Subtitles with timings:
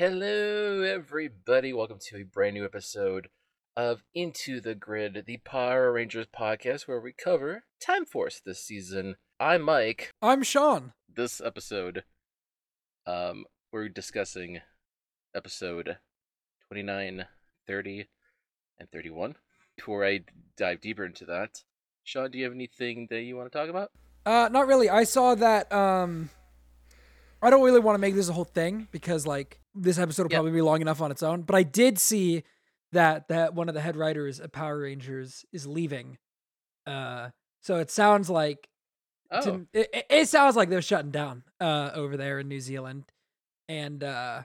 [0.00, 1.72] Hello, everybody.
[1.72, 3.30] Welcome to a brand new episode
[3.76, 9.16] of Into the Grid, the Power Rangers podcast where we cover Time Force this season.
[9.40, 10.12] I'm Mike.
[10.22, 10.92] I'm Shawn.
[11.12, 12.04] This episode,
[13.08, 14.60] um, we're discussing
[15.34, 15.96] episode
[16.68, 17.24] 29,
[17.66, 18.06] 30,
[18.78, 19.34] and 31.
[19.74, 20.20] Before I
[20.56, 21.64] dive deeper into that,
[22.04, 23.90] Shawn, do you have anything that you want to talk about?
[24.24, 24.88] Uh, not really.
[24.88, 25.72] I saw that.
[25.72, 26.30] Um,
[27.42, 30.30] I don't really want to make this a whole thing because like this episode will
[30.32, 30.38] Yep.
[30.38, 31.42] probably be long enough on its own.
[31.42, 32.42] But I did see
[32.92, 36.18] that that one of the head writers of Power Rangers is leaving.
[36.86, 37.30] Uh,
[37.62, 38.68] so it sounds like
[39.30, 43.04] Oh, to, it, it- sounds like they're shutting down uh over there in New Zealand,
[43.68, 44.42] and uh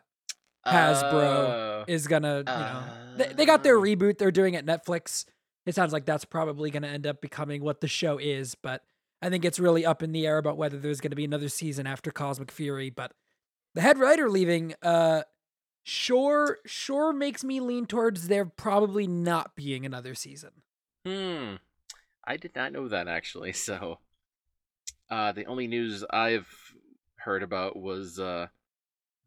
[0.68, 1.84] Hasbro Oh.
[1.88, 2.84] is gonna you know
[3.18, 3.82] they, they got their Oh.
[3.82, 5.26] reboot they're doing at Netflix.
[5.66, 8.84] It sounds like that's probably gonna end up becoming what the show is, but
[9.24, 11.88] I think it's really up in the air about whether there's gonna be another season
[11.88, 12.90] after Cosmic Fury.
[12.90, 13.14] But
[13.74, 15.24] the head writer leaving, uh,
[15.82, 20.52] sure, sure makes me lean towards there probably not being another season.
[21.06, 21.56] Hmm.
[22.26, 23.54] I did not know that actually.
[23.64, 24.00] So,
[25.10, 26.50] uh, the only news I've
[27.16, 28.48] heard about was uh,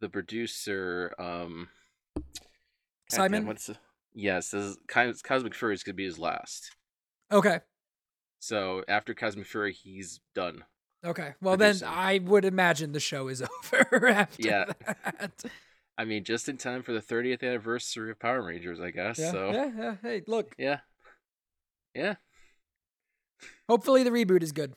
[0.00, 1.68] the producer, um,
[3.08, 3.46] Simon?
[3.46, 3.78] what's the,
[4.12, 6.76] yes, this is, Cosmic Fury is gonna be his last.
[7.32, 7.60] Okay,
[8.46, 10.62] So after Cosmic Fury, he's done.
[11.04, 11.34] okay.
[11.40, 13.42] Well then, I would imagine the show is
[13.74, 14.66] over after Yeah.
[14.86, 15.44] that.
[15.98, 19.18] I mean, just in time for the 30th anniversary of Power Rangers, I guess.
[19.18, 19.94] Yeah, so yeah, yeah.
[20.00, 20.54] Hey, look.
[20.58, 20.80] yeah,
[21.92, 22.14] yeah,
[23.68, 24.74] Hopefully the reboot is good.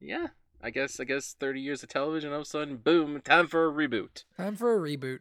[0.00, 0.28] yeah.
[0.64, 3.66] I guess I guess 30 years of television, all of a sudden, boom, time for
[3.66, 4.22] a reboot.
[4.36, 5.18] Time for a reboot.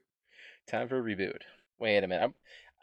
[0.67, 1.39] Time for a reboot.
[1.79, 2.23] Wait a minute.
[2.23, 2.33] I'm,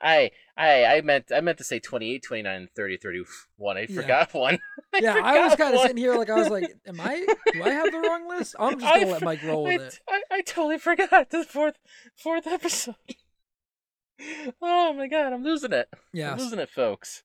[0.01, 3.77] I I I meant I meant to say 28, 29, 30, 31.
[3.77, 3.87] I Yeah.
[4.01, 4.59] forgot one.
[4.95, 7.27] I yeah, I was kind of sitting here like I was like, "Am I?
[7.53, 10.01] Do I have the wrong list?" I'm just gonna let Mike roll I, with it.
[10.09, 11.79] I, I totally forgot the fourth
[12.17, 12.95] fourth episode.
[14.63, 15.89] oh my god, I'm losing it.
[16.13, 17.23] Yeah, I'm losing it, folks.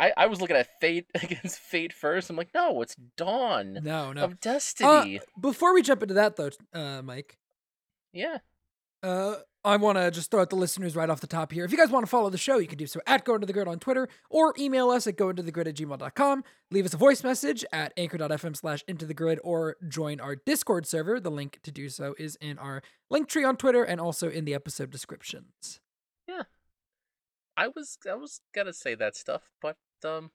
[0.00, 2.30] I, I was looking at Fate against Fate first.
[2.30, 4.24] I'm like, no, it's Dawn no, no.
[4.24, 5.20] of Uh, Destiny.
[5.40, 7.36] before we jump into that though, uh, Mike,
[8.12, 8.38] yeah.
[9.02, 11.64] uh, I want to just throw out the listeners right off the top here.
[11.64, 13.46] If you guys want to follow the show, you can do so at Go Into
[13.46, 16.44] the Grid on Twitter or email us at gointothegrid at gmail.com.
[16.70, 20.86] Leave us a voice message at anchor.fm slash into the grid or join our Discord
[20.86, 21.18] server.
[21.18, 24.44] The link to do so is in our link tree on Twitter and also in
[24.44, 25.80] the episode descriptions.
[26.28, 26.42] Yeah.
[27.56, 30.30] I was I was gonna say that stuff, but um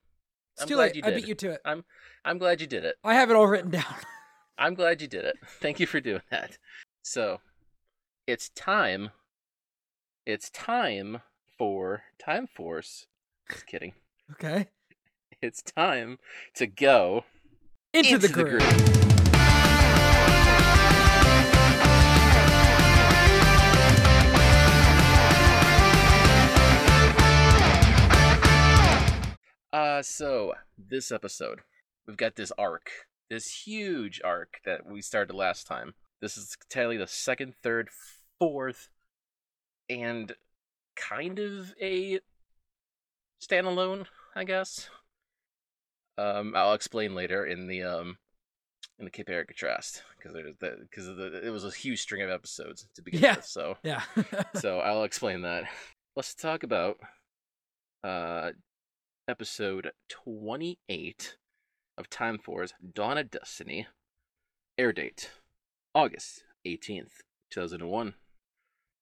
[0.60, 0.96] I'm glad late.
[0.98, 1.62] you I beat you to it.
[1.64, 1.86] I'm
[2.26, 2.98] I'm glad you did it.
[3.04, 3.96] I have it all written down.
[4.58, 5.36] I'm glad you did it.
[5.62, 6.58] Thank you for doing that.
[7.02, 7.40] So,
[8.26, 9.10] it's time.
[10.26, 11.20] It's time
[11.58, 13.08] for Time Force.
[13.52, 13.94] Just kidding.
[14.32, 14.68] okay.
[15.42, 16.20] It's time
[16.56, 17.26] to go
[17.92, 18.64] Into, the, the grid.
[29.74, 31.60] Uh, so this episode,
[32.08, 32.90] we've got this arc,
[33.30, 35.94] this huge arc that we started last time.
[36.24, 37.90] This is technically the second, third,
[38.40, 38.88] fourth,
[39.90, 40.32] and
[40.96, 42.22] kind of a
[43.44, 44.90] standalone, I guess.
[46.18, 48.18] Um, I'll explain later in the um
[49.00, 52.22] in the Cape Eric contrast because there's the because the, it was a huge string
[52.22, 53.36] of episodes to begin Yeah.
[53.36, 53.46] with.
[53.46, 54.04] So Yeah.
[54.56, 55.66] so I'll explain that.
[56.16, 57.00] Let's talk about
[58.02, 58.52] uh
[59.28, 61.38] episode 28
[61.98, 63.88] of Time Force Dawn of Destiny.
[64.78, 65.30] Air date
[65.96, 67.22] August 18th,
[67.52, 68.16] 2001.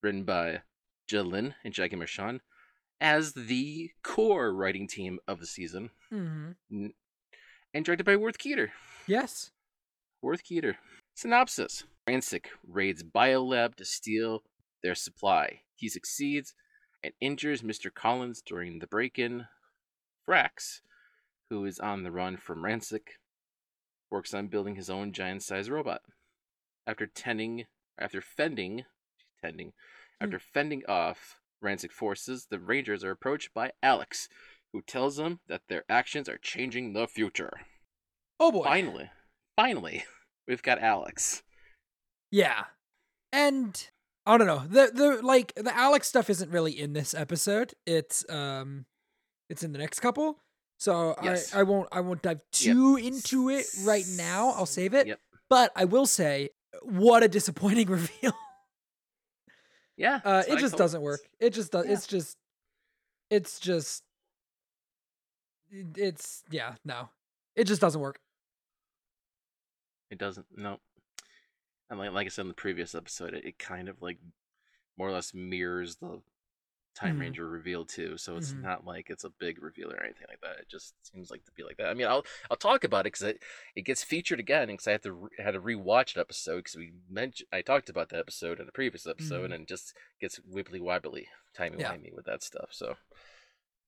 [0.03, 0.61] Written by
[1.07, 2.41] Judd Lynn and Jackie Marchand
[2.99, 6.51] as the core writing team of the season hmm
[7.73, 8.69] and directed by Worth Keeter.
[9.07, 9.51] Yes.
[10.21, 10.75] Worth Keeter.
[11.15, 14.43] Synopsis Ransik raids Biolab to steal
[14.83, 15.61] their supply.
[15.75, 16.53] He succeeds
[17.03, 17.93] and injures Mr.
[17.93, 19.45] Collins during the break in.
[20.27, 20.81] Frax,
[21.49, 23.17] who is on the run from Ransik,
[24.09, 26.01] works on building his own giant sized robot.
[26.91, 28.83] After tending after fending
[29.41, 29.71] tending
[30.19, 34.27] after fending off Ransik forces, the Rangers are approached by Alex,
[34.73, 37.61] who tells them that their actions are changing the future.
[38.41, 38.65] Oh boy.
[38.65, 39.09] Finally,
[39.55, 40.03] finally,
[40.49, 41.43] we've got Alex.
[42.29, 42.65] Yeah.
[43.31, 43.89] And
[44.25, 44.65] I don't know.
[44.67, 47.73] The the like the Alex stuff isn't really in this episode.
[47.85, 48.85] It's um
[49.49, 50.39] it's in the next couple.
[50.77, 51.55] So Yes.
[51.55, 54.49] I, I won't I won't dive too into it right now.
[54.57, 55.07] I'll save it.
[55.07, 55.19] Yep.
[55.49, 56.49] But I will say
[56.83, 58.33] what a disappointing reveal.
[59.97, 61.19] Yeah, Uh it just doesn't work.
[61.39, 61.93] It just does Yeah.
[61.93, 62.37] it's just
[63.29, 64.03] it's just
[65.71, 67.09] it's yeah, no.
[67.55, 68.19] It just doesn't work.
[70.09, 70.45] It doesn't.
[70.55, 70.79] No.
[71.89, 74.17] And like, like I said in the previous episode, it, it kind of like
[74.97, 76.21] more or less mirrors the
[76.93, 77.21] Time Mhm.
[77.21, 78.17] Ranger reveal too.
[78.17, 78.61] So it's Mhm.
[78.63, 80.59] not like it's a big reveal or anything like that.
[80.59, 81.87] It just seems like to be like that.
[81.89, 83.41] I mean, I'll I'll talk about it because it,
[83.75, 86.75] it gets featured again because I had to re- had to rewatch an episode because
[86.75, 89.53] we mentioned I talked about the episode in the previous episode Mhm.
[89.53, 91.93] and it just gets wibbly wobbly timey Yeah.
[91.95, 92.69] wimey with that stuff.
[92.73, 92.97] So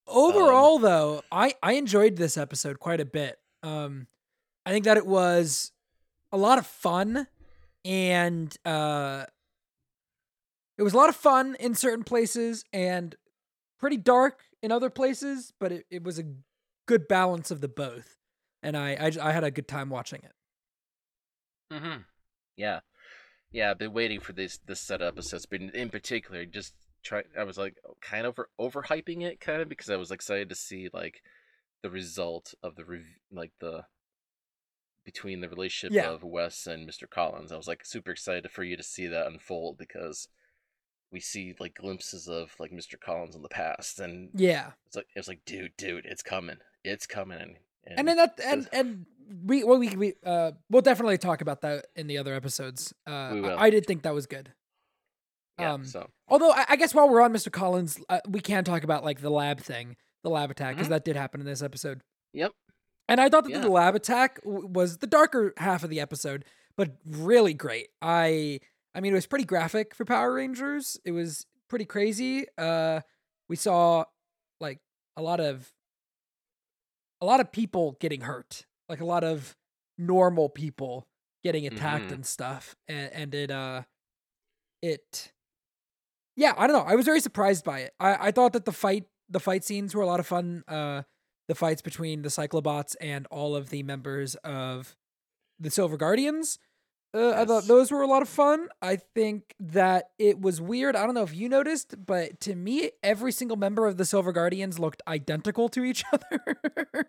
[0.07, 3.39] Overall, though, I I enjoyed this episode quite a bit.
[3.63, 4.07] Um,
[4.65, 5.71] I think that it was
[6.31, 7.27] a lot of fun,
[7.85, 9.25] and uh,
[10.78, 13.16] it was a lot of fun in certain places and
[13.80, 15.54] pretty dark in other places.
[15.60, 16.25] But it, it was a
[16.88, 18.16] good balance of the both,
[18.62, 20.31] and I I had a good time watching it.
[21.72, 22.02] Mm-hmm.
[22.58, 22.80] Yeah,
[23.52, 23.72] yeah.
[23.72, 26.74] I've been waiting for this this set of episodes, but in, in particular, just
[27.04, 27.24] try.
[27.38, 30.56] I was like kind of over overhyping it, kind of because I was excited to
[30.56, 31.22] see like
[31.81, 33.86] the result of the rev- like the
[35.06, 36.10] between the relationship Yeah.
[36.12, 37.10] of Wes and Mr.
[37.10, 37.52] Collins.
[37.52, 40.30] I was like super excited for you to see that unfold because
[41.13, 43.00] we see like glimpses of like Mr.
[43.00, 47.06] Collins in the past, and Yeah, it's like it's like dude, dude, it's coming, it's
[47.07, 49.06] coming, and and then that and and
[49.45, 52.94] we well we we uh we'll definitely talk about that in the other episodes.
[53.07, 53.12] Uh.
[53.12, 54.51] I, I did think that was good.
[55.60, 57.51] yeah, um, so Although I, I guess while we're on Mr.
[57.51, 60.92] Collins, uh, we can talk about like the lab thing, the lab attack, because Mhm.
[60.92, 62.01] that did happen in this episode.
[62.33, 62.51] yep,
[63.07, 63.60] And I thought that Yeah.
[63.60, 66.44] the lab attack w- was the darker half of the episode,
[66.75, 67.89] but really great.
[68.01, 68.60] I
[68.95, 71.00] I mean, it was pretty graphic for Power Rangers.
[71.06, 72.45] It was pretty crazy.
[72.57, 73.01] Uh,
[73.50, 74.06] we saw
[74.60, 74.80] like
[75.18, 75.72] a lot of
[77.22, 79.56] a lot of people getting hurt, like a lot of
[79.98, 81.07] normal people
[81.44, 82.13] getting attacked Mhm.
[82.13, 83.84] and stuff, and and it uh
[84.81, 85.31] it
[86.36, 88.72] yeah i don't know i was very surprised by it i i thought that the
[88.72, 91.04] fight the fight scenes were a lot of fun uh
[91.48, 94.98] the fights between the cyclobots and all of the members of
[95.60, 96.60] the silver guardians
[97.13, 100.95] uh, i thought those were a lot of fun i think that it was weird
[100.95, 104.31] i don't know if you noticed but to me every single member of the silver
[104.31, 107.07] guardians looked identical to each other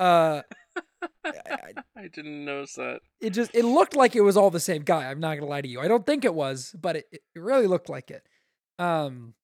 [0.00, 0.42] uh
[1.24, 3.00] I- I- I didn't notice that.
[3.20, 5.04] it just it looked like it was all the same guy.
[5.10, 5.80] I'm not gonna lie to you.
[5.80, 8.22] I don't think it was, but it, it really looked like it.
[8.78, 9.34] Um,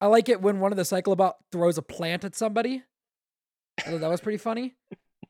[0.00, 2.82] I like it when one of the Cyclobot throws a plant at somebody.
[3.84, 4.76] I thought that was pretty funny.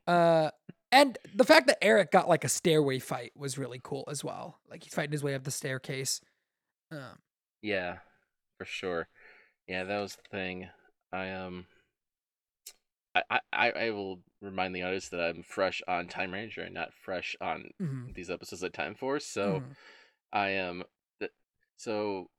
[0.06, 0.50] Uh,
[0.92, 4.60] and the fact that Eric got like a stairway fight was really cool as well.
[4.70, 6.20] Like he's fighting his way up the staircase.
[6.90, 7.18] Um,
[7.62, 7.98] Yeah,
[8.58, 9.08] for sure.
[9.68, 10.70] Yeah, that was the thing.
[11.12, 11.66] I um,
[13.14, 16.92] I I I will remind the audience that I'm fresh on Time Ranger and not
[16.94, 19.26] fresh on mhm, these episodes of Time Force.
[19.26, 19.74] So mhm.
[20.32, 20.84] I am.
[21.76, 22.30] So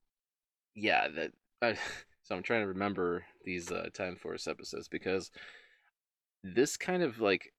[0.76, 1.32] yeah, that.
[1.62, 1.76] I,
[2.24, 5.32] so I'm trying to remember these uh, Time Force episodes because
[6.44, 7.52] this kind of like.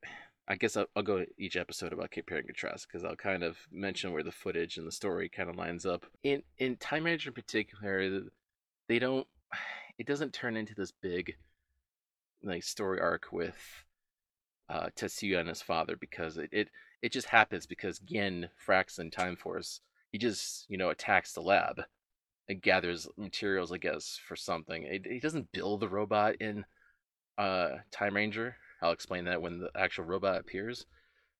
[0.49, 3.59] I guess I'll, I'll go each episode about compare and contrast because I'll kind of
[3.71, 6.07] mention where the footage and the story kind of lines up.
[6.23, 8.23] In in Time Ranger in particular,
[8.89, 9.27] they don't.
[9.99, 11.35] It doesn't turn into this big,
[12.43, 13.57] like story arc with
[14.69, 16.71] uh, Tatsuya and his father because it, it
[17.03, 19.81] it just happens because Frax in Time Force
[20.13, 21.83] he just you know attacks the lab
[22.49, 24.85] and gathers materials I guess for something.
[24.85, 26.65] It, he doesn't build the robot in
[27.37, 28.57] uh, Time Ranger.
[28.81, 30.87] I'll explain that when the actual robot appears.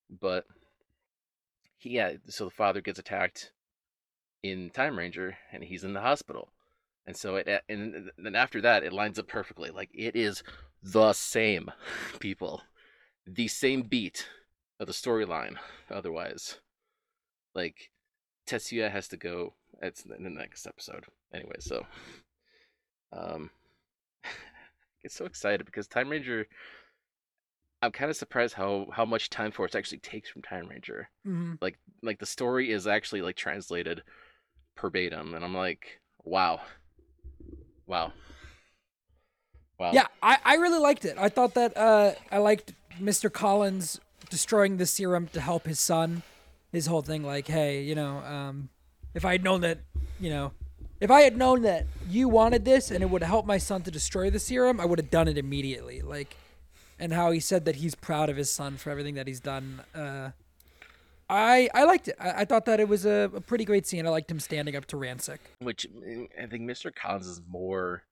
[0.09, 0.45] But
[1.77, 3.51] he, yeah, so the father gets attacked
[4.43, 6.49] in Time Ranger, and he's in the hospital,
[7.05, 9.69] and so it, and then after that, it lines up perfectly.
[9.69, 10.43] Like it is
[10.83, 11.71] the same,
[12.19, 12.61] people,
[13.25, 14.27] the same beat
[14.79, 15.55] of the storyline.
[15.89, 16.59] Otherwise,
[17.55, 17.89] like
[18.47, 19.53] Tatsuya has to go.
[19.81, 21.55] It's in the next episode anyway.
[21.59, 21.85] So,
[23.13, 23.49] um,
[25.01, 26.47] get so excited because Time Ranger.
[27.81, 31.09] I'm kind of surprised how how much Time Force actually takes from Time Ranger.
[31.25, 31.57] Mhm.
[31.61, 34.03] Like like the story is actually like translated
[34.79, 36.61] verbatim, and I'm like, wow,
[37.87, 38.11] wow,
[39.79, 39.91] wow.
[39.93, 41.17] Yeah, I, I really liked it.
[41.17, 43.31] I thought that uh, I liked Mr.
[43.31, 46.23] Collins destroying the serum to help his son.
[46.71, 48.69] His whole thing, like, hey, you know, um,
[49.15, 49.79] if I had known that,
[50.19, 50.51] you know,
[50.99, 53.91] if I had known that you wanted this and it would help my son to
[53.91, 56.01] destroy the serum, I would have done it immediately.
[56.01, 56.35] Like,
[56.99, 59.81] and how he said that he's proud of his son for everything that he's done.
[59.95, 60.31] Uh,
[61.29, 62.15] I I liked it.
[62.19, 64.05] I, I thought that it was a, a pretty great scene.
[64.05, 65.39] I liked him standing up to Ransik.
[65.59, 65.87] which
[66.41, 66.93] I think Mr.
[66.93, 68.03] Collins is more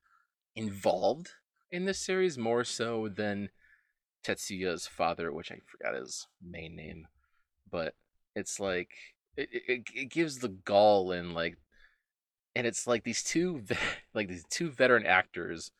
[0.55, 1.31] involved
[1.71, 3.49] in this series, more so than
[4.23, 7.07] Tatsuya's father, which I forgot his main name,
[7.69, 7.93] but
[8.35, 8.89] it's like
[9.35, 11.57] it, it, it gives the gall and like,
[12.55, 13.63] and it's like these two
[14.13, 15.71] like these two veteran actors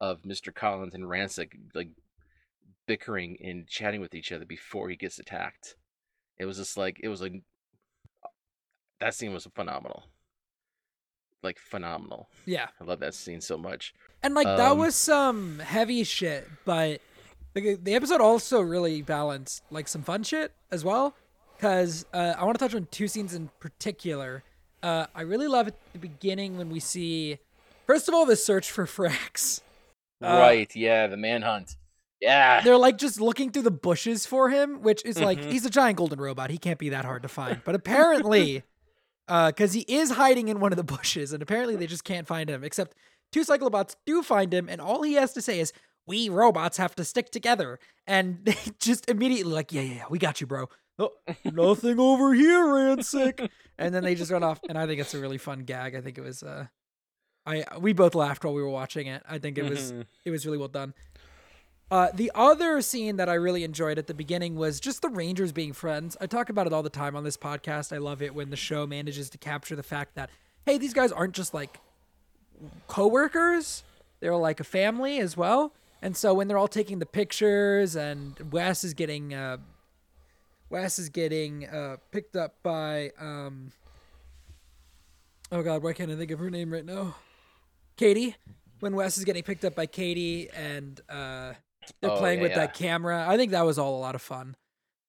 [0.00, 0.54] of Mr.
[0.54, 1.90] Collins and Ransik like
[2.86, 5.76] bickering and chatting with each other before he gets attacked.
[6.38, 7.42] It was just like it was like
[9.00, 10.04] that scene was phenomenal
[11.44, 12.28] like phenomenal.
[12.46, 12.68] Yeah.
[12.80, 13.94] I love that scene so much.
[14.22, 17.00] And like that Um, was some heavy shit, but
[17.52, 21.14] the, the episode also really balanced like some fun shit as well.
[21.56, 24.42] Because uh, I want to touch on two scenes in particular.
[24.82, 27.38] Uh, I really love at the beginning when we see,
[27.86, 29.60] first of all, the search for Frax.
[30.22, 31.76] Uh, right, yeah, the manhunt.
[32.24, 32.62] Yeah.
[32.62, 35.50] They're like just looking through the bushes for him, which is like Mhm.
[35.52, 36.50] he's a giant golden robot.
[36.50, 37.60] He can't be that hard to find.
[37.64, 38.62] But apparently,
[39.28, 42.26] uh, because he is hiding in one of the bushes, and apparently they just can't
[42.26, 42.64] find him.
[42.64, 42.96] Except
[43.32, 45.72] two cyclobots do find him, and all he has to say is,
[46.06, 50.18] "We robots have to stick together." And they just immediately like, "Yeah, yeah, yeah, we
[50.18, 51.10] got you, bro." Oh,
[51.44, 53.48] nothing over here, Ransik.
[53.76, 55.94] And then they just run off, and I think it's a really fun gag.
[55.94, 56.42] I think it was.
[56.42, 56.66] uh
[57.46, 59.22] I we both laughed while we were watching it.
[59.28, 60.06] I think it was Mhm.
[60.24, 60.94] it was really well done.
[61.90, 65.52] Uh, the other scene that I really enjoyed at the beginning was just the Rangers
[65.52, 66.16] being friends.
[66.20, 67.94] I talk about it all the time on this podcast.
[67.94, 70.30] I love it when the show manages to capture the fact that,
[70.64, 71.78] hey, these guys aren't just like
[72.88, 73.84] coworkers;
[74.20, 75.72] they're like a family as well.
[76.00, 79.58] And so when they're all taking the pictures, and Wes is getting uh,
[80.70, 83.72] Wes is getting uh, picked up by um,
[85.52, 87.14] oh god, why can't I think of her name right now?
[87.96, 88.36] Katie.
[88.80, 91.54] When Wes is getting picked up by Katie and uh,
[92.00, 92.58] they're Oh, playing with yeah.
[92.58, 94.56] that camera, I think that was all a lot of fun.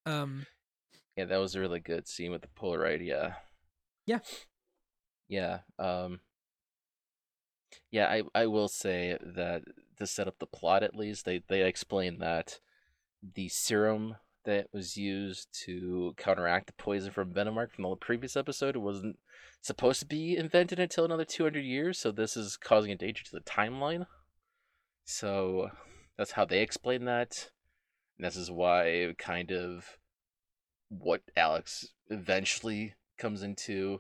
[0.06, 0.46] Um,
[1.18, 3.06] Yeah, that was a really good scene with the Polaroid.
[3.06, 3.34] Yeah.
[4.06, 4.20] Yeah.
[5.28, 5.60] Yeah.
[5.80, 6.20] Um.
[7.92, 9.64] Yeah, I I will say that
[9.98, 12.60] to set up the plot at least, they they explain that
[13.36, 14.16] the serum
[14.46, 19.18] that was used to counteract the poison from Venomark from the previous episode wasn't
[19.62, 23.32] supposed to be invented until another 200 years, so this is causing a danger to
[23.32, 24.06] the timeline.
[25.06, 25.72] So
[26.18, 27.50] that's how they explain that.
[28.18, 29.98] And this is why kind of
[30.90, 34.00] what Alex eventually comes into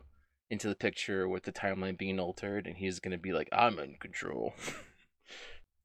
[0.50, 3.80] into the picture with the timeline being altered and he's going to be like I'm
[3.80, 4.54] in control.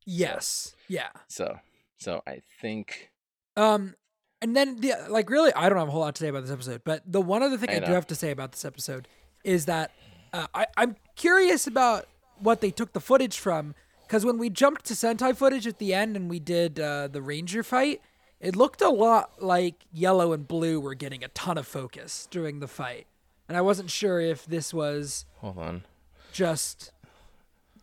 [0.06, 1.10] yes, yeah.
[1.28, 1.56] so
[1.98, 3.10] so I think
[3.56, 3.94] Um,
[4.42, 6.50] and then the like really, I don't have a whole lot to say about this
[6.52, 9.08] episode, but the one other thing I I, do have to say about this episode
[9.44, 9.90] is that
[10.32, 12.06] uh, I I'm curious about
[12.38, 13.74] what they took the footage from
[14.10, 17.22] because when we jumped to Sentai footage at the end and we did uh, the
[17.22, 18.00] Ranger fight,
[18.40, 22.58] it looked a lot like Yellow and Blue were getting a ton of focus during
[22.58, 23.06] the fight,
[23.48, 25.84] and I wasn't sure if this was hold on.
[26.32, 26.90] just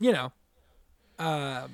[0.01, 0.33] you know
[1.17, 1.71] um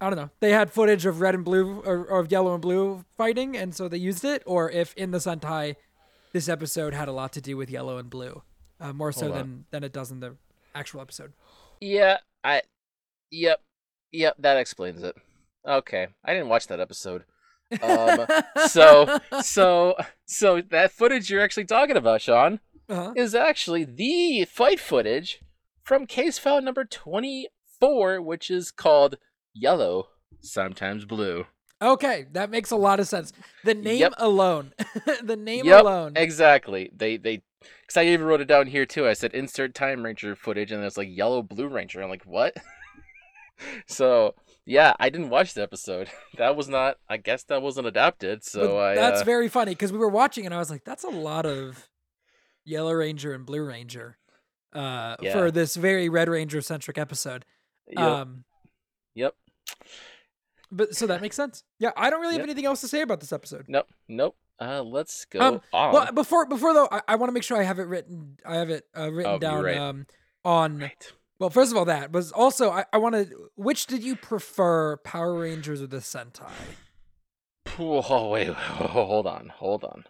[0.00, 2.62] i don't know they had footage of red and blue or, or of yellow and
[2.62, 5.74] blue fighting and so they used it or if in the sentai
[6.32, 8.42] this episode had a lot to do with yellow and blue
[8.80, 9.38] uh, more so Hold on.
[9.38, 10.36] than than it does in the
[10.76, 11.32] actual episode
[11.80, 12.62] Yeah, I
[13.32, 13.60] Yep.
[14.12, 15.16] Yep, that explains it.
[15.66, 16.08] Okay.
[16.24, 17.24] I didn't watch that episode.
[17.82, 18.26] Um
[18.68, 19.96] so so
[20.26, 23.14] so that footage you're actually talking about, Shawn, uh-huh.
[23.16, 25.40] is actually the fight footage
[25.82, 29.16] from case file number 24, which is called
[29.54, 30.08] Yellow,
[30.42, 31.46] Sometimes Blue.
[31.80, 33.32] okay that makes a lot of sense
[33.64, 34.14] the name Yep.
[34.18, 34.72] alone
[35.22, 36.90] the name Yep, alone Exactly.
[36.94, 37.42] They they
[37.80, 39.06] because I even wrote it down here too.
[39.08, 42.02] I said insert Time Ranger footage, and it's like Yellow Blue Ranger.
[42.02, 42.54] I'm like, what?
[43.86, 44.34] so
[44.66, 46.08] yeah, I didn't watch the episode.
[46.38, 46.96] That was not.
[47.08, 48.42] I guess that wasn't adapted.
[48.44, 48.94] So But I.
[48.94, 51.44] that's uh, very funny because we were watching and I was like, that's a lot
[51.46, 51.88] of
[52.64, 54.16] Yellow Ranger and Blue Ranger
[54.74, 55.32] uh, Yeah.
[55.34, 57.44] for this very Red Ranger centric episode.
[57.88, 57.98] yep.
[57.98, 58.44] Um,
[59.14, 59.34] yep.
[60.70, 61.64] but so that makes sense.
[61.78, 63.66] Yeah, I don't really have anything else to say about this episode.
[63.68, 63.88] Nope.
[64.08, 64.36] Nope.
[64.60, 65.92] Uh, let's go Um, on.
[65.92, 68.36] Well, before before though, I, I want to make sure I have it written.
[68.46, 69.76] I have it uh, written Oh, down right.
[69.76, 70.06] um,
[70.44, 70.78] on.
[70.78, 71.12] right.
[71.42, 73.50] Well, first of all, that was also I, I want to.
[73.56, 76.52] Which did you prefer, Power Rangers or the Sentai?
[77.80, 80.04] Oh wait, hold on, hold on.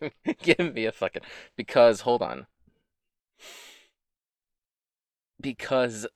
[0.42, 1.22] Give me a fucking
[1.56, 2.48] because hold on.
[5.40, 6.08] Because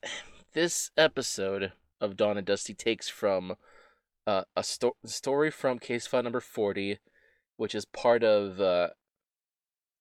[0.54, 3.54] this episode of Dawn of Destiny takes from
[4.26, 6.98] uh, a sto- story from case file number 40,
[7.58, 8.88] which is part of uh,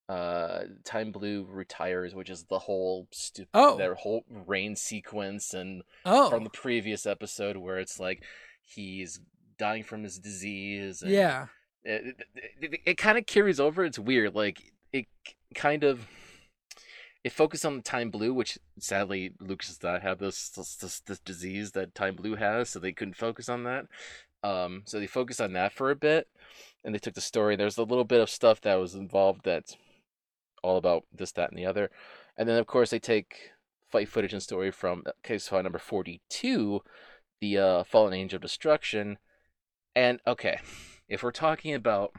[0.10, 3.78] uh, Time Blue Retires, which is the whole stu- Oh.
[3.78, 8.24] their whole rain sequence and Oh, from the previous episode where it's like
[8.64, 9.20] he's
[9.58, 11.02] dying from his disease.
[11.02, 11.48] And yeah.
[11.84, 12.18] It,
[12.62, 13.86] it, it, kind of carries over.
[13.86, 14.36] It's weird.
[14.36, 15.06] Like it
[15.56, 16.06] kind of
[17.24, 21.00] it focused on the Time Blue, which sadly Lucas does not have this, this this
[21.02, 23.86] this disease that Time Blue has, so they couldn't focus on that.
[24.44, 26.28] Um, so they focused on that for a bit,
[26.84, 27.56] and they took the story.
[27.56, 29.76] There's a little bit of stuff that was involved that's
[30.64, 31.90] all about this, that, and the other,
[32.38, 33.52] and then of course they take
[33.92, 36.82] fight footage and story from uh, case file number forty-two,
[37.42, 39.18] the uh, Fallen Angel of Destruction,
[39.96, 40.60] and okay,
[41.08, 42.12] if we're talking about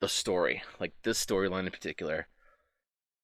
[0.00, 2.26] the story, like this storyline in particular,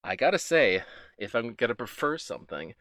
[0.04, 0.82] I gotta say,
[1.18, 2.74] if I'm gonna prefer something,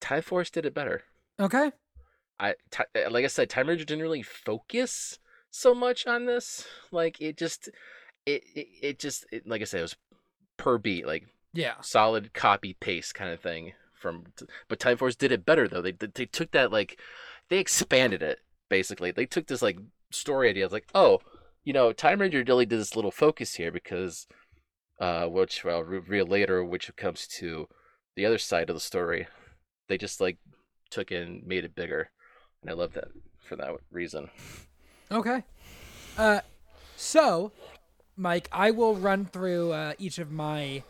[0.00, 1.02] Time Force did it better.
[1.38, 1.72] Okay.
[2.38, 5.18] I uh, like I said, Time Ranger didn't really focus
[5.50, 6.66] so much on this.
[6.90, 7.68] Like it just,
[8.26, 9.96] it it, it just it, like I said, it was
[10.56, 11.74] per beat, like Yeah.
[11.80, 13.72] solid copy paste kind of thing.
[14.00, 14.24] From
[14.68, 15.80] but Time Force did it better though.
[15.82, 17.00] They they took that like
[17.48, 19.10] they expanded it basically.
[19.10, 19.78] They took this like
[20.10, 20.64] story idea.
[20.64, 21.20] It's like oh,
[21.64, 24.26] you know, Time Ranger really did this little focus here because,
[25.00, 27.66] uh, which I'll reveal later, which comes to
[28.16, 29.26] the other side of the story.
[29.88, 30.36] They just like
[30.90, 32.10] took it and made it bigger,
[32.60, 33.08] and I love that
[33.48, 34.28] for that reason.
[35.10, 35.44] Okay.
[36.18, 36.40] Uh,
[36.96, 37.52] so,
[38.16, 40.82] Mike, I will run through uh, each of my,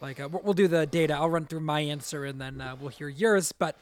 [0.00, 1.14] like, uh, we'll do the data.
[1.14, 3.52] I'll run through my answer and then uh, we'll hear yours.
[3.52, 3.76] But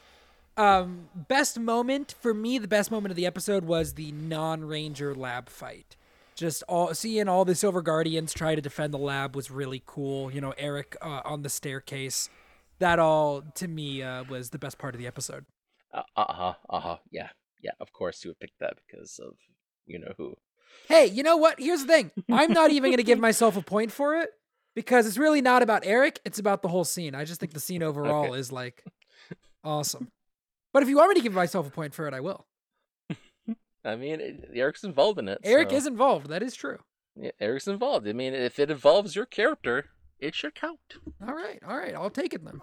[0.57, 5.49] um, best moment for me, the best moment of the episode was the non-ranger lab
[5.49, 5.95] fight.
[6.35, 10.31] Just all seeing all the Silver Guardians try to defend the lab was really cool.
[10.31, 12.29] You know, Eric uh, on the staircase.
[12.77, 15.45] That all to me uh, was the best part of the episode.
[15.91, 16.53] Uh huh.
[16.69, 16.97] Uh huh.
[17.09, 17.29] Yeah.
[17.63, 17.71] Yeah.
[17.79, 19.33] Of course, you would pick that because of
[19.87, 20.35] you know who.
[20.87, 21.59] Hey, you know what?
[21.59, 22.11] Here's the thing.
[22.31, 24.29] I'm not even going to give myself a point for it
[24.75, 26.19] because it's really not about Eric.
[26.25, 27.15] It's about the whole scene.
[27.15, 28.39] I just think the scene overall Okay.
[28.39, 28.83] is like
[29.63, 30.11] awesome.
[30.73, 32.45] But if you want me to give myself a point for it, I will.
[33.85, 35.39] I mean, it, Eric's involved in it.
[35.43, 36.27] Eric so- is involved.
[36.27, 36.79] That is true.
[37.15, 38.07] Yeah, Eric's involved.
[38.07, 39.85] I mean, if it involves your character,
[40.19, 40.79] it should count.
[41.27, 41.59] All right.
[41.67, 41.95] All right.
[41.95, 42.59] I'll take it then.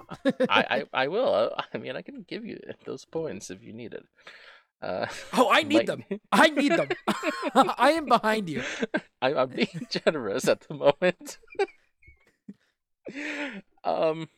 [0.49, 1.53] I, I, I will.
[1.57, 4.05] I, I mean, I can give you those points if you need it.
[4.85, 6.05] Uh, oh, I need like- them.
[6.33, 6.89] I need them.
[7.55, 8.63] I am behind you.
[9.23, 11.39] I, I'm being generous at the moment.
[13.85, 14.29] um,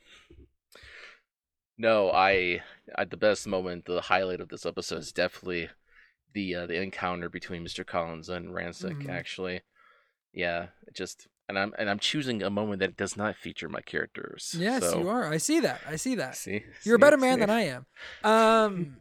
[1.79, 2.61] no, I,
[2.97, 5.69] at the best moment, the highlight of this episode is definitely
[6.33, 7.85] the uh, the encounter between Mr.
[7.87, 9.03] Collins and Ransik.
[9.03, 9.09] Mhm.
[9.09, 9.63] Actually,
[10.33, 13.81] yeah, it just and I'm and I'm choosing a moment that does not feature my
[13.81, 14.55] characters.
[14.59, 15.27] Yes, so, you are.
[15.31, 15.81] I see that.
[15.89, 16.37] I see that.
[16.37, 17.41] See, You're a better man see?
[17.41, 17.87] than I am.
[18.25, 18.97] Um,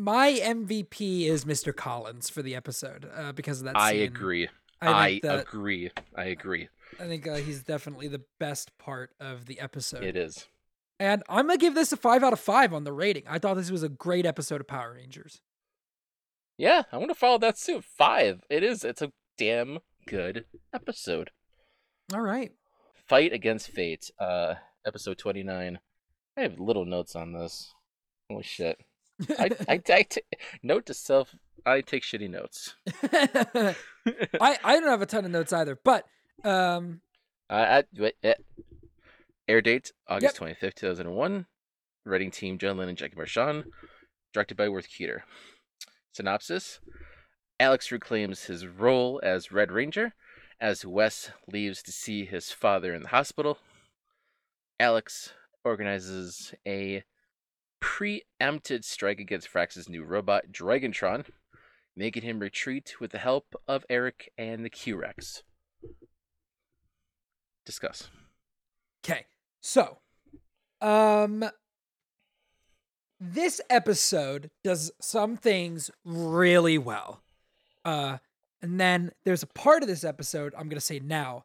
[0.00, 1.76] my MVP is Mr.
[1.76, 3.76] Collins for the episode uh, because of that.
[3.76, 4.48] I agree.
[4.80, 5.90] I I, that agree.
[6.16, 6.68] I agree.
[6.98, 10.02] I think uh, he's definitely the best part of the episode.
[10.02, 10.48] It is.
[10.98, 13.24] And I'm gonna give this a five out of five on the rating.
[13.28, 15.42] I thought this was a great episode of Power Rangers.
[16.56, 17.84] Yeah, I want to follow that suit.
[17.84, 18.42] Five.
[18.50, 18.84] It is.
[18.84, 21.30] It's a damn good episode.
[22.12, 22.52] All right.
[23.06, 24.10] Fight against fate.
[24.18, 24.54] Uh,
[24.86, 25.78] episode twenty nine.
[26.36, 27.74] I have little notes on this.
[28.30, 28.78] Holy shit.
[29.38, 30.22] I, I, I t-
[30.62, 31.34] note to self.
[31.66, 32.74] I take shitty notes.
[33.02, 33.74] I
[34.40, 36.04] I don't have a ton of notes either, but
[36.44, 37.00] um
[37.50, 38.34] Uh, at, wait, eh.
[39.48, 41.46] Air date August twenty fifth, two thousand and one.
[42.06, 43.64] Writing team John Lennon, Jackie Marchand.
[44.32, 45.20] Directed by Worth Keeter.
[46.12, 46.80] Synopsis:
[47.58, 50.14] Alex reclaims his role as Red Ranger
[50.60, 53.58] as Wes leaves to see his father in the hospital.
[54.78, 55.32] Alex
[55.64, 57.02] organizes a
[57.80, 61.26] preempted strike against Frax's new robot, Dragontron,
[61.96, 65.42] making him retreat with the help of Eric and the Q-Rex.
[67.64, 68.08] Discuss.
[69.04, 69.26] Okay.
[69.60, 69.98] So,
[70.80, 71.44] um
[73.22, 77.22] this episode does some things really well.
[77.84, 78.18] Uh
[78.62, 81.44] and then there's a part of this episode I'm to say now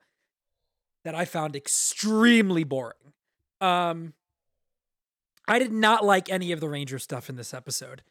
[1.03, 3.13] that I found extremely boring.
[3.59, 4.13] Um
[5.47, 8.01] I did not like any of the Ranger stuff in this episode.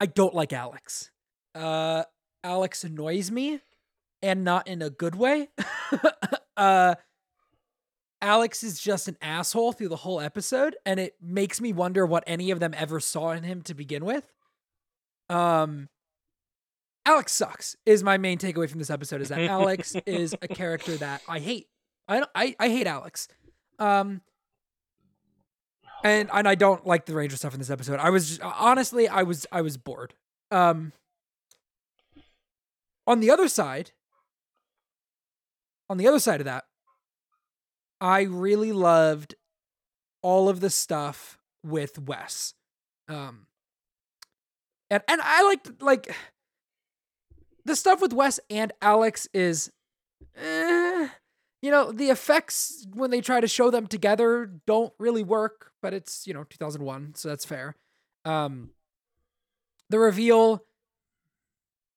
[0.00, 1.10] I don't like Alex.
[1.54, 2.04] Uh
[2.44, 3.60] Alex annoys me
[4.22, 5.48] and not in a good way.
[6.56, 6.94] uh
[8.22, 12.22] Alex is just an asshole through the whole episode, and it makes me wonder what
[12.28, 14.24] any of them ever saw in him to begin with.
[15.28, 15.88] Um,
[17.04, 19.22] Alex sucks is my main takeaway from this episode.
[19.22, 21.66] Is that Alex is a character that I hate.
[22.06, 23.26] I don't, I I hate Alex.
[23.80, 24.20] Um,
[26.04, 28.00] and and I don't like the Ranger stuff in this episode.
[28.00, 30.14] I was just, honestly, I was I was bored.
[30.50, 30.92] Um,
[33.06, 33.92] on the other side,
[35.88, 36.64] on the other side of that,
[38.00, 39.34] I really loved
[40.22, 42.54] all of the stuff with Wes.
[43.08, 43.46] Um
[44.90, 46.14] and and I liked like
[47.64, 49.70] the stuff with Wes and Alex is
[50.36, 51.08] eh,
[51.62, 55.94] you know, the effects when they try to show them together don't really work, but
[55.94, 57.76] it's, you know, 2001, so that's fair.
[58.24, 58.70] Um
[59.88, 60.64] the reveal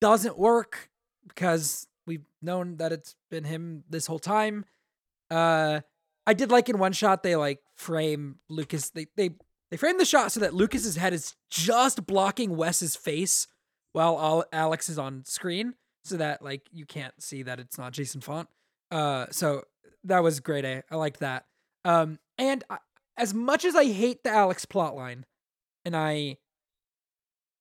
[0.01, 0.89] doesn't work
[1.27, 4.65] because we've known that it's been him this whole time.
[5.29, 5.81] Uh
[6.27, 9.31] I did like in one shot they like frame Lucas they they
[9.71, 13.47] they frame the shot so that Lucas's head is just blocking Wes's face
[13.93, 15.73] while Al- Alex is on screen
[16.03, 18.47] so that like you can't see that it's not Jason Faunt.
[18.91, 19.63] Uh so
[20.03, 20.65] that was great.
[20.65, 20.81] eh?
[20.91, 21.45] I liked that.
[21.83, 22.77] Um And I,
[23.17, 25.23] as much as I hate the Alex plotline,
[25.85, 26.37] and I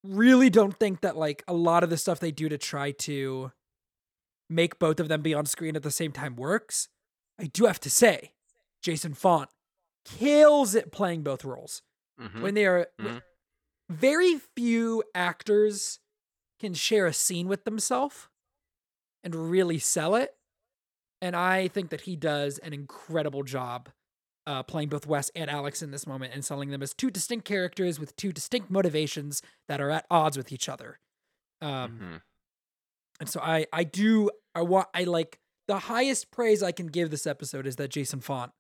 [0.03, 3.53] really don't think that like a lot of the stuff they do to try to
[4.51, 6.89] make both of them be on screen at the same time works,
[7.39, 8.35] I do have to say,
[8.83, 9.49] Jason Faunt
[10.05, 11.83] kills it playing both roles.
[12.21, 12.43] Mhm.
[12.43, 13.23] When they are Mhm.
[13.89, 16.01] very few actors
[16.61, 18.29] can share a scene with themselves
[19.23, 20.37] and really sell it.
[21.25, 23.89] And I think that he does an incredible job
[24.47, 27.47] uh, playing both Wes and Alex in this moment and selling them as two distinct
[27.47, 30.99] characters with two distinct motivations that are at odds with each other.
[31.63, 32.23] Um, Mhm.
[33.21, 37.11] and so I I do I want I like the highest praise I can give
[37.11, 38.53] this episode is that Jason Faunt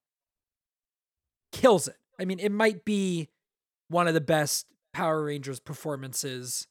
[1.52, 1.98] kills it.
[2.18, 3.28] I mean, it might be
[3.88, 6.66] one of the best Power Rangers performances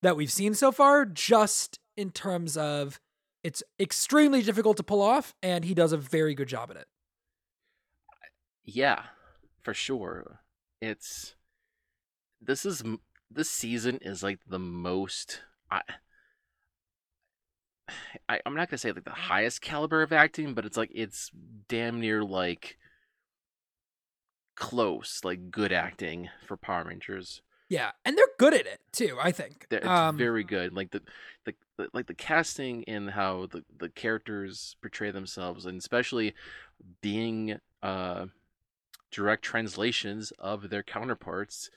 [0.00, 3.00] that we've seen so far, just in terms of
[3.46, 6.88] it's extremely difficult to pull off, and he does a very good job at it.
[8.64, 9.02] Yeah,
[9.62, 10.40] for sure.
[10.80, 11.36] It's
[12.40, 12.82] this is
[13.30, 15.82] this season is like the most I,
[18.28, 21.30] I I'm not gonna say like the highest caliber of acting, but it's like it's
[21.68, 22.78] damn near like
[24.56, 27.42] close, like good acting for Power Rangers.
[27.68, 29.18] Yeah, and they're good at it too.
[29.20, 29.66] I think.
[29.68, 30.72] They're- It's Um, very good.
[30.72, 31.02] Like the,
[31.44, 31.54] the, the
[31.92, 36.34] like the casting and how the, the characters portray themselves, and especially
[37.00, 38.26] being uh
[39.10, 41.70] direct translations of their counterparts,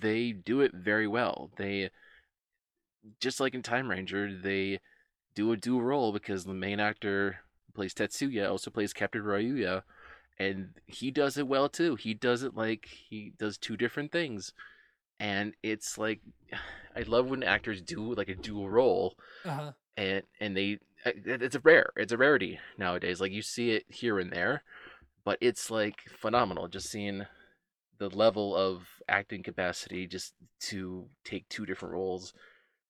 [0.00, 1.50] they do it very well.
[1.56, 1.90] They
[3.20, 4.80] just like in Time Ranger, they
[5.34, 7.38] do a dual role because the main actor
[7.74, 9.82] plays Tatsuya also plays Captain Ryuya,
[10.38, 11.94] and he does it well too.
[11.94, 14.52] He does it like he does two different things,
[15.20, 16.20] and it's like
[16.96, 19.72] I love when actors do like a dual role, uh-huh.
[19.96, 23.20] and and they it's a rare it's a rarity nowadays.
[23.20, 24.62] Like you see it here and there,
[25.24, 27.26] but it's like phenomenal just seeing
[27.98, 32.32] the level of acting capacity just to take two different roles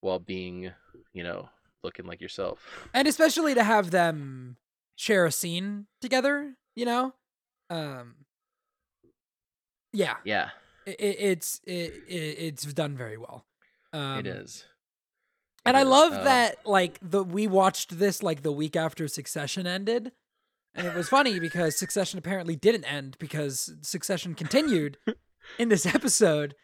[0.01, 0.73] while being
[1.13, 1.49] you know
[1.83, 2.89] looking like yourself.
[2.93, 4.57] and especially to have them
[4.97, 6.57] share a scene together.
[6.75, 7.15] You know,
[7.71, 8.15] um,
[9.93, 10.51] yeah, Yeah,
[10.89, 13.47] it, it, it's it, it, it's done very well.
[13.93, 14.65] Um, it is.
[15.65, 19.67] And I love uh, that like the we watched this like the week after Succession
[19.67, 20.13] ended.
[20.75, 24.97] And it was funny because Succession apparently didn't end because Succession continued
[25.59, 26.55] in this episode.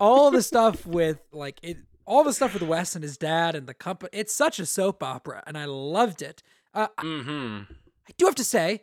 [0.00, 3.66] All the stuff with like it all the stuff with Wes and his dad and
[3.66, 4.10] the company.
[4.12, 6.42] It's such a soap opera and I loved it.
[6.74, 7.72] Uh, I- Mm-hmm.
[8.08, 8.82] I do have to say,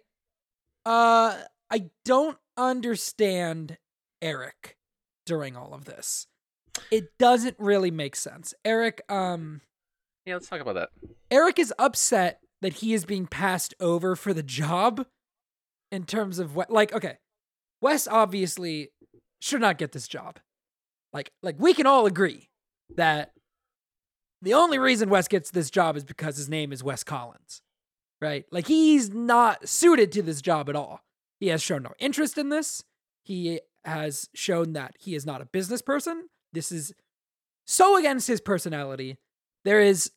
[0.85, 1.35] uh,
[1.69, 3.77] I don't understand
[4.21, 4.77] Eric
[5.29, 6.25] during all of this.
[6.91, 8.55] It doesn't really make sense.
[8.65, 9.61] Eric, um,
[10.25, 10.89] Yeah, let's talk about that.
[11.29, 15.05] Eric is upset that he is being passed over for the job
[15.91, 17.17] in terms of what like okay.
[17.81, 18.89] Wes obviously
[19.39, 20.39] should not get this job.
[21.13, 22.49] Like like we can all agree
[22.97, 23.31] that
[24.41, 27.61] the only reason Wes gets this job is because his name is Wes Collins.
[28.19, 28.45] Right?
[28.51, 31.01] Like he's not suited to this job at all.
[31.39, 32.83] He has shown no interest in this.
[33.23, 36.29] He has shown that he is not a business person.
[36.53, 36.93] This is
[37.67, 39.17] so against his personality.
[39.65, 40.11] There is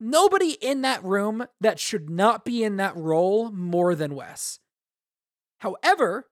[0.00, 4.60] nobody in that room that should not be in that role more than Wes.
[5.58, 6.28] However,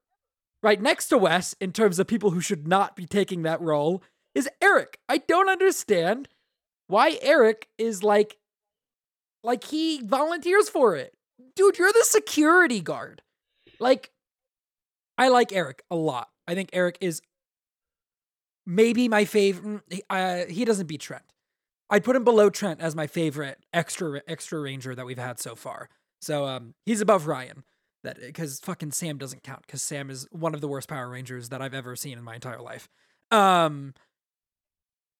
[0.63, 4.03] right next to Wes, in terms of people who should not be taking that role,
[4.35, 4.99] is Eric.
[5.09, 6.29] I don't understand
[6.87, 8.39] why Eric is like,
[9.43, 11.15] like he volunteers for it.
[11.57, 13.23] Dude, you're the security guard.
[13.81, 14.11] Like,
[15.19, 16.29] I like Eric a lot.
[16.47, 17.23] I think Eric is
[18.67, 19.83] maybe my favorite.
[20.09, 21.25] Uh, he doesn't beat Trent.
[21.91, 25.55] I'd put him below Trent as my favorite extra extra ranger that we've had so
[25.55, 25.89] far.
[26.21, 27.65] So um, he's above Ryan.
[28.03, 31.51] That because fucking Sam doesn't count because Sam is one of the worst Power Rangers
[31.51, 32.89] that I've ever seen in my entire life.
[33.31, 33.95] Um,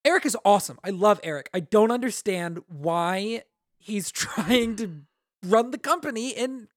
[0.05, 0.79] Eric is awesome.
[0.83, 1.49] I love Eric.
[1.55, 3.43] I don't understand why
[3.79, 5.03] he's trying to
[5.45, 6.69] run the company in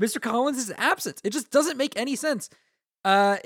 [0.00, 0.20] Mr.
[0.20, 1.20] Collins' absence.
[1.22, 2.50] It just doesn't make any sense.
[3.04, 3.36] Uh,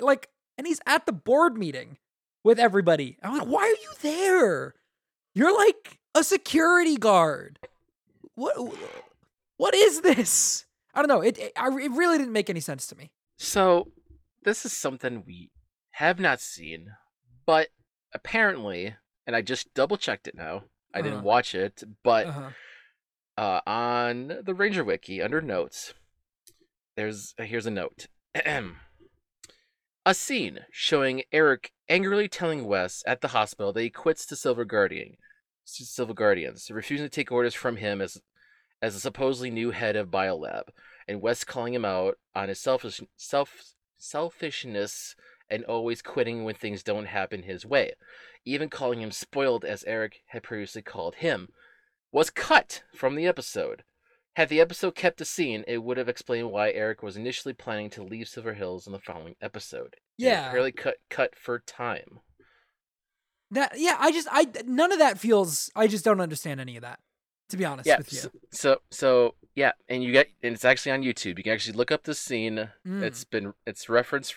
[0.00, 1.96] like, and he's at the board meeting
[2.44, 3.16] with everybody.
[3.22, 4.74] I'm like, why are you there?
[5.34, 7.58] You're like a security guard.
[8.34, 8.56] What?
[9.56, 10.66] What is this?
[10.94, 11.20] I don't know.
[11.22, 13.10] It it, I, it really didn't make any sense to me.
[13.38, 13.88] So,
[14.42, 15.50] this is something we
[15.92, 16.92] have not seen,
[17.46, 17.68] but
[18.12, 18.94] apparently,
[19.26, 20.64] and I just double checked it now.
[20.94, 21.26] I didn't Uh-huh.
[21.26, 22.50] watch it, but Uh-huh.
[23.36, 25.94] uh, on the Ranger Wiki under notes,
[26.96, 28.06] there's here's a note.
[30.08, 34.64] a scene showing Eric angrily telling Wes at the hospital that he quits to Silver
[34.64, 35.18] Guardian,
[35.66, 38.18] Silver Guardians, refusing to take orders from him as
[38.80, 40.70] as a supposedly new head of Biolab,
[41.06, 45.14] and Wes calling him out on his selfish self selfishness
[45.50, 47.92] and always quitting when things don't happen his way.
[48.46, 51.50] Even calling him spoiled as Eric had previously called him
[52.10, 53.84] was cut from the episode.
[54.38, 57.90] Had the episode kept the scene, it would have explained why Eric was initially planning
[57.90, 59.96] to leave Silver Hills in the following episode.
[60.16, 60.52] Yeah.
[60.52, 62.20] really cut cut for time.
[63.50, 66.82] That yeah, I just I none of that feels I just don't understand any of
[66.82, 67.00] that.
[67.48, 67.98] To be honest Yeah.
[67.98, 68.18] with you.
[68.20, 71.36] So, so so yeah, and you get and it's actually on YouTube.
[71.38, 72.68] You can actually look up the scene.
[72.86, 73.02] Mm.
[73.02, 74.36] It's been it's referenced.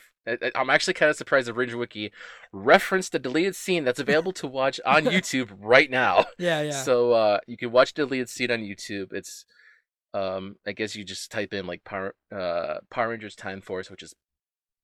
[0.56, 2.12] I'm actually kind of surprised that Ranger Wiki
[2.52, 6.26] referenced the deleted scene that's available to watch on YouTube right now.
[6.40, 6.72] Yeah, yeah.
[6.72, 9.14] So uh, you can watch the deleted scene on YouTube.
[9.14, 9.46] It's
[10.14, 14.04] um, I guess you just type in like Power uh, Power Rangers Time Force, which
[14.04, 14.14] is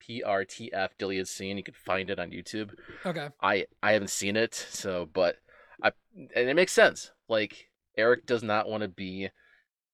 [0.08, 1.58] PRTF deleted scene.
[1.58, 2.72] You can find it on YouTube.
[3.06, 3.30] okay.
[3.42, 5.38] I I haven't seen it, so but
[5.84, 7.12] I and it makes sense.
[7.28, 9.30] Like Eric does not want to be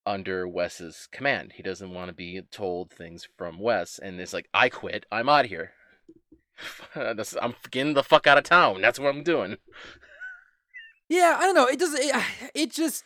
[0.06, 1.54] under Wes's command.
[1.56, 5.06] He doesn't want to be told things from Wes, and it's like I quit.
[5.10, 5.72] I'm out of here.
[6.94, 8.80] That's, I'm getting the fuck out of town.
[8.80, 9.56] That's what I'm doing.
[11.08, 11.66] Yeah, I don't know.
[11.66, 12.00] It doesn't.
[12.00, 13.04] It, it just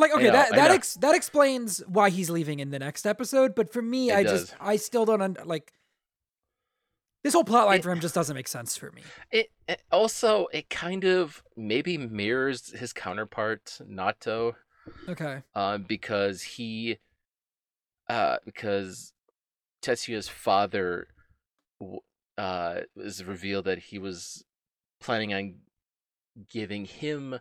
[0.00, 3.54] like okay know, that that ex, that explains why he's leaving in the next episode.
[3.54, 4.40] But for me, It I does.
[4.42, 5.72] just I still don't un- like
[7.22, 8.00] this whole plot line It- for him.
[8.00, 9.02] Just doesn't make sense for me.
[9.30, 14.54] It, it also it kind of maybe mirrors his counterpart Naoto.
[15.08, 15.42] Okay.
[15.54, 16.98] um, because he,
[18.08, 19.12] uh, because
[19.82, 21.08] Tatsuya's father,
[22.38, 24.44] uh, is revealed that he was
[25.00, 25.54] planning on
[26.50, 27.38] giving him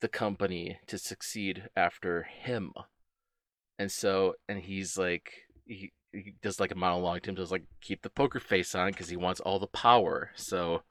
[0.00, 2.72] the company to succeed after him,
[3.78, 5.32] and so and he's like
[5.66, 5.92] he.
[6.16, 9.08] He does like a monologue to him, does like keep the poker face on because
[9.08, 10.30] he wants all the power.
[10.36, 10.82] So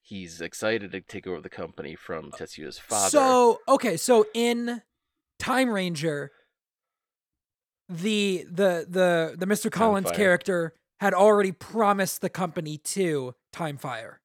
[0.00, 3.10] he's excited to take over the company from uh, Tatsuya's father.
[3.10, 4.82] So okay, so in
[5.38, 6.32] Time Ranger,
[7.88, 9.70] the the the the Mr.
[9.70, 14.20] Collins character had already promised the company to Time Fire.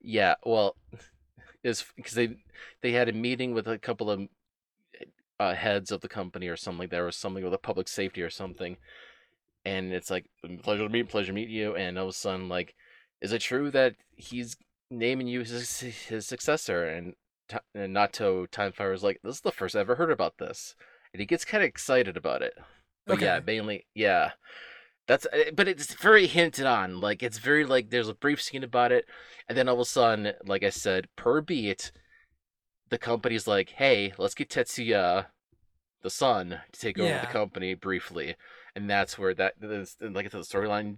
[0.00, 0.76] Yeah, well,
[1.64, 2.36] is because they
[2.82, 4.28] they had a meeting with a couple of
[5.40, 8.22] uh, heads of the company or something like that, or something with a public safety
[8.22, 8.76] or something,
[9.64, 10.26] and it's like
[10.62, 12.74] pleasure to meet, pleasure to meet you, and all of a sudden like,
[13.20, 14.56] is it true that he's
[14.90, 16.86] naming you his his successor?
[16.86, 17.14] And,
[17.74, 20.76] and Naoto Timefire is like, this is the first I ever heard about this,
[21.12, 22.54] and he gets kind of excited about it.
[23.06, 23.44] But yeah, Okay.
[23.46, 24.32] mainly yeah.
[25.06, 27.00] That's uh, but it's very hinted on.
[27.00, 29.06] Like it's very like there's a brief scene about it,
[29.48, 31.92] and then all of a sudden, like I said, per beat,
[32.88, 35.26] the company's like, "Hey, let's get Tatsuya,
[36.02, 37.20] the son, to take over Yeah.
[37.20, 38.36] the company briefly,"
[38.74, 40.96] and that's where that like I said, the storyline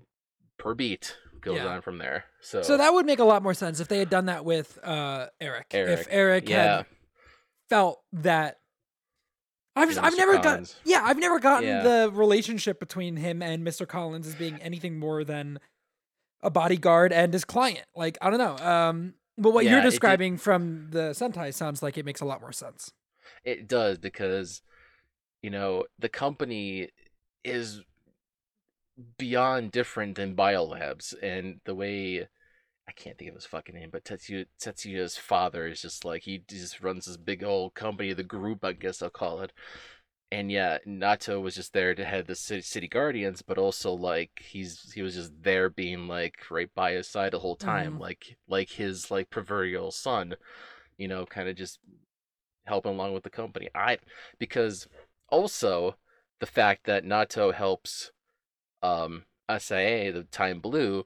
[0.59, 1.67] per beat goes Yeah.
[1.67, 2.27] on from there.
[2.41, 4.79] So, So that would make a lot more sense if they had done that with
[4.85, 5.67] uh Eric.
[5.71, 6.87] If Eric, Eric yeah, had
[7.69, 8.59] felt that
[9.77, 10.17] I've just, Yeah, I've Mr.
[10.19, 11.83] never got yeah I've never gotten Yeah.
[11.83, 13.87] the relationship between him and Mr.
[13.87, 15.59] Collins as being anything more than
[16.43, 17.85] a bodyguard and his client.
[17.95, 18.57] Like I don't know.
[18.67, 22.21] Um, but what Yeah, you're it did- describing from the Sentai sounds like it makes
[22.21, 22.91] a lot more sense.
[23.45, 24.63] It does because,
[25.43, 26.89] you know, the company
[27.45, 27.83] is
[29.19, 32.29] beyond different than Biolabs, and the way
[32.89, 36.39] I can't think of his fucking name, but Tatsuya, Tatsuya's father is just like he
[36.49, 39.53] just runs this big old company, the group, I guess I'll call it.
[40.33, 44.43] And yeah, Naoto was just there to head the city, city guardians, but also like
[44.49, 48.01] he's he was just there being like right by his side the whole time, Mhm.
[48.01, 50.37] like like his like proverbial son,
[50.99, 51.81] you know, kind of just
[52.67, 53.69] helping along with the company.
[53.75, 53.99] I
[54.39, 54.87] because
[55.29, 55.97] also
[56.41, 58.11] the fact that Naoto helps
[58.83, 61.05] um SIA, the Time Blue,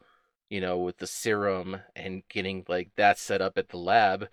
[0.50, 4.28] you know, with the serum and getting like that set up at the lab,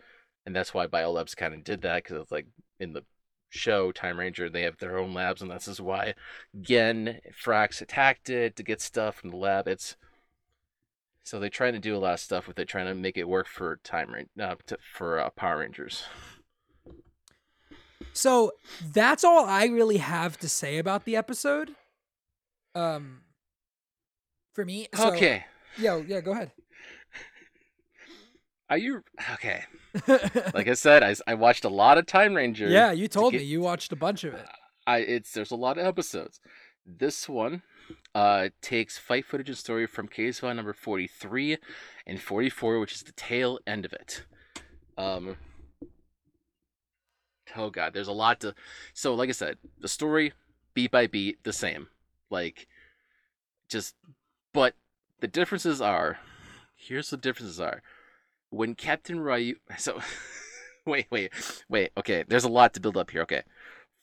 [0.46, 2.48] and that's why Biolabs kind of did that because it's like
[2.80, 3.04] in the
[3.50, 6.16] show Time Ranger they have their own labs, and this is why
[6.60, 9.68] Gen Frax attacked it to get stuff from the lab.
[9.68, 9.96] It's
[11.24, 13.28] so they're trying to do a lot of stuff with it, trying to make it
[13.28, 16.04] work for Time Ranger, uh, to, for uh, Power Rangers.
[18.14, 21.76] So that's all I really have to say about the episode.
[22.74, 23.22] Um,
[24.54, 24.88] for me.
[24.96, 25.46] So, okay,
[25.78, 26.52] Yo, yeah, go ahead.
[28.70, 29.64] are you okay?
[30.54, 32.68] Like I said, I, I watched a lot of Time Ranger.
[32.70, 34.46] yeah, you told get- me you watched a bunch of it.
[34.86, 36.40] I it's there's a lot of episodes.
[36.86, 37.62] This one
[38.16, 41.58] uh takes fight footage and story from case file number 43
[42.06, 44.24] and 44, which is the tail end of it.
[44.98, 45.38] Um
[47.56, 48.54] Oh god, there's a lot to
[48.94, 50.34] So like I said, the story
[50.74, 51.88] beat by beat the same.
[52.30, 52.68] Like
[53.70, 53.96] just
[54.54, 54.74] but
[55.20, 56.20] the differences are
[56.78, 57.82] here's the differences are.
[58.50, 60.00] When Captain Ryu so
[60.86, 61.34] wait, wait,
[61.68, 63.22] wait, okay, there's a lot to build up here.
[63.24, 63.44] Okay.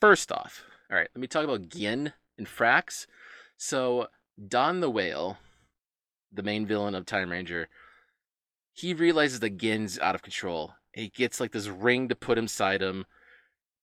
[0.00, 3.06] First off, all right, let me talk about Gien and Frax.
[3.56, 4.08] So
[4.48, 5.38] Don the Whale,
[6.32, 7.68] the main villain of Time Ranger,
[8.72, 10.74] he realizes that Gin's out of control.
[10.92, 13.06] He gets like this ring to put inside him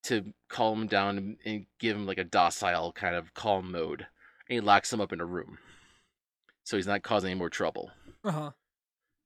[0.03, 4.07] to calm him down and give him like a docile kind of calm mode.
[4.49, 5.57] And he locks him up in a room.
[6.63, 7.91] So he's not causing any more trouble.
[8.23, 8.51] Uh huh.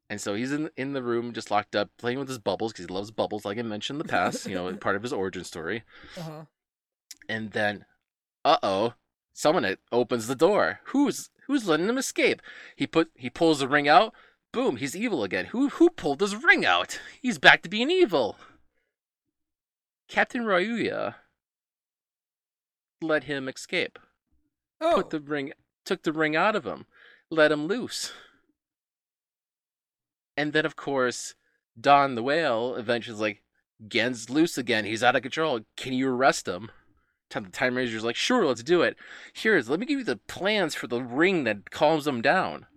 [0.09, 2.85] And so he's in in the room, just locked up, playing with his bubbles because
[2.85, 4.47] he loves bubbles, like I mentioned in the past.
[4.47, 5.83] you know, part of his origin story.
[6.17, 6.45] Uh huh.
[7.27, 7.85] And then,
[8.43, 8.93] uh oh,
[9.33, 10.79] someone opens the door.
[10.85, 12.41] Who's who's letting him escape?
[12.75, 14.13] He put he pulls the ring out.
[14.51, 15.45] Boom, he's evil again.
[15.45, 16.99] Who who pulled his ring out?
[17.21, 18.37] He's back to being evil.
[20.07, 21.15] Captain Ryuya
[23.01, 23.99] let him escape.
[24.79, 24.95] Oh.
[24.95, 25.51] Put the ring
[25.85, 26.85] took the ring out of him.
[27.35, 28.13] Let him loose.
[30.37, 31.35] And then of course,
[31.79, 33.43] Don the whale eventually is like,
[33.87, 34.85] Gen's loose again.
[34.85, 35.61] He's out of control.
[35.75, 36.71] Can you arrest him?
[37.29, 38.95] Time the Time Ranger's like, sure, let's do it.
[39.33, 42.67] Here's let me give you the plans for the ring that calms him down.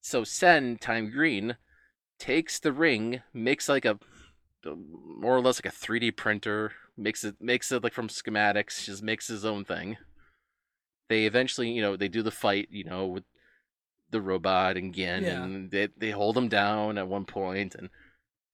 [0.00, 1.56] So Sen, Time Green,
[2.18, 3.98] takes the ring, makes like a
[4.66, 8.84] uh, more or less like a 3D printer, makes it makes it like from schematics,
[8.84, 9.96] just makes his own thing.
[11.08, 13.24] They eventually, you know, they do the fight, you know, with
[14.10, 15.42] the robot and Gen, Yeah.
[15.42, 17.90] and they they hold him down at one point, and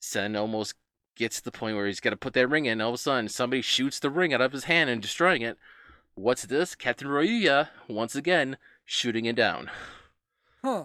[0.00, 0.74] Sen almost
[1.16, 2.80] gets to the point where he's got to put that ring in.
[2.80, 5.56] All of a sudden, somebody shoots the ring out of his hand and destroying it.
[6.16, 6.74] What's this?
[6.74, 9.70] Captain Ryuya once again shooting it down.
[10.62, 10.84] Huh.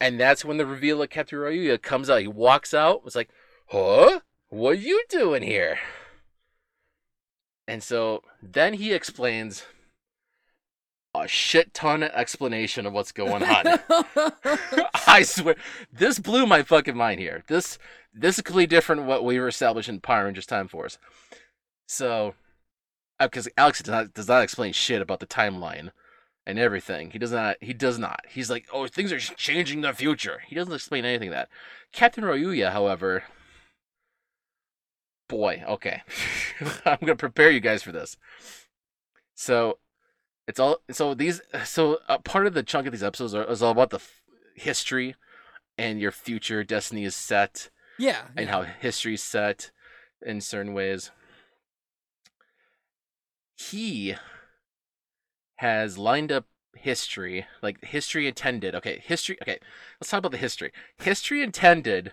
[0.00, 2.20] And that's when the reveal of Captain Ryuya comes out.
[2.20, 3.02] He walks out.
[3.06, 3.30] It's like,
[3.68, 4.20] huh?
[4.48, 5.78] What are you doing here?
[7.68, 9.64] And so then he explains
[11.20, 13.78] a shit ton of explanation of what's going on.
[15.06, 15.56] I swear,
[15.92, 17.42] this blew my fucking mind here.
[17.48, 17.78] This
[18.12, 20.98] this is completely different what we were establishing in Power Rangers Time Force.
[21.86, 22.34] So,
[23.20, 25.90] uh, because Alex does not, does not explain shit about the timeline
[26.46, 27.10] and everything.
[27.10, 27.56] He does not.
[27.60, 28.24] He does not.
[28.28, 30.42] He's like, oh, things are changing the future.
[30.46, 31.48] He doesn't explain anything of that.
[31.92, 33.24] Captain Ryuya, however,
[35.28, 36.02] boy, okay,
[36.84, 38.16] I'm gonna prepare you guys for this.
[39.34, 39.78] So,
[40.46, 40.78] it's all.
[40.90, 41.40] So these.
[41.64, 44.22] So uh, part of the chunk of these episodes are, is all about the f-
[44.54, 45.14] history
[45.78, 48.22] and your future destiny is set yeah.
[48.36, 48.52] and yeah.
[48.52, 49.70] how history's set
[50.24, 51.10] in certain ways.
[53.56, 54.14] He
[55.56, 58.74] has lined up history, like history intended.
[58.74, 59.38] Okay, history.
[59.42, 59.58] Okay,
[60.00, 60.72] let's talk about the history.
[60.98, 62.12] History intended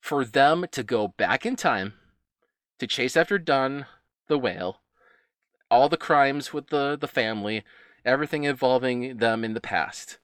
[0.00, 1.94] for them to go back in time
[2.78, 3.86] to chase after Dunn
[4.28, 4.82] the whale,
[5.70, 7.64] all the crimes with the the family,
[8.04, 10.18] everything involving them in the past.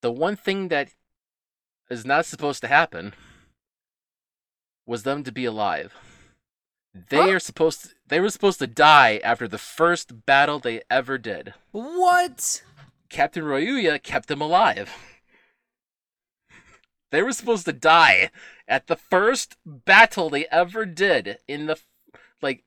[0.00, 0.90] The one thing that
[1.90, 3.14] is not supposed to happen
[4.86, 5.94] was them to be alive.
[6.94, 7.30] They Huh?
[7.30, 11.54] are supposed to, they were supposed to die after the first battle they ever did.
[11.70, 12.62] What?
[13.08, 14.90] Captain Ryuya kept them alive.
[17.10, 18.30] They were supposed to die
[18.66, 21.76] at the first battle they ever did in the
[22.40, 22.64] like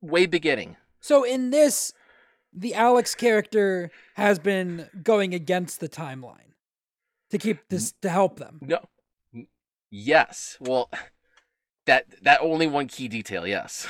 [0.00, 0.76] way beginning.
[1.00, 1.92] So in this,
[2.52, 6.54] the Alex character has been going against the timeline
[7.30, 8.60] to keep this to help them.
[8.60, 8.80] No.
[9.90, 10.56] Yes.
[10.60, 10.90] Well,
[11.86, 13.86] that that only one key detail, yes.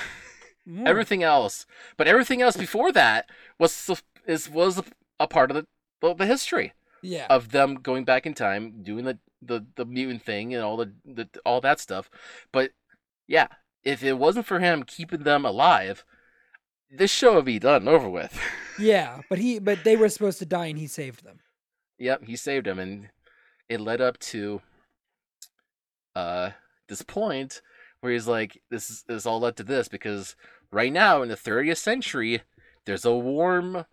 [0.69, 0.85] Mm.
[0.85, 1.65] everything else
[1.97, 4.83] but everything else before that was is was
[5.21, 5.67] a, part of the,
[6.01, 7.27] the the history yeah.
[7.31, 10.93] of them going back in time doing the the, the mutant thing and all the,
[11.05, 12.11] the all that stuff
[12.51, 12.73] but
[13.29, 13.47] yeah
[13.87, 16.05] if it wasn't for him keeping them alive
[16.91, 18.39] this show would be done and over with
[18.79, 21.41] yeah, but he but they were supposed to die and he saved them.
[21.99, 23.09] yep he saved them and
[23.69, 24.61] it led up to
[26.15, 26.51] uh
[26.89, 27.61] this point
[28.01, 30.37] where he's like this is this all led to this because
[30.71, 32.43] right now in the 30th century
[32.85, 33.85] there's a warm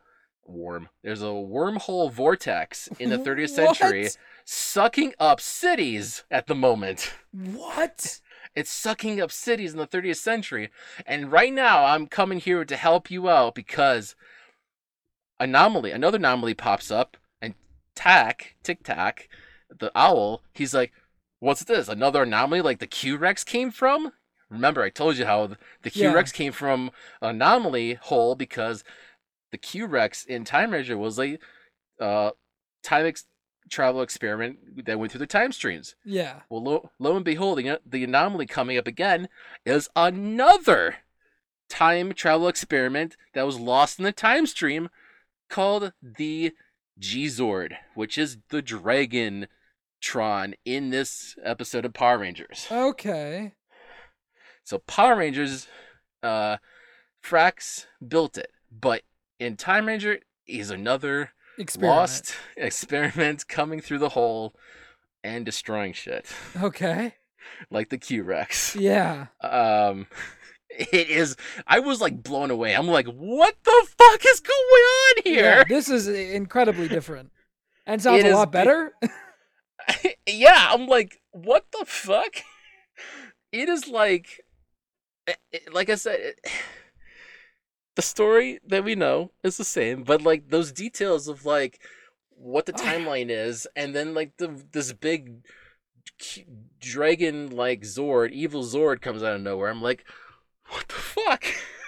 [0.45, 4.09] warm there's a wormhole vortex in the 30th century
[4.45, 8.19] sucking up cities at the moment What?
[8.55, 10.69] It's sucking up cities in the 30th century.
[11.05, 14.15] And right now i'm coming here to help you out because
[15.39, 17.55] anomaly another anomaly pops up and
[17.95, 19.27] tack tic tac
[19.79, 20.93] the owl he's like
[21.43, 21.89] what's this?
[21.89, 22.61] Another anomaly?
[22.61, 24.13] Like the q-rex came from?
[24.49, 26.91] Remember i told you how the the q-rex came from
[27.21, 28.83] anomaly hole because
[29.51, 31.39] the q-rex in time measure was a
[31.99, 32.31] uh,
[32.83, 33.25] time ex-
[33.69, 36.41] travel experiment that went through the time streams Yeah.
[36.49, 39.29] well, lo, lo and behold, the, the anomaly coming up again
[39.65, 40.97] is another
[41.69, 44.89] time travel experiment that was lost in the time stream
[45.49, 46.51] called the
[46.99, 49.47] G-Zord, which is the Dragon
[50.01, 52.67] Tron in this episode of Power Rangers.
[52.71, 53.53] Okay.
[54.63, 55.67] So Power Rangers,
[56.21, 56.57] uh,
[57.23, 59.01] Frax built it, but
[59.39, 61.95] in Time Ranger is another Experiment.
[61.97, 64.55] lost experiment coming through the hole
[65.23, 66.25] and destroying shit,
[66.61, 67.15] Okay.
[67.69, 68.75] like the Q Rex.
[68.75, 69.27] Yeah.
[69.41, 70.07] Um,
[70.69, 71.35] it is.
[71.67, 72.73] I was like blown away.
[72.75, 75.65] I'm like, what the fuck is going on Yeah, here?
[75.69, 77.31] this is incredibly different.
[77.85, 78.93] And sounds It a lot be- better.
[80.27, 82.35] Yeah, I'm like, what the fuck?
[83.51, 84.41] It is like,
[85.27, 86.39] eh, eh, like I said, it,
[87.95, 91.79] the story that we know is the same, but like those details of like
[92.29, 92.77] what the Oh.
[92.81, 95.43] timeline is, and then like the this big
[96.79, 99.69] dragon like Zord, evil Zord comes out of nowhere.
[99.69, 100.05] I'm like,
[100.69, 101.45] what the fuck?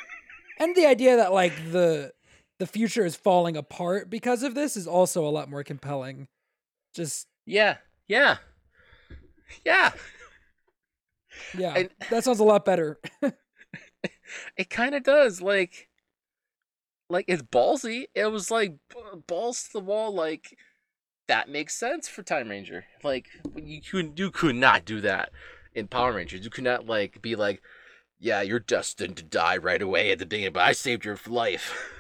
[0.60, 2.12] and the idea that like the
[2.60, 6.28] the future is falling apart because of this is also a lot more compelling.
[6.94, 7.78] Just Yeah,
[8.08, 8.38] yeah,
[9.66, 9.92] yeah.
[11.58, 13.00] yeah, And- that sounds a lot better.
[14.58, 15.42] It kind of does.
[15.42, 15.88] Like,
[17.10, 18.06] like it's ballsy.
[18.14, 18.76] It was like
[19.28, 20.14] balls to the wall.
[20.14, 20.58] Like
[21.28, 22.86] that makes sense for Time Ranger.
[23.04, 25.32] Like you could you could not do that
[25.74, 26.44] in Power Rangers.
[26.44, 27.62] You could not like be like,
[28.20, 31.92] yeah, you're destined to die right away at the beginning, but I saved your life.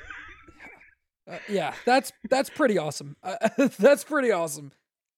[1.30, 3.16] Uh, yeah, that's that's pretty awesome.
[3.24, 3.36] Uh,
[3.80, 4.72] that's pretty awesome.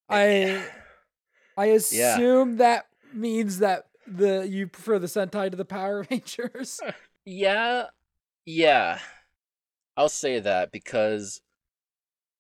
[0.10, 0.64] I
[1.58, 6.80] I assume that means that the you prefer the Sentai to the Power Rangers.
[7.26, 7.88] Yeah,
[8.46, 9.00] yeah.
[9.98, 11.41] I'll say that because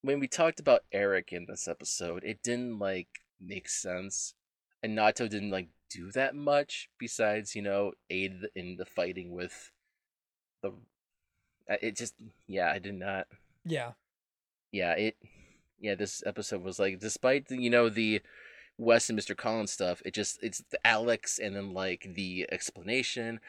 [0.03, 3.07] when we talked about Eric in this episode, it didn't like
[3.41, 4.35] make sense,
[4.83, 9.71] and Naoto didn't like do that much besides you know aid in the fighting with
[10.61, 10.69] the.
[11.69, 12.13] uh, It just
[12.45, 13.25] yeah, I did not.
[13.65, 13.93] yeah,
[14.71, 15.17] Yeah, it.
[15.79, 18.21] Yeah, this episode was like, despite the, you know the
[18.77, 19.35] Wes and Mr.
[19.35, 23.39] Collins stuff, it just it's the Alex and then like the explanation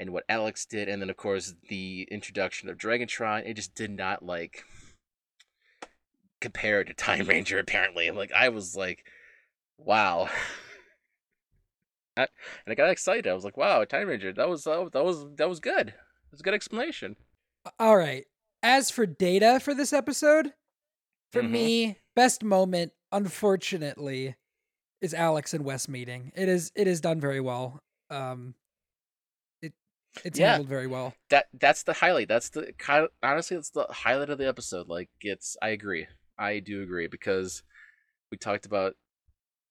[0.00, 3.46] and what Alex did, and then of course the introduction of Dragontron.
[3.46, 4.64] It just did not like
[6.40, 7.58] compare to Time Ranger.
[7.58, 9.04] Apparently, like I was like,
[9.78, 10.28] wow.
[12.16, 12.28] And
[12.68, 13.26] I got excited.
[13.26, 14.32] I was like, "Wow, Time Ranger!
[14.32, 15.88] That was uh, that was that was good.
[15.88, 15.94] It
[16.30, 17.16] was a good explanation."
[17.80, 18.24] All right.
[18.62, 20.52] As for data for this episode,
[21.32, 21.50] for Mhm.
[21.50, 24.36] me, best moment, unfortunately,
[25.00, 26.30] is Alex and Wes meeting.
[26.36, 27.82] It is it is done very well.
[28.10, 28.54] Um
[30.24, 30.50] it's Yeah.
[30.52, 31.14] handled very well.
[31.30, 32.28] that that's the highlight.
[32.28, 33.08] That's the kind.
[33.22, 34.88] Honestly, it's the highlight of the episode.
[34.88, 35.56] Like it's.
[35.62, 36.06] I agree.
[36.38, 37.62] I do agree because
[38.30, 38.94] we talked about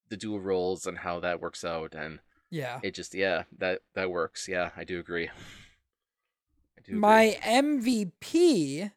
[0.09, 2.19] the dual roles and how that works out, and
[2.49, 2.79] Yeah.
[2.83, 4.47] it just yeah that that works.
[4.47, 5.27] Yeah, I do agree.
[5.29, 6.91] I do.
[6.91, 6.99] agree.
[6.99, 8.91] My MVP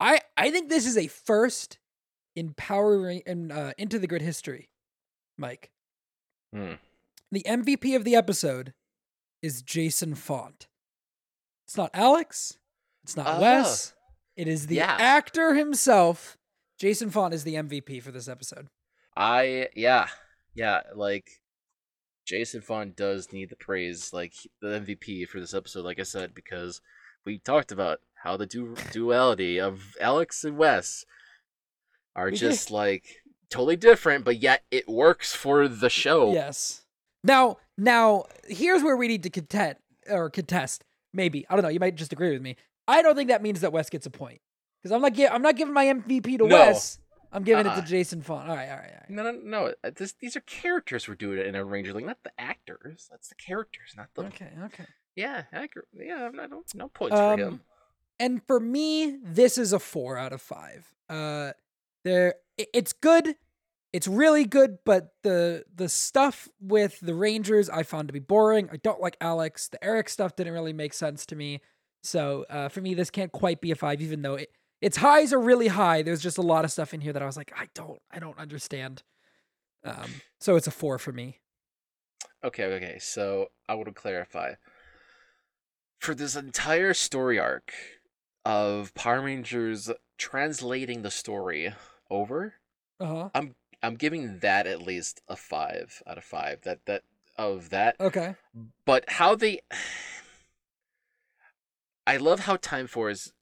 [0.00, 1.78] I I think this is a first
[2.34, 4.68] in Power in uh, Into the Grid history.
[5.38, 5.70] Mike.
[6.54, 6.74] Hmm.
[7.32, 8.72] The MVP of the episode
[9.42, 10.66] is Jason Faunt.
[11.66, 12.58] It's not Alex.
[13.04, 13.40] It's not Ah.
[13.40, 13.94] Wes.
[14.36, 14.96] It is the Yeah.
[14.98, 16.36] actor himself.
[16.78, 18.68] Jason Faunt is the MVP for this episode.
[19.16, 20.08] I yeah
[20.54, 21.40] yeah like
[22.26, 25.84] Jason Faunt does need the praise like the MVP for this episode.
[25.84, 26.80] Like I said, because
[27.24, 31.04] we talked about how the du- duality of Alex and Wes
[32.14, 36.32] are just like totally different, but yet it works for the show.
[36.32, 36.82] Yes.
[37.26, 39.76] Now, now here's where we need to contest
[40.08, 40.84] or contest.
[41.12, 41.68] Maybe I don't know.
[41.68, 42.56] You might just agree with me.
[42.88, 44.40] I don't think that means that Wes gets a point
[44.82, 45.12] because I'm not.
[45.14, 46.54] Gi- I'm not giving my MVP to No.
[46.56, 46.98] Wes.
[47.32, 47.80] I'm giving it Uh-uh.
[47.80, 48.48] to Jason Faunt.
[48.48, 49.10] All right, all right, all right.
[49.10, 49.32] No, no,
[49.66, 49.74] no.
[49.84, 53.08] uh, This, these are characters we're doing it in a Ranger League, not the actors.
[53.10, 54.22] That's the characters, not the.
[54.26, 54.84] Okay, okay.
[55.16, 55.88] Yeah, accurate.
[55.92, 57.60] Yeah, I'm not, no, no points Um, for him.
[58.20, 60.94] And for me, this is a four out of five.
[61.10, 61.52] Uh,
[62.04, 63.34] there, i- it's good.
[63.96, 68.68] It's really good, but the the stuff with the Rangers I found to be boring.
[68.70, 69.68] I don't like Alex.
[69.68, 71.62] The Eric stuff didn't really make sense to me.
[72.02, 74.50] So uh, for me, this can't quite be a five, even though it,
[74.82, 76.02] its highs are really high.
[76.02, 78.18] There's just a lot of stuff in here that I was like, I don't, I
[78.18, 79.02] don't understand.
[79.82, 81.40] Um, so it's a four for me.
[82.44, 82.98] Okay, okay.
[83.00, 84.56] So I want to clarify.
[85.98, 87.72] For this entire story arc
[88.44, 91.72] of Power Rangers translating the story
[92.10, 92.54] over,
[93.00, 93.30] Uh huh.
[93.86, 96.62] I'm giving that at least a five out of five.
[96.62, 97.02] That that
[97.38, 97.94] of that.
[98.00, 98.34] Okay.
[98.84, 99.60] But how they,
[102.06, 103.32] I love how Time Force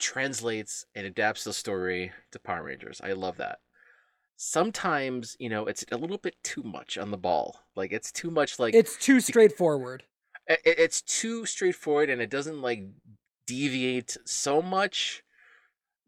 [0.00, 3.00] translates and adapts the story to Power Rangers.
[3.04, 3.60] I love that.
[4.36, 7.60] Sometimes you know it's a little bit too much on the ball.
[7.76, 8.58] Like it's too much.
[8.58, 10.02] Like It's too straightforward.
[10.48, 12.82] it, it's too straightforward and it doesn't like
[13.46, 15.22] deviate so much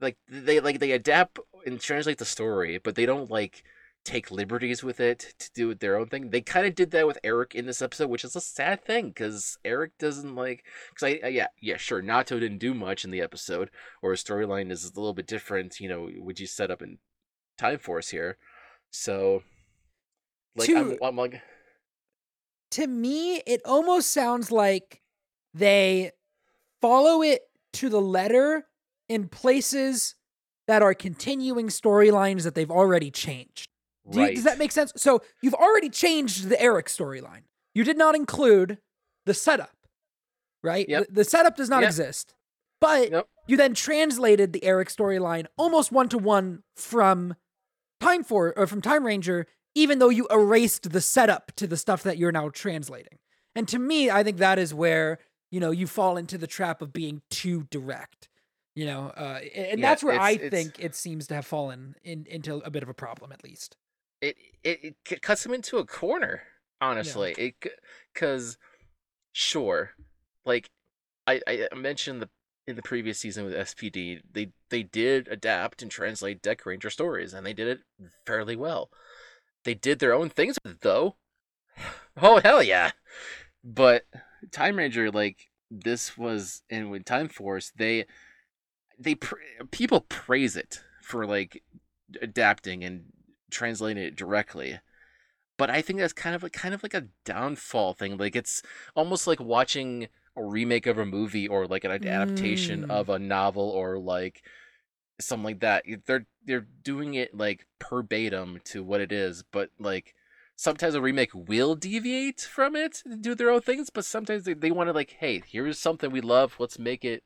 [0.05, 3.65] like they like they adapt and translate the story but they don't like
[4.05, 6.31] take liberties with it to do their own thing.
[6.31, 9.09] They kind of did that with Eric in this episode, which is a sad thing
[9.09, 10.65] because Eric doesn't like.
[10.91, 13.71] Because I, yeah, yeah, sure, Naoto didn't do much in the episode,
[14.03, 15.81] or his storyline is a little bit different.
[15.81, 16.99] You know, would you set up in
[17.57, 18.37] Time Force here?
[18.91, 19.43] So,
[20.55, 21.41] like, To- I'm, I'm like,
[22.73, 25.01] to me, it almost sounds like
[25.55, 26.13] they
[26.81, 27.43] follow it
[27.75, 28.67] to the letter
[29.09, 30.15] in places
[30.67, 33.69] that are continuing storylines that they've already changed.
[34.11, 34.35] Do you- right.
[34.35, 34.93] does that make sense?
[34.97, 37.43] So you've already changed the Eric storyline.
[37.75, 38.79] You did not include
[39.27, 39.77] the setup,
[40.63, 40.89] right?
[40.89, 41.07] Yep.
[41.09, 41.89] The, the setup does not Yep.
[41.91, 42.35] exist.
[42.81, 43.29] But Yep.
[43.47, 47.35] you then translated the Eric storyline almost one to one from
[48.01, 52.03] Time for or from Time Ranger, even though you erased the setup to the stuff
[52.03, 53.19] that you're now translating.
[53.55, 55.19] And to me, I think that is where
[55.51, 58.29] you know you fall into the trap of being too direct.
[58.75, 62.27] You know, uh, and Yeah, that's where I think it seems to have fallen in,
[62.29, 63.77] into a bit of a problem, at least.
[64.21, 66.43] it it, it cuts him into a corner
[66.81, 67.55] honestly it
[68.13, 68.59] because
[69.33, 69.93] sure
[70.45, 70.69] like
[71.27, 72.29] I, I mentioned the
[72.67, 77.47] in the previous season with spd they they did adapt and translate Dekaranger stories and
[77.47, 77.81] they did it
[78.27, 78.91] fairly well.
[79.65, 81.17] They did their own things with it though.
[82.23, 82.93] Oh hell yeah.
[83.65, 84.05] But
[84.53, 88.07] time ranger like this was and with time force they
[88.99, 89.37] they pr-
[89.71, 91.63] people praise it for like
[92.21, 93.05] adapting and
[93.51, 94.79] translating it directly
[95.57, 98.63] but i think that's kind of like kind of like a downfall thing like it's
[98.95, 102.91] almost like watching a remake of a movie or like an adaptation Mm.
[102.91, 104.43] of a novel or like
[105.21, 110.15] something like that they're they're doing it like verbatim to what it is but like
[110.57, 114.55] sometimes a remake will deviate from it and do their own things but sometimes they,
[114.55, 117.23] they want to like hey here's something we love let's make it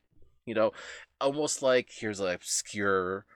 [0.49, 0.73] you know
[1.21, 3.27] almost like here's an obscure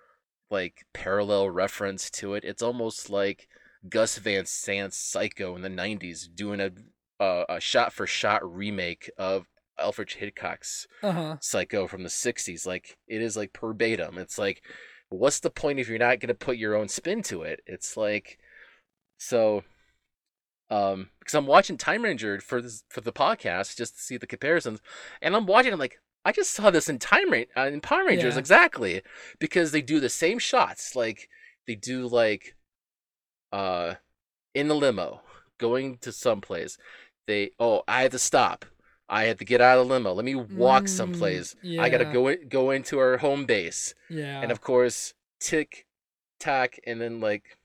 [0.50, 2.44] like parallel reference to it.
[2.44, 3.48] It's almost like
[3.88, 6.70] Gus Van Sant's Psycho in the '90s doing a
[7.22, 9.46] uh, a shot for shot remake of
[9.78, 11.36] Alfred Hitchcock's Uh huh.
[11.40, 12.66] Psycho from the '60s.
[12.66, 14.18] Like it is like verbatim.
[14.18, 14.62] It's like,
[15.08, 17.60] what's the point if you're not gonna put your own spin to it?
[17.66, 18.38] It's like,
[19.18, 19.64] so.
[20.70, 24.26] Um, because I'm watching Time Ranger for this for the podcast just to see the
[24.26, 24.80] comparisons,
[25.20, 25.72] and I'm watching.
[25.72, 28.38] I'm like, I just saw this in Time Ranger uh, in Power Rangers Yeah.
[28.40, 29.02] exactly
[29.40, 30.94] because they do the same shots.
[30.94, 31.28] Like
[31.66, 32.54] they do like,
[33.52, 33.94] uh,
[34.54, 35.22] in the limo
[35.58, 36.78] going to someplace.
[37.26, 38.64] They oh I had to stop.
[39.08, 40.12] I had to get out of the limo.
[40.14, 41.54] Let me walk Mm, someplace.
[41.78, 44.40] I gotta go in, go into our home base, Yeah.
[44.42, 45.86] and of course tick,
[46.40, 47.56] tack, and then like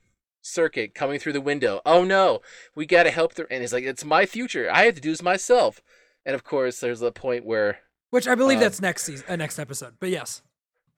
[0.41, 1.81] circuit coming through the window.
[1.85, 2.41] Oh no,
[2.75, 3.47] we gotta help the.
[3.51, 4.69] And he's like, it's my future.
[4.71, 5.81] I have to do this myself.
[6.25, 7.79] And of course, there's a point where
[8.09, 9.95] Which I believe um, that's next season, uh, next episode.
[9.99, 10.41] But yes.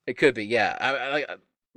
[0.06, 0.78] It could be, yeah.
[0.80, 1.26] I, I,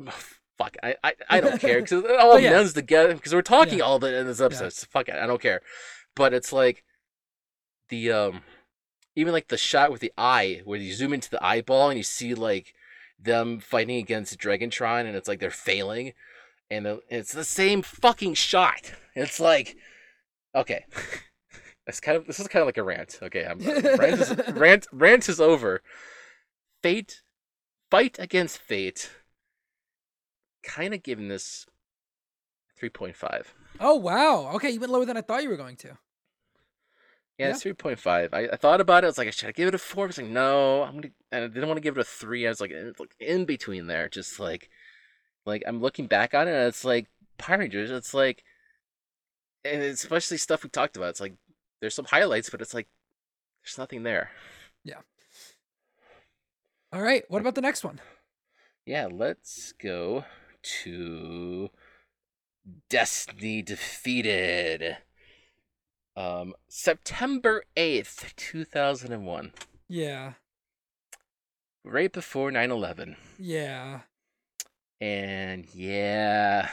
[0.06, 0.10] I
[0.58, 2.50] fuck, I, I, I don't care because it all yeah.
[2.50, 3.14] blends together.
[3.14, 3.84] Because we're talking Yeah.
[3.84, 4.64] all the in this episode.
[4.64, 4.70] Yeah.
[4.70, 5.60] So fuck it, I don't care.
[6.14, 6.84] But it's like
[7.88, 8.40] the um,
[9.16, 12.04] even like the shot with the eye where you zoom into the eyeball and you
[12.04, 12.74] see like
[13.18, 16.12] them fighting against Dragontron and it's like they're failing,
[16.70, 18.92] and the- it's the same fucking shot.
[19.14, 19.76] It's like,
[20.54, 20.84] okay.
[21.86, 23.18] It's kind of this is kind of like a rant.
[23.22, 25.82] Okay, I'm, rant, is, rant rant is over.
[26.82, 27.22] Fate,
[27.90, 29.10] fight against fate.
[30.62, 31.66] Kind of giving this
[32.78, 33.52] three point five.
[33.80, 34.52] Oh wow.
[34.54, 35.88] Okay, you went lower than I thought you were going to.
[37.38, 37.50] Yeah, Yeah.
[37.50, 38.32] it's three point five.
[38.32, 39.06] I, I thought about it.
[39.06, 40.04] I was like, should I give it a four?
[40.04, 41.08] I was like, no, I'm gonna.
[41.32, 42.46] And I didn't want to give it a three.
[42.46, 44.70] I was like, like in between there, just like,
[45.44, 46.52] like I'm looking back on it.
[46.52, 47.08] and It's like
[47.38, 47.90] Power Rangers.
[47.90, 48.44] It's like,
[49.64, 51.10] and especially stuff we talked about.
[51.10, 51.34] It's like
[51.82, 52.86] there's some highlights, but it's like
[53.62, 54.30] there's nothing there.
[54.84, 55.00] Yeah.
[56.92, 57.24] All right.
[57.28, 58.00] What about the next one?
[58.86, 60.24] Yeah, let's go
[60.84, 61.70] to
[62.88, 64.98] Destiny Defeated.
[66.16, 69.52] Um, September 8th, 2001.
[69.88, 70.34] Yeah.
[71.84, 73.16] Right before 9 11.
[73.38, 74.00] Yeah.
[75.00, 76.68] And yeah.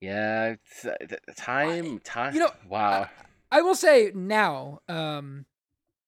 [0.00, 0.96] Yeah, th-
[1.36, 2.34] time, time.
[2.34, 3.02] you know, wow.
[3.02, 3.08] I
[3.62, 5.46] will say now, um,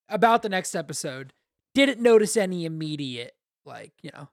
[0.08, 1.32] about the next episode,
[1.74, 3.34] didn't notice any immediate
[3.64, 4.28] like, you know.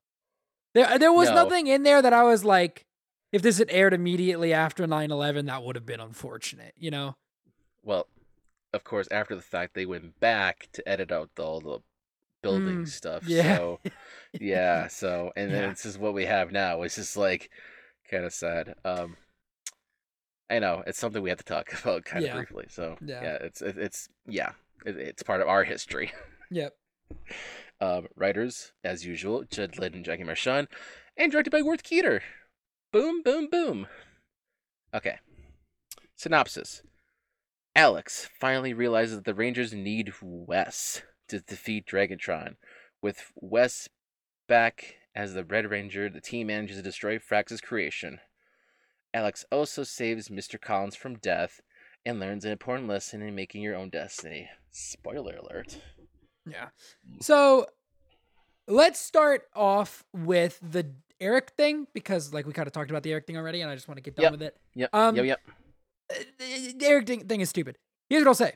[0.74, 1.36] There there was No.
[1.36, 2.86] nothing in there that I was like,
[3.32, 7.16] if this had aired immediately after 9-11, that would have been unfortunate, you know?
[7.84, 8.08] Well,
[8.74, 11.80] of course, after the fact, they went back to edit out all the
[12.42, 13.28] building Mm, stuff.
[13.28, 13.56] yeah.
[13.58, 13.80] So,
[14.40, 14.88] yeah.
[14.88, 15.70] So, and then Yeah.
[15.70, 16.82] this is what we have now.
[16.82, 17.50] It's just like
[18.10, 18.76] kind of sad.
[18.86, 19.18] Um,
[20.54, 22.66] I know it's something we have to talk about kind of briefly.
[22.70, 23.22] So, Yeah.
[23.24, 24.52] yeah, it's it, it's yeah,
[24.86, 26.12] it, it's part of our history.
[26.52, 26.74] Yep.
[27.82, 30.70] Um, writers, as usual, Judd Lynn and Jackie Marchand,
[31.18, 32.22] and directed by Worth Keeter.
[32.94, 33.88] Boom, boom, boom.
[34.94, 35.18] Okay.
[36.16, 36.82] Synopsis.
[37.76, 42.56] Alex finally realizes that the Rangers need Wes to defeat Dragontron.
[43.02, 43.90] With Wes
[44.48, 48.20] back as the Red Ranger, the team manages to destroy Frax's creation.
[49.14, 50.60] Alex also saves Mr.
[50.60, 51.62] Collins from death
[52.06, 54.50] and learns an important lesson in making your own destiny.
[54.72, 55.80] Spoiler alert.
[56.46, 56.70] Yeah.
[57.22, 57.68] So
[58.68, 60.92] let's start off with the
[61.22, 63.76] Eric thing because, like, we kind of talked about the Eric thing already, and I
[63.76, 64.32] just want to get done Yep.
[64.32, 64.58] with it.
[64.76, 64.90] Yep.
[64.94, 65.26] Um, yep.
[65.26, 65.42] Yep.
[66.12, 67.78] Uh, The Eric thing, thing is stupid.
[68.10, 68.54] Here's what I'll say.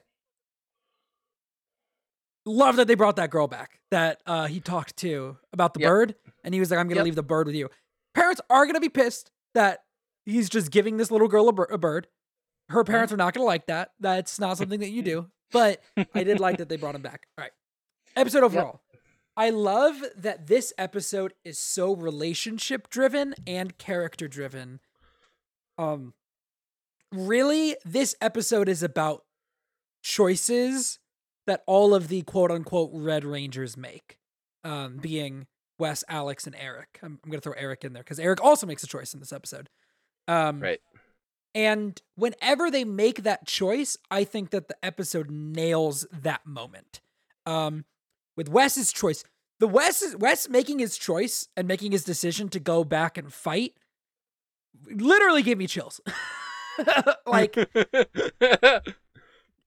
[2.46, 5.88] Love that they brought that girl back that uh, he talked to about the Yep.
[5.90, 7.06] bird, and he was like, "I'm gonna Yep.
[7.06, 7.70] leave the bird with you."
[8.14, 9.84] Parents are gonna be pissed that
[10.28, 12.08] he's just giving this little girl a, bir- a bird.
[12.70, 13.92] Her parents are not gonna like that.
[14.00, 15.28] That's not something that you do.
[15.52, 15.82] But
[16.14, 17.28] I did like that they brought him back.
[17.38, 17.52] All right,
[18.16, 18.82] episode overall.
[19.38, 24.80] I love that this episode is so relationship driven and character driven.
[25.78, 26.14] Um
[27.14, 29.24] really this episode is about
[30.04, 31.00] choices
[31.46, 34.18] that all of the quote unquote red rangers make.
[34.64, 35.48] Um being
[35.80, 37.00] Wes, Alex and Eric.
[37.04, 39.20] I'm, I'm going to throw Eric in there cuz Eric also makes a choice in
[39.20, 39.70] this episode.
[40.28, 40.82] Um Right.
[41.56, 47.02] and whenever they make that choice, I think that the episode nails that moment.
[47.46, 47.86] Um,
[48.36, 49.24] with Wes's choice,
[49.60, 53.32] the Wes is Wes making his choice and making his decision to go back and
[53.34, 53.74] fight
[54.86, 56.00] literally gave me chills.
[57.26, 58.84] like it,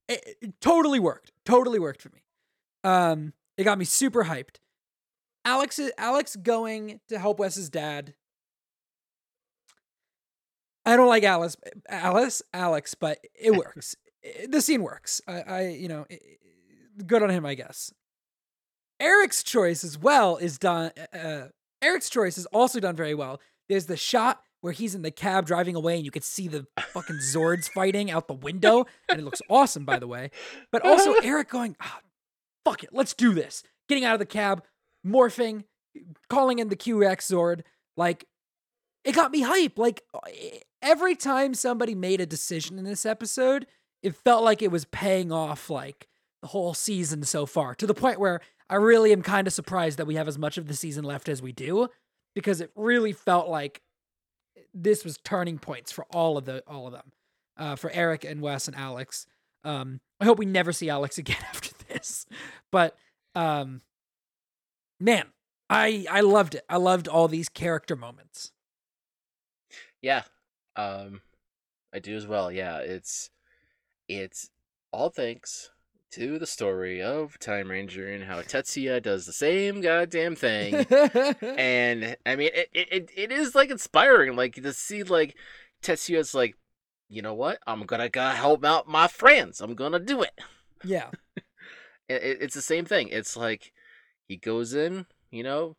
[0.08, 1.32] it totally worked.
[1.44, 2.22] Totally worked for me.
[2.84, 4.56] Um, it got me super hyped.
[5.44, 8.14] Alex Alex going to help Wes's dad.
[10.86, 11.56] I don't like Alice,
[11.88, 13.94] Alice, Alex, but it works.
[14.48, 15.20] The scene works.
[15.28, 17.92] I, I you know, i- i- good on him, I guess.
[18.98, 20.90] Eric's choice as well is done.
[21.12, 21.48] Uh,
[21.82, 23.40] Eric's choice is also done very well.
[23.68, 26.66] There's the shot where he's in the cab driving away, and you could see the
[26.92, 30.30] fucking Zords fighting out the window, and it looks awesome, by the way.
[30.70, 32.00] But also Eric going, ah,
[32.66, 34.62] "Fuck it, let's do this." Getting out of the cab,
[35.06, 35.64] morphing,
[36.28, 37.62] calling in the Q-Rex Zord,
[37.96, 38.26] like
[39.05, 39.78] it got me hype.
[39.78, 43.66] Like e- every time somebody made a decision in this episode,
[44.03, 46.09] it felt like it was paying off like
[46.42, 49.98] the whole season so far to the point where I really am kind of surprised
[49.98, 51.88] that we have as much of the season left as we do
[52.34, 53.82] because it really felt like
[54.72, 57.12] this was turning points for all of the all of them.
[57.57, 59.26] Uh, for Eric and Wes and Alex.
[59.64, 62.26] Um, I hope we never see Alex again after this.
[62.72, 62.96] But
[63.34, 63.82] um,
[64.98, 65.26] man,
[65.68, 66.64] I I loved it.
[66.68, 68.53] I loved all these character moments.
[70.03, 70.22] Yeah.
[70.76, 71.20] Um
[71.92, 72.51] I do as well.
[72.53, 73.30] Yeah, it's
[74.09, 74.51] it's
[74.92, 75.70] all thanks
[76.12, 80.74] to the story of Time Ranger and how Tatsuya does the same goddamn thing.
[81.40, 85.36] and I mean it, it it- is like inspiring like to see like
[85.82, 86.57] Tatsuya's like
[87.09, 87.59] you know what?
[87.66, 89.61] I'm gonna go help out my friends.
[89.61, 90.38] I'm gonna do it.
[90.84, 91.11] yeah.
[92.09, 93.09] it, it- it's the same thing.
[93.09, 93.72] It's like
[94.28, 95.76] he goes in, you know,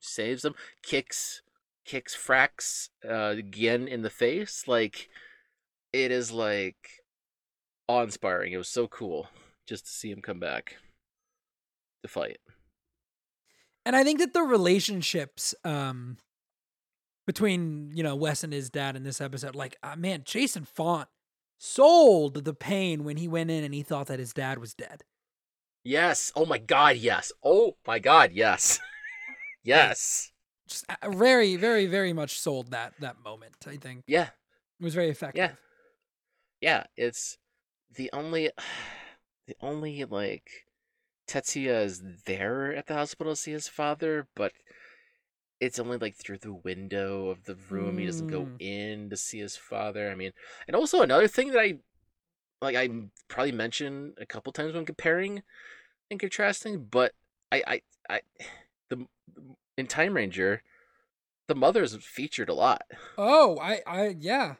[0.00, 1.42] saves them, kicks
[1.84, 4.66] kicks Frax uh, again in the face.
[4.66, 5.08] Like
[5.92, 7.04] it is like
[7.88, 8.52] awe inspiring.
[8.52, 9.28] It was so cool
[9.66, 10.76] just to see him come back
[12.02, 12.38] to fight.
[13.86, 16.18] And I think that the relationships um
[17.26, 21.08] between, you know, Wes and his dad in this episode, like, uh, man, Jason Faunt
[21.58, 25.04] sold the pain when he went in and he thought that his dad was dead.
[25.82, 26.32] Yes.
[26.36, 27.32] Oh my god, yes.
[27.42, 28.80] Oh my god, yes.
[29.62, 30.32] yes.
[30.66, 33.54] Just uh, very, very, very much sold that that moment.
[33.66, 34.28] I think Yeah.
[34.80, 35.38] it was very effective.
[35.38, 35.52] Yeah.
[36.60, 37.36] Yeah, it's
[37.94, 38.50] the only
[39.46, 40.66] the only like
[41.28, 44.52] Tatsuya is there at the hospital to see his father, but
[45.60, 47.98] it's only like through the window of the room.
[47.98, 48.56] He doesn't go Mm.
[48.60, 50.10] in to see his father.
[50.10, 50.32] I mean,
[50.66, 51.78] and also another thing that I
[52.60, 52.88] like I
[53.28, 55.42] probably mentioned a couple times when comparing
[56.10, 57.12] and contrasting, but
[57.52, 58.20] I I I
[58.90, 59.06] the
[59.76, 60.62] in Time Ranger,
[61.46, 62.82] the mother is featured a lot.
[63.18, 64.54] Oh, I, I, yeah.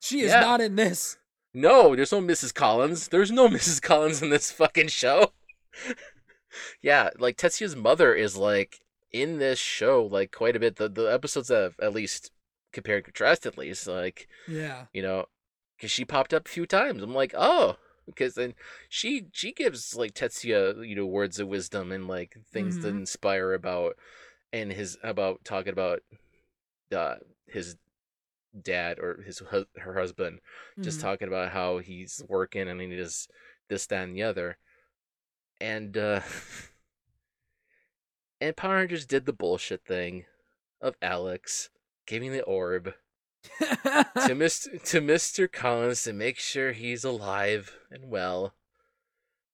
[0.00, 0.40] She is Yeah.
[0.40, 1.18] not in this.
[1.54, 2.52] No, there's no Mrs.
[2.54, 3.08] Collins.
[3.08, 3.80] There's no Mrs.
[3.80, 5.32] Collins in this fucking show.
[6.82, 8.80] yeah, like Tatsuya's mother is like
[9.12, 10.76] in this show like quite a bit.
[10.76, 12.30] The the episodes that have at least
[12.72, 14.86] compared and contrasted at least like Yeah.
[14.92, 15.26] you know
[15.76, 17.02] because she popped up a few times.
[17.02, 17.76] I'm like oh
[18.06, 18.54] because then
[18.88, 22.98] she she gives like Tatsuya you know words of wisdom and like things to Mhm.
[22.98, 23.96] inspire about
[24.52, 26.00] and his about talking about
[26.94, 27.16] uh
[27.46, 27.76] his
[28.62, 29.42] dad or his
[29.76, 30.40] her husband
[30.80, 31.02] just Mhm.
[31.02, 33.28] talking about how he's working and he does
[33.68, 34.56] this, that, and the other.
[35.60, 36.20] And uh
[38.40, 40.26] and Power Rangers did the bullshit thing
[40.80, 41.70] of Alex
[42.06, 42.94] giving the orb
[43.58, 43.64] to
[44.34, 44.82] Mr.
[44.84, 45.50] to Mr.
[45.50, 48.54] Collins to make sure he's alive and well.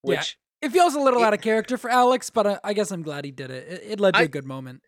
[0.01, 2.91] Which it feels a little It- out of character for Alex, but uh, I guess
[2.91, 3.67] I'm glad he did it.
[3.69, 4.83] It, it led to a I- good moment.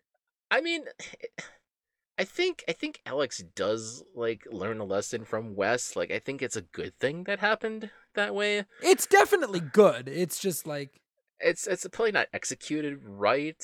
[0.51, 0.85] I mean,
[2.17, 5.95] I think I think Alex does like learn a lesson from Wes.
[5.97, 8.63] Like I think it's a good thing that happened that way.
[8.81, 10.07] It's definitely good.
[10.07, 11.01] It's just like
[11.41, 13.61] It's it's probably not executed right,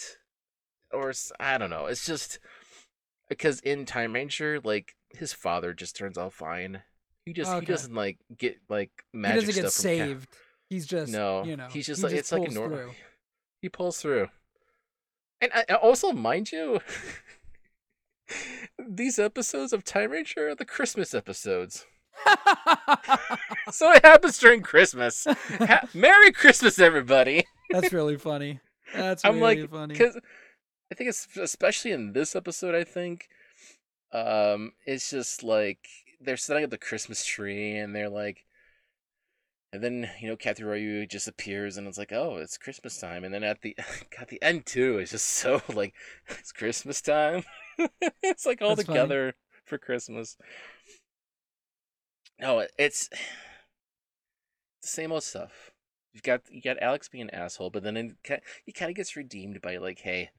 [0.91, 1.86] or I don't know.
[1.86, 2.39] It's just
[3.30, 6.82] because in Time Ranger, like his father just turns out fine.
[7.24, 7.62] He just Okay.
[7.62, 10.30] he doesn't like get like he magic doesn't get stuff from Ca- saved.
[10.72, 12.78] He's just no, you know, he's just he like it's like a normal.
[12.78, 12.91] through.
[13.61, 14.30] He pulls through.
[15.41, 16.80] And I, I also, mind you,
[18.80, 21.86] these episodes of Time Ranger are the Christmas episodes.
[23.72, 25.26] So it happens during Christmas.
[25.26, 27.45] Ha- Merry Christmas, everybody!
[27.69, 28.59] That's really funny.
[28.93, 29.93] That's I'm really like, funny.
[29.93, 30.19] because
[30.91, 32.76] I think it's especially in this episode.
[32.76, 33.30] I think,
[34.13, 35.88] um, it's just like
[36.19, 38.45] they're setting up the Christmas tree, and they're like,
[39.74, 43.24] and then you know Kathy Ryu just appears, and it's like, oh, it's Christmas time,
[43.24, 43.76] and then at the
[44.19, 45.93] at the end too, it's just so like
[46.28, 47.43] it's Christmas time.
[48.22, 48.99] it's like all That's funny.
[48.99, 50.38] together for Christmas.
[52.39, 53.17] No, it's the
[54.88, 55.72] same old stuff.
[56.13, 59.15] You've got you got Alex being an asshole, but then it, he kind of gets
[59.15, 60.32] redeemed by like, hey,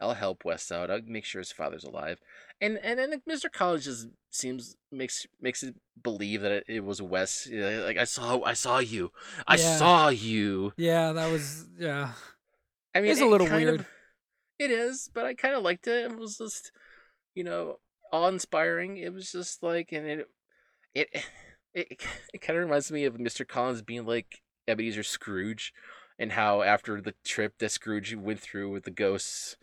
[0.00, 0.90] I'll help Wes out.
[0.90, 2.20] I'll make sure his father's alive,
[2.60, 3.50] and and then Mr.
[3.52, 7.48] Collins just seems makes makes it believe that it, it was Wes.
[7.50, 9.12] Like I saw I saw you,
[9.46, 9.76] I Yeah.
[9.76, 10.72] saw you.
[10.76, 12.12] yeah, that was yeah.
[12.94, 13.86] I mean, It's a it little kind of- weird.
[14.58, 16.10] it is, but I kind of liked it.
[16.10, 16.72] It was just,
[17.34, 17.78] you know,
[18.12, 18.96] awe inspiring.
[18.96, 20.26] It was just like, and it,
[20.94, 21.08] it,
[21.72, 22.02] it,
[22.34, 23.46] it kind of reminds me of Mr.
[23.46, 25.72] Collins being like Ebenezer Scrooge,
[26.18, 29.56] and how after the trip that Scrooge went through with the ghosts,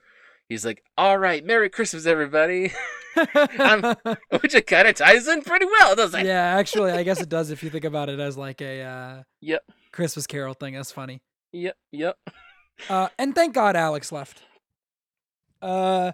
[0.49, 2.71] he's like, "All right, Merry Christmas, everybody,"
[3.15, 6.25] which it kind of ties in pretty well, doesn't it?
[6.27, 9.23] yeah, actually, I guess it does if you think about it as like a uh,
[9.41, 9.63] Yep.
[9.91, 10.75] Christmas Carol thing.
[10.75, 11.21] That's funny.
[11.53, 11.75] Yep.
[11.91, 12.17] Yep.
[12.89, 14.43] Uh, and thank God Alex left.
[15.61, 16.11] Uh,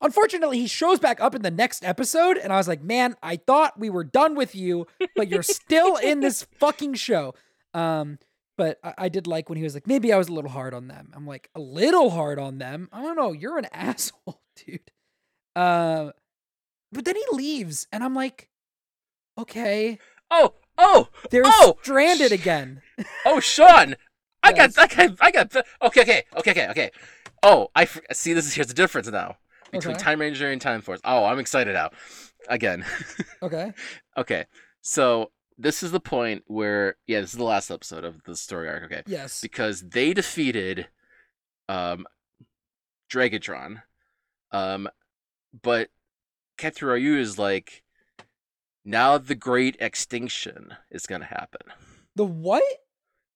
[0.00, 3.36] unfortunately, he shows back up in the next episode, and I was like, man, I
[3.36, 7.34] thought we were done with you, but you're still in this fucking show.
[7.74, 8.18] Um,
[8.56, 10.74] but I, I did like when he was like, maybe I was a little hard
[10.74, 11.10] on them.
[11.14, 12.88] I'm like, a little hard on them.
[12.92, 13.32] I don't know.
[13.32, 14.90] You're an asshole, dude.
[15.54, 16.10] Uh,
[16.92, 18.48] but then he leaves, and I'm like,
[19.38, 19.98] okay,
[20.30, 20.54] Oh.
[20.78, 21.08] Oh.
[21.30, 22.82] they're Oh, stranded sh- again.
[23.24, 23.96] Oh, Shawn,
[24.42, 24.74] I Yes.
[24.76, 25.56] got, I got, I got.
[25.82, 26.90] Okay, okay, okay, okay, okay.
[27.42, 28.32] Oh, I see.
[28.32, 29.36] This is here's the difference now
[29.72, 30.02] between Okay.
[30.02, 31.00] Time Ranger and Time Force.
[31.04, 31.90] Oh, I'm excited now.
[32.48, 32.84] Again,
[33.42, 33.72] Okay.
[34.16, 34.44] okay.
[34.82, 38.68] So this is the point where, yeah, this is the last episode of the story
[38.68, 38.84] arc.
[38.84, 39.40] Okay, Yes.
[39.40, 40.88] because they defeated,
[41.68, 42.06] um,
[43.10, 43.82] Dragontron,
[44.52, 44.88] um,
[45.62, 45.88] but
[46.58, 47.82] Ketsuryu is like,
[48.84, 51.62] now the Great Extinction is gonna happen
[52.14, 52.62] The what?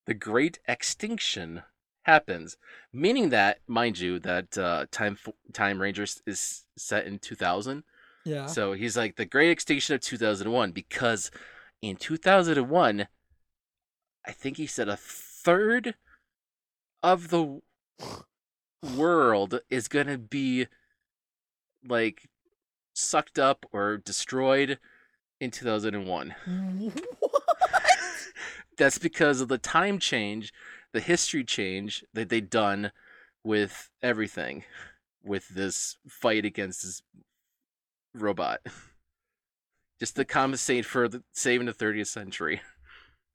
[0.07, 1.63] the great extinction
[2.03, 2.57] happens
[2.93, 5.17] meaning that mind you that uh time
[5.53, 7.85] time rangers is set in 2000
[8.25, 8.47] Yeah.
[8.47, 11.31] so he's like the great extinction of 2001 because
[11.83, 13.07] in 2001
[14.27, 15.95] i think he said a third
[17.03, 17.61] of the
[18.97, 20.67] world is gonna be
[21.87, 22.29] like
[22.93, 24.79] sucked up or destroyed
[25.41, 27.03] in 2001 what?
[28.81, 30.55] that's because of the time change,
[30.93, 32.93] the history change that they done
[33.45, 34.65] with everything,
[35.23, 37.03] with this fight against this
[38.15, 38.61] robot,
[40.01, 42.61] just to compensate for the saving the 30th century.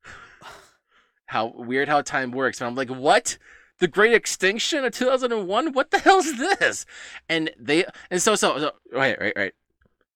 [1.26, 2.60] How weird how time works.
[2.60, 3.38] And I'm like, what?
[3.78, 5.72] The Great Extinction of 2001?
[5.72, 6.86] What the hell is this?
[7.28, 9.52] And they and so so, so right right right.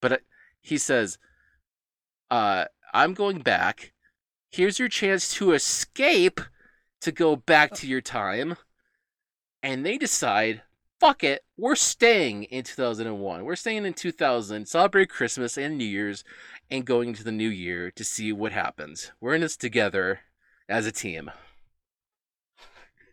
[0.01, 0.17] But uh,
[0.61, 1.19] he says,
[2.31, 3.93] uh, I'm going back
[4.51, 6.41] here's your chance to escape
[7.01, 8.57] to go back to your time.
[9.63, 10.63] And they decide,
[11.01, 13.45] fuck it, we're staying in 2001.
[13.45, 16.23] We're staying in 2000, celebrate Christmas and New Year's,
[16.71, 19.11] and going into the new year to see what happens.
[19.21, 20.21] We're in this together
[20.69, 21.31] as a team.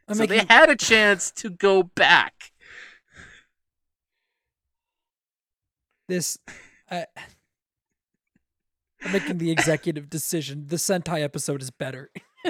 [0.08, 2.52] I'm so making, they had a chance to go back.
[6.08, 6.38] this.
[6.90, 7.06] I,
[9.04, 10.68] I'm making the executive decision.
[10.68, 12.10] The Sentai episode is better.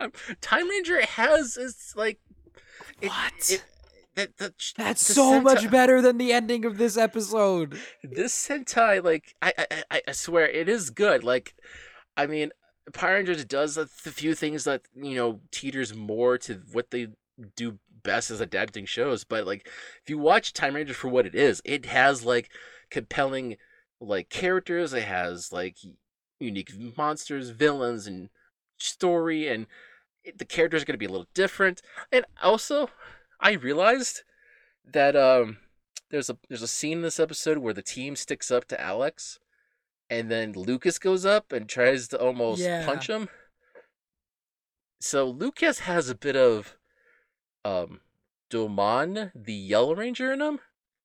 [0.00, 2.18] Um, Time Ranger has it's like
[3.00, 3.50] it- What?
[3.50, 3.64] it-
[4.14, 7.78] that, that, That's the so much better than the ending of this episode.
[8.02, 11.22] this Sentai, like I, I, I- I swear, it is good.
[11.22, 11.54] Like,
[12.16, 12.50] I mean,
[12.92, 17.08] Power Rangers does a few things that you know teeters more to what they
[17.54, 19.68] do best as adapting shows, but like
[20.02, 22.50] if you watch Time Ranger for what it is, it has like
[22.90, 23.56] compelling
[24.00, 24.92] like characters.
[24.92, 25.76] It has like
[26.40, 28.30] unique monsters, villains, and
[28.78, 29.66] story, and
[30.36, 31.82] the characters are going to be a little different.
[32.10, 32.90] And also,
[33.40, 34.22] I realized
[34.84, 35.58] that um
[36.10, 39.38] there's a there's a scene in this episode where the team sticks up to Alex,
[40.08, 42.86] and then Lucas goes up and tries to almost Yeah.
[42.86, 43.28] punch him.
[45.00, 46.76] So Lucas has a bit of
[47.64, 48.00] um
[48.50, 50.60] Domon, the Yellow Ranger in him.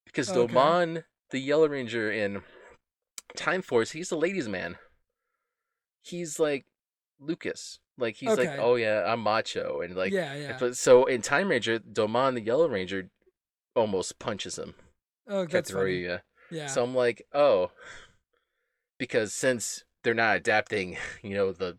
[0.06, 0.54] Because Okay.
[0.54, 2.44] Domon, the Yellow Ranger in
[3.36, 4.78] Time Force, he's a ladies' man.
[6.02, 6.66] He's like
[7.26, 7.80] Lucas.
[7.98, 10.58] Like he's like, Oh yeah, I'm macho and like yeah, yeah.
[10.60, 13.10] but so in Time Ranger, Domon, the Yellow Ranger,
[13.76, 14.74] almost punches him.
[15.28, 16.08] Oh, that's funny.
[16.52, 16.68] Yeah.
[16.68, 17.72] So I'm like, oh,
[18.98, 21.78] because since they're not adapting, you know, the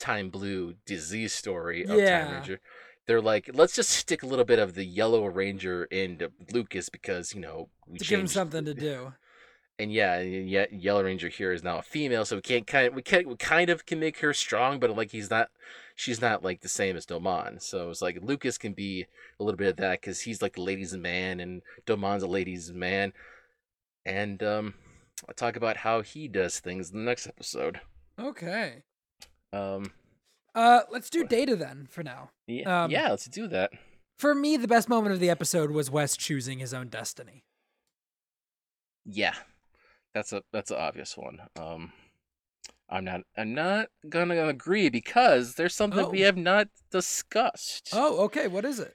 [0.00, 2.24] Time Blue disease story of Yeah.
[2.24, 2.60] Time Ranger,
[3.06, 7.34] they're like, let's just stick a little bit of the Yellow Ranger into Lucas because
[7.34, 9.12] you know we to give him something to do.
[9.78, 12.94] And yeah, yet Yellow Ranger here is now a female, so we can't kind of
[12.94, 15.48] we can we kind of can make her strong, but like he's not,
[15.96, 17.60] she's not like the same as Domon.
[17.60, 19.06] So it's like Lucas can be
[19.40, 22.70] a little bit of that because he's like the ladies' man, and Domon's a ladies'
[22.72, 23.12] man.
[24.04, 24.74] And um,
[25.28, 27.80] I'll talk about how he does things in the next episode.
[28.20, 28.82] Okay.
[29.52, 29.92] Um,
[30.54, 32.30] Uh, let's do data then for now.
[32.46, 33.70] yeah, Um, yeah, let's do that.
[34.18, 37.42] For me, the best moment of the episode was Wes choosing his own destiny.
[39.04, 39.34] Yeah,
[40.14, 41.40] that's a that's an obvious one.
[41.58, 41.92] Um,
[42.88, 46.26] I'm not I'm not gonna agree because there's something we Oh.
[46.26, 47.90] have not discussed.
[47.92, 48.48] Oh, okay.
[48.48, 48.94] What is it?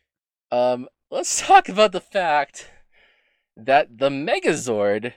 [0.52, 2.70] Um, let's talk about the fact
[3.56, 5.14] that the Megazord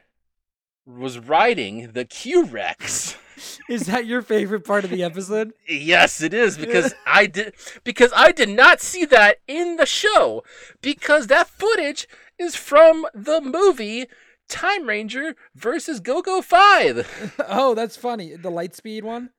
[0.86, 3.16] was riding the Q Rex.
[3.70, 5.52] Is that your favorite part of the episode?
[5.66, 10.42] yes, it is because I did because I did not see that in the show
[10.82, 12.06] because that footage
[12.38, 14.08] is from the movie
[14.50, 17.34] Time Ranger versus Go-Go 5.
[17.48, 18.36] oh, that's funny.
[18.36, 19.30] The Lightspeed one.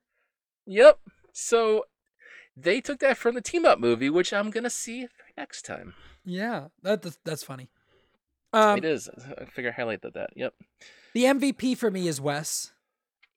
[0.66, 0.98] Yep.
[1.32, 1.84] So
[2.56, 5.06] they took that from the team up movie, which I'm gonna see
[5.36, 5.94] next time.
[6.24, 7.68] Yeah, that, that's that's funny.
[8.52, 9.08] Um, it is.
[9.38, 10.30] I figure I highlighted that.
[10.36, 10.54] Yep.
[11.14, 12.72] the MVP for me is Wes.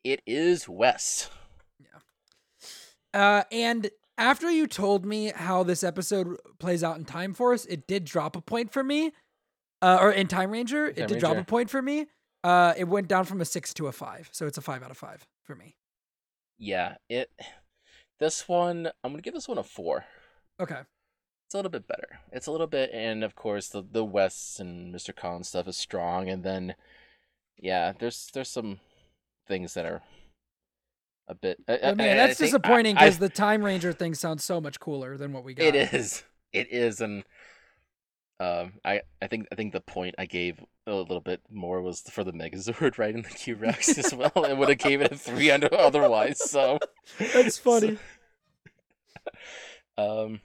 [0.03, 1.29] It is Wes.
[1.79, 3.19] Yeah.
[3.19, 7.87] Uh, and after you told me how this episode plays out in Time Force, it
[7.87, 9.13] did drop a point for me.
[9.85, 12.07] Uh, or in Time Ranger, it Time did drop a point for me.
[12.43, 14.89] Uh, it went down from a six to a five, so it's a five out
[14.89, 15.75] of five for me.
[16.57, 17.29] Yeah, it.
[18.19, 20.05] This one, I'm gonna give this one a four.
[20.59, 20.79] Okay.
[21.45, 22.19] It's a little bit better.
[22.31, 25.15] It's a little bit, and of course the the Wes and Mr.
[25.15, 26.73] Collins stuff is strong, and then,
[27.55, 28.79] yeah, there's there's some
[29.47, 30.01] things that are
[31.27, 31.59] a bit.
[31.67, 35.31] I, I mean, that's disappointing because the Time Ranger thing sounds so much cooler than
[35.31, 35.67] what we got.
[35.67, 36.23] It is.
[36.51, 37.23] It is, and
[38.39, 42.01] um, I I think I think the point I gave a little bit more was
[42.01, 44.43] for the Megazord right in the Q Rex as well.
[44.43, 46.49] It would have gave it a three under otherwise.
[46.49, 46.79] So
[47.17, 47.97] That's funny.
[49.97, 50.41] um.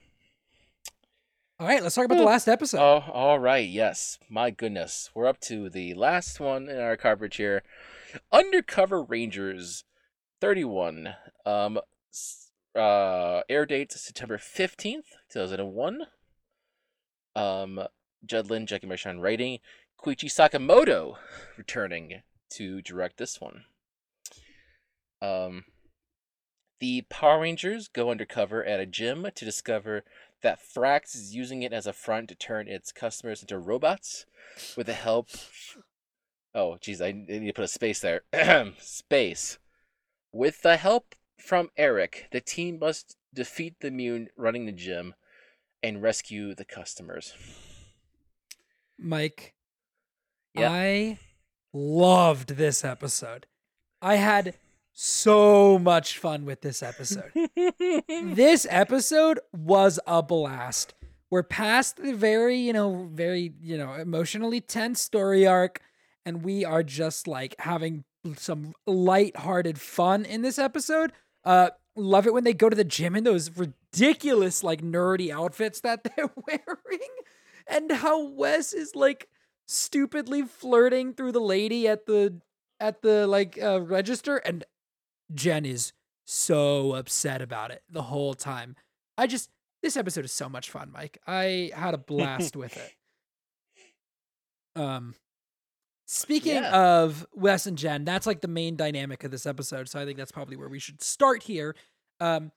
[1.58, 2.80] All right, let's talk about the last episode.
[2.80, 3.68] Oh, all right.
[3.68, 4.18] Yes.
[4.30, 5.10] My goodness.
[5.14, 7.62] We're up to the last one in our coverage here.
[8.32, 9.84] Undercover Rangers
[10.40, 11.14] 31.
[11.44, 11.80] Um
[12.74, 16.06] uh air date September 15th, 2001.
[17.34, 17.80] Um
[18.24, 19.60] Judd Lynn, Jackie Marchand writing,
[19.98, 21.16] Koichi Sakamoto
[21.56, 23.64] returning to direct this one.
[25.22, 25.64] Um
[26.80, 30.02] the Power Rangers go undercover at a gym to discover
[30.42, 34.26] that Frax is using it as a front to turn its customers into robots
[34.76, 35.28] with the help.
[36.52, 38.22] Oh, geez, I need to put a space there.
[38.80, 39.58] space.
[40.32, 45.14] With the help from Eric, the team must defeat the Mune running the gym
[45.82, 47.34] and rescue the customers.
[48.98, 49.54] Mike,
[50.54, 50.70] Yeah.
[50.70, 51.18] I
[51.72, 53.46] loved this episode.
[54.02, 54.54] I had
[54.92, 57.30] so much fun with this episode.
[58.08, 60.94] this episode was a blast.
[61.30, 65.80] We're past the very, you know, very, you know, emotionally tense story arc,
[66.26, 68.04] and we are just like having
[68.36, 71.12] some light-hearted fun in this episode.
[71.44, 73.50] Uh love it when they go to the gym in those
[73.92, 77.08] ridiculous, like nerdy outfits that they're wearing.
[77.66, 79.28] And how Wes is like
[79.66, 82.40] stupidly flirting through the lady at the
[82.80, 84.64] at the like uh, register and
[85.32, 85.92] Jen is
[86.24, 88.74] so upset about it the whole time.
[89.16, 89.50] I just
[89.82, 91.18] this episode is so much fun, Mike.
[91.26, 92.92] I had a blast with it.
[94.80, 95.14] Um
[96.06, 97.02] speaking Yeah.
[97.02, 100.18] of Wes and Jen, that's like the main dynamic of this episode, so I think
[100.18, 101.76] that's probably where we should start here.
[102.18, 102.50] Um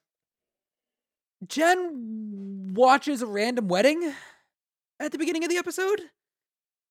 [1.47, 4.13] Jen watches a random wedding
[4.99, 6.01] at the beginning of the episode,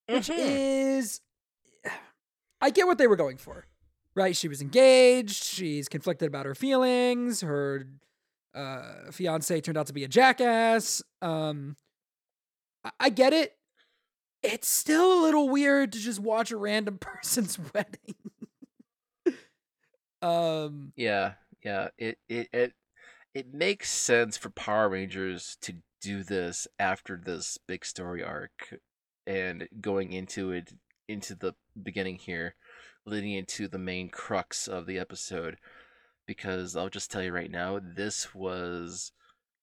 [0.09, 0.36] which Mhm.
[0.38, 1.20] is
[2.61, 3.66] I get what they were going for.
[4.14, 4.36] Right?
[4.36, 7.88] She was engaged, she's conflicted about her feelings, her
[8.55, 11.03] uh fiance turned out to be a jackass.
[11.22, 11.76] Um
[12.84, 13.57] I, I get it.
[14.42, 18.14] It's still a little weird to just watch a random person's wedding.
[20.22, 21.34] um Yeah,
[21.64, 21.88] yeah.
[21.98, 22.72] It it it
[23.35, 28.74] it makes sense for Power Rangers to do this after this big story arc
[29.26, 30.72] and going into it
[31.09, 32.55] into the beginning here,
[33.07, 35.57] leading into the main crux of the episode.
[36.26, 39.12] Because I'll just tell you right now, this was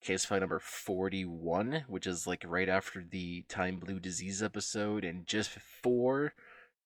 [0.02, 5.26] case file number 41, which is like right after the Time Blue Disease episode and
[5.26, 6.34] just before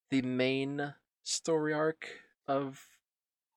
[0.09, 2.07] the main story arc
[2.47, 2.85] of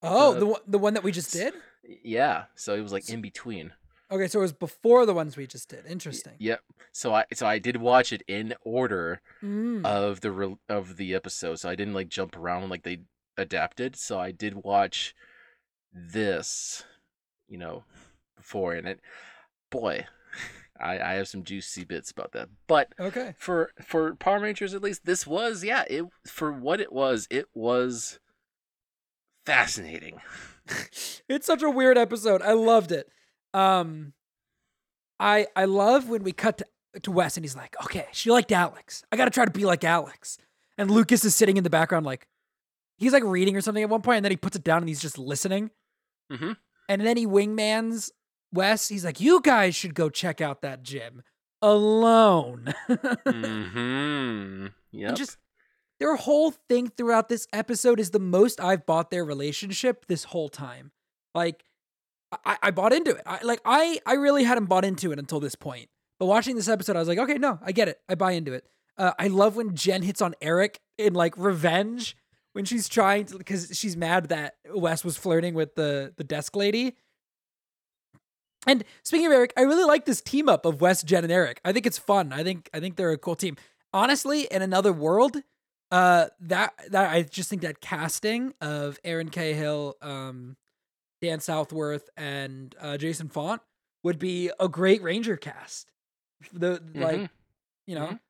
[0.03, 1.55] Oh, Uh, the one the one that we just did?
[2.03, 3.73] Yeah, so it was like in between.
[4.11, 5.85] Okay, so it was before the ones we just did.
[5.87, 6.33] Interesting.
[6.39, 6.61] Yep.
[6.93, 9.85] So I so I did watch it in order Mm.
[9.85, 11.57] of the re- of the episode.
[11.61, 13.01] So I didn't like jump around like they
[13.37, 13.97] adapted.
[13.97, 15.15] So I did watch
[15.93, 16.85] this,
[17.49, 17.85] you know,
[18.37, 19.01] before and it
[19.71, 20.07] boy,
[20.81, 22.49] I I have some juicy bits about that.
[22.67, 23.35] But okay.
[23.37, 27.47] for for Power Rangers at least this was yeah, it for what it was, it
[27.53, 28.19] was
[29.45, 30.21] fascinating.
[31.29, 32.43] it's such a weird episode.
[32.43, 33.09] I loved it.
[33.55, 34.13] Um
[35.21, 38.53] I I love when we cut to, to Wes and he's like, "Okay, she liked
[38.53, 39.05] Alex.
[39.11, 40.39] I got to try to be like Alex."
[40.77, 42.29] And Lucas is sitting in the background like
[42.99, 44.89] he's like reading or something at one point and then he puts it down and
[44.89, 45.71] he's just listening.
[46.33, 46.57] Mhm.
[46.89, 48.11] And then he wingmans
[48.53, 48.89] Wes.
[48.89, 51.23] He's like, "You guys should go check out that gym
[51.63, 52.73] alone."
[53.27, 54.73] Mhm.
[54.93, 55.09] Yep.
[55.09, 55.37] And just
[56.01, 60.49] their whole thing throughout this episode is the most I've bought their relationship this whole
[60.49, 60.93] time.
[61.35, 61.65] Like,
[62.45, 63.23] I, I bought into it.
[63.27, 65.89] I like I I really hadn't bought into it until this point.
[66.19, 68.01] But watching this episode, I was like, okay, no, I get it.
[68.09, 68.67] I buy into it.
[68.97, 72.17] Uh, I love when Jen hits on Eric in like revenge
[72.53, 76.57] when she's trying to because she's mad that Wes was flirting with the the desk
[76.57, 76.97] lady.
[78.67, 81.61] And speaking of Eric, I really like this team up of Wes, Jen, and Eric.
[81.65, 82.33] I think it's fun.
[82.33, 83.57] I think I think they're a cool team.
[83.95, 85.39] Honestly, in another world,
[85.91, 90.57] uh, that that I just think that casting of Erin Cahill, um,
[91.23, 93.63] Dan Southworth, and uh, Jason Faunt
[94.05, 95.91] would be a great Ranger cast.
[96.53, 97.31] The like, Mhm.
[97.87, 98.21] you know, Mhm.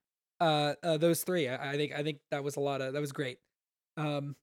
[0.41, 1.49] uh, uh, those three.
[1.49, 3.39] I, I think I think that was a lot of that was great.
[3.97, 4.37] Um,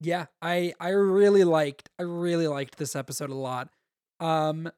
[0.00, 3.70] yeah, I I really liked I really liked this episode a lot.
[4.20, 4.70] Um,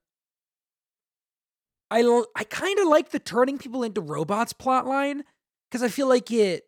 [1.91, 5.25] I l- I kind of like the turning people into robots plot line
[5.71, 6.65] because I feel like it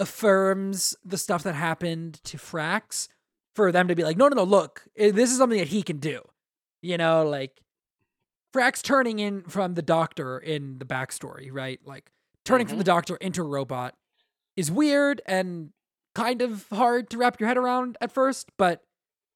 [0.00, 3.08] affirms the stuff that happened to Frax
[3.56, 5.82] for them to be like, no, no, no, look, eh, this is something that he
[5.82, 6.20] can do.
[6.82, 7.60] You know, like
[8.54, 11.80] Frax turning in from the doctor in the backstory, right?
[11.84, 12.10] Like
[12.44, 12.80] turning from Mhm.
[12.80, 13.94] the doctor into a robot
[14.56, 15.72] is weird and
[16.14, 18.84] kind of hard to wrap your head around at first, but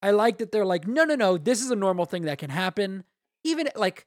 [0.03, 2.51] I like that they're like, no, no, no, this is a normal thing that can
[2.51, 3.05] happen.
[3.45, 4.07] Even like,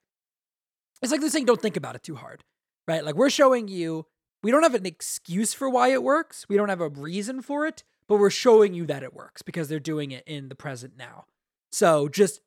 [1.01, 2.43] it's like they're saying, don't think about it too hard,
[2.87, 3.03] right?
[3.03, 4.05] Like, we're showing you,
[4.45, 7.65] we don't have an excuse for why it works, we don't have a reason for
[7.65, 10.93] it, but we're showing you that it works because they're doing it in the present
[10.95, 11.25] now.
[11.71, 12.41] So just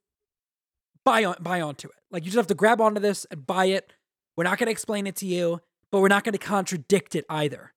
[1.05, 1.94] buy on, buy onto it.
[2.12, 3.92] Like, you just have to grab onto this and buy it.
[4.36, 7.24] We're not going to explain it to you, but we're not going to contradict it
[7.28, 7.72] either,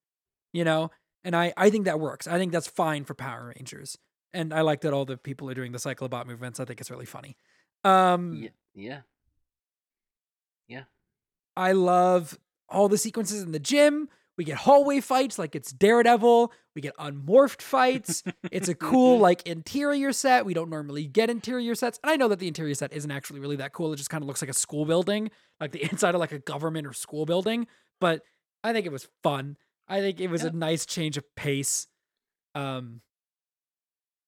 [0.54, 0.92] you know?
[1.24, 2.28] And I, I think that works.
[2.28, 3.98] I think that's fine for Power Rangers
[4.36, 6.60] and I like that all the people are doing the cyclobot movements.
[6.60, 7.38] I think it's really funny.
[7.84, 8.34] Um,
[8.76, 9.02] Yeah.
[10.68, 10.84] Yeah.
[11.58, 12.38] I love
[12.72, 14.10] all the sequences in the gym.
[14.38, 16.52] We get hallway fights like it's Daredevil.
[16.74, 18.24] We get unmorphed fights.
[18.52, 20.46] it's a cool like interior set.
[20.46, 23.40] We don't normally get interior sets, and I know that the interior set isn't actually
[23.40, 23.94] really that cool.
[23.94, 26.40] It just kind of looks like a school building, like the inside of like a
[26.40, 27.68] government or school building.
[28.00, 28.24] But
[28.64, 29.58] I think it was fun.
[29.88, 31.88] I think it was a nice change of pace.
[32.56, 33.02] Um,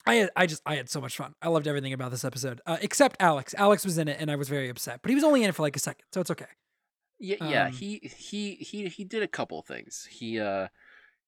[0.06, 1.34] I I just I had so much fun.
[1.42, 3.56] I loved everything about this episode, uh, except Alex.
[3.58, 5.00] Alex was in it, and I was very upset.
[5.02, 6.46] But he was only in it for like a second, so it's okay.
[7.20, 7.66] Yeah, yeah.
[7.68, 10.08] Um, he he he he did a couple things.
[10.12, 10.68] He uh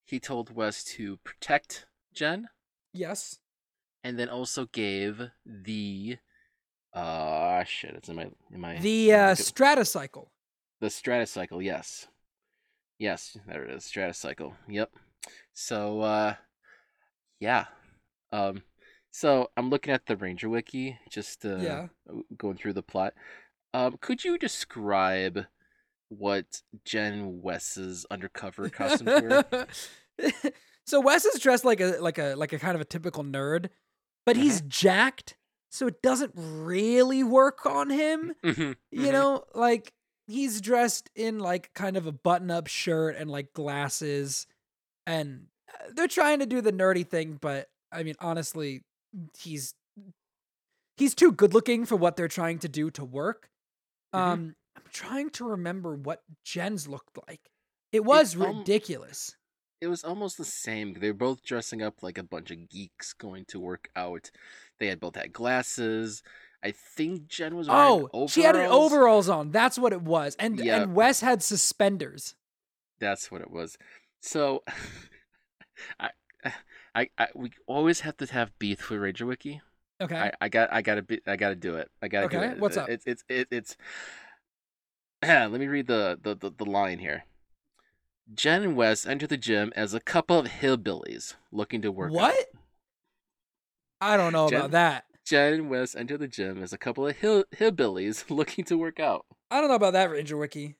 [0.03, 2.49] he told Wes to protect Jen,
[2.93, 3.39] Yes.
[4.03, 6.17] and then also gave the
[6.93, 7.95] uh shit.
[7.95, 10.31] It's in my in my The uh, Strata Cycle.
[10.81, 11.61] the Strata Cycle.
[11.61, 12.07] Yes,
[12.99, 13.37] yes.
[13.47, 13.85] There it is.
[13.85, 14.55] Strata Cycle.
[14.67, 14.91] Yep.
[15.53, 16.35] So uh
[17.39, 17.65] yeah.
[18.31, 18.63] Um.
[19.11, 21.87] So I'm looking at the Ranger Wiki, just uh, Yeah.
[22.37, 23.13] going through the plot.
[23.73, 25.45] Um, could you describe
[26.17, 29.43] what Jen Wes's undercover costumes were?
[30.85, 33.69] so Wes is dressed like a like a like a kind of a typical nerd,
[34.25, 34.67] but he's Mm-hmm.
[34.69, 35.37] jacked.
[35.71, 38.33] so it doesn't really work on him.
[38.43, 39.11] Mhm, You mhm.
[39.11, 39.93] know, like
[40.27, 44.47] he's dressed in like kind of a button-up shirt and like glasses,
[45.05, 48.83] and uh, they're trying to do the nerdy thing, but I mean, honestly,
[49.37, 49.73] he's
[50.97, 53.49] he's too good-looking for what they're trying to do to work.
[54.13, 57.49] Um, I'm trying to remember what Jen's looked like.
[57.91, 59.35] It was um, ridiculous.
[59.81, 60.93] It was almost the same.
[60.93, 64.31] They were both dressing up like a bunch of geeks going to work out.
[64.79, 66.23] They had both had glasses.
[66.63, 68.31] I think Jen was wearing Oh, overalls.
[68.31, 69.51] she had an overalls on.
[69.51, 70.35] That's what it was.
[70.39, 70.81] And Yeah.
[70.81, 72.35] and Wes had suspenders.
[72.99, 73.77] That's what it was.
[74.21, 74.63] So,
[75.99, 76.09] I,
[76.95, 79.61] I, I, we always have to have beef with Ranger Wiki.
[80.01, 80.15] Okay.
[80.17, 81.89] I, I got, I gotta be, I gotta do it.
[82.01, 82.59] I gotta do Okay, it.
[82.59, 82.89] what's up?
[82.89, 83.77] It's, it's, it, it's.
[85.51, 87.23] Let me read the, the, the, the line here.
[88.33, 92.09] Jen and Wes enter the gym as a couple of hillbillies looking to work.
[92.09, 92.15] out.
[92.15, 92.45] what?
[94.01, 95.05] I don't know Jen- about that.
[95.25, 98.99] Jen and Wes enter the gym as a couple of hill, hillbillies looking to work
[98.99, 99.25] out.
[99.49, 100.75] I don't know about that, Ranger Wiki.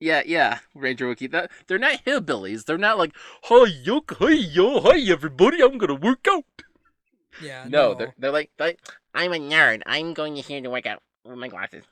[0.00, 1.26] Yeah, yeah, Ranger Wiki.
[1.26, 2.64] That they're not hillbillies.
[2.64, 3.12] They're not like,
[3.44, 5.60] hi yo, hi yo, hi everybody.
[5.60, 6.44] I'm gonna work out.
[7.42, 7.64] Yeah.
[7.68, 8.78] No, No, they're they're like, like
[9.14, 9.82] I'm a nerd.
[9.86, 11.84] I'm going to here to work out with my glasses.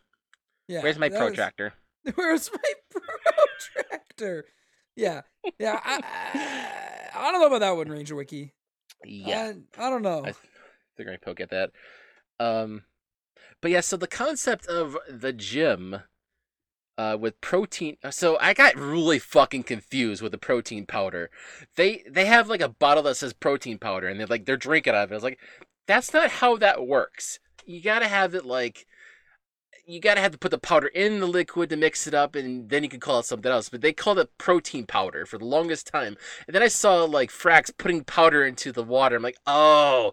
[0.69, 1.73] yeah, Where's my protractor?
[2.15, 3.01] Where's my
[3.81, 4.45] protractor?
[4.95, 5.23] Yeah.
[5.59, 5.81] Yeah.
[5.85, 6.01] I,
[7.15, 8.53] I, I don't know about that one, Ranger Wiki.
[9.05, 10.25] Yeah, I, I don't know.
[10.27, 10.35] I-
[10.97, 11.71] they're gonna poke at that.
[12.41, 12.85] Um,
[13.61, 15.97] but yeah, so the concept of the gym,
[16.97, 17.99] uh, with protein.
[18.11, 21.31] So I got really fucking confused with the protein powder.
[21.77, 24.95] They they have like a bottle that says protein powder, and they're like they're drinking
[24.95, 25.15] out of it.
[25.15, 25.39] I was like,
[25.87, 27.39] that's not how that works.
[27.67, 28.87] You gotta have it like.
[29.89, 32.69] You gotta have to put the powder in the liquid to mix it up, and
[32.69, 33.69] then you can call it something else.
[33.69, 36.17] But they called it protein powder for the longest time.
[36.49, 39.15] And then I saw like Frax putting powder into the water.
[39.15, 40.13] I'm like, oh,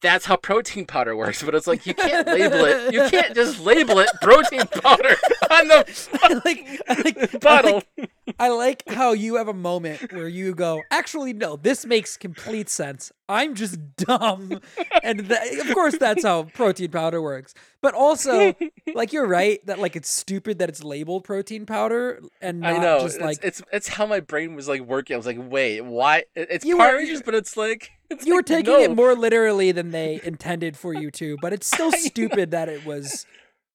[0.00, 1.42] that's how protein powder works.
[1.42, 2.92] But it's like you can't label it.
[2.92, 5.16] You can't just label it protein powder
[5.50, 7.82] on the I like, I like, I bottle.
[7.96, 12.16] like, I like how you have a moment where you go, actually, no, this makes
[12.16, 13.10] complete sense.
[13.28, 14.60] I'm just dumb.
[15.02, 17.54] And of course, that's how protein powder works.
[17.80, 18.54] But also,
[18.94, 22.78] like, you're right that, like, it's stupid that it's labeled protein powder and not I
[22.78, 23.00] know.
[23.00, 25.14] just it's, like, it's it's how my brain was like working.
[25.14, 26.24] I was like, wait, why?
[26.34, 27.92] It's Power Rangers, but it's like
[28.24, 28.80] you were like, taking no.
[28.80, 32.68] it more literally than they intended for you to, but it's still I- stupid that
[32.68, 33.26] it was.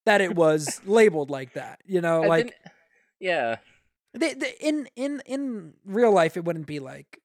[0.05, 2.53] That it was labeled like that, you know, And like
[3.21, 3.55] yeah,
[4.13, 7.21] they, they, in in in real life, it wouldn't be like, oh,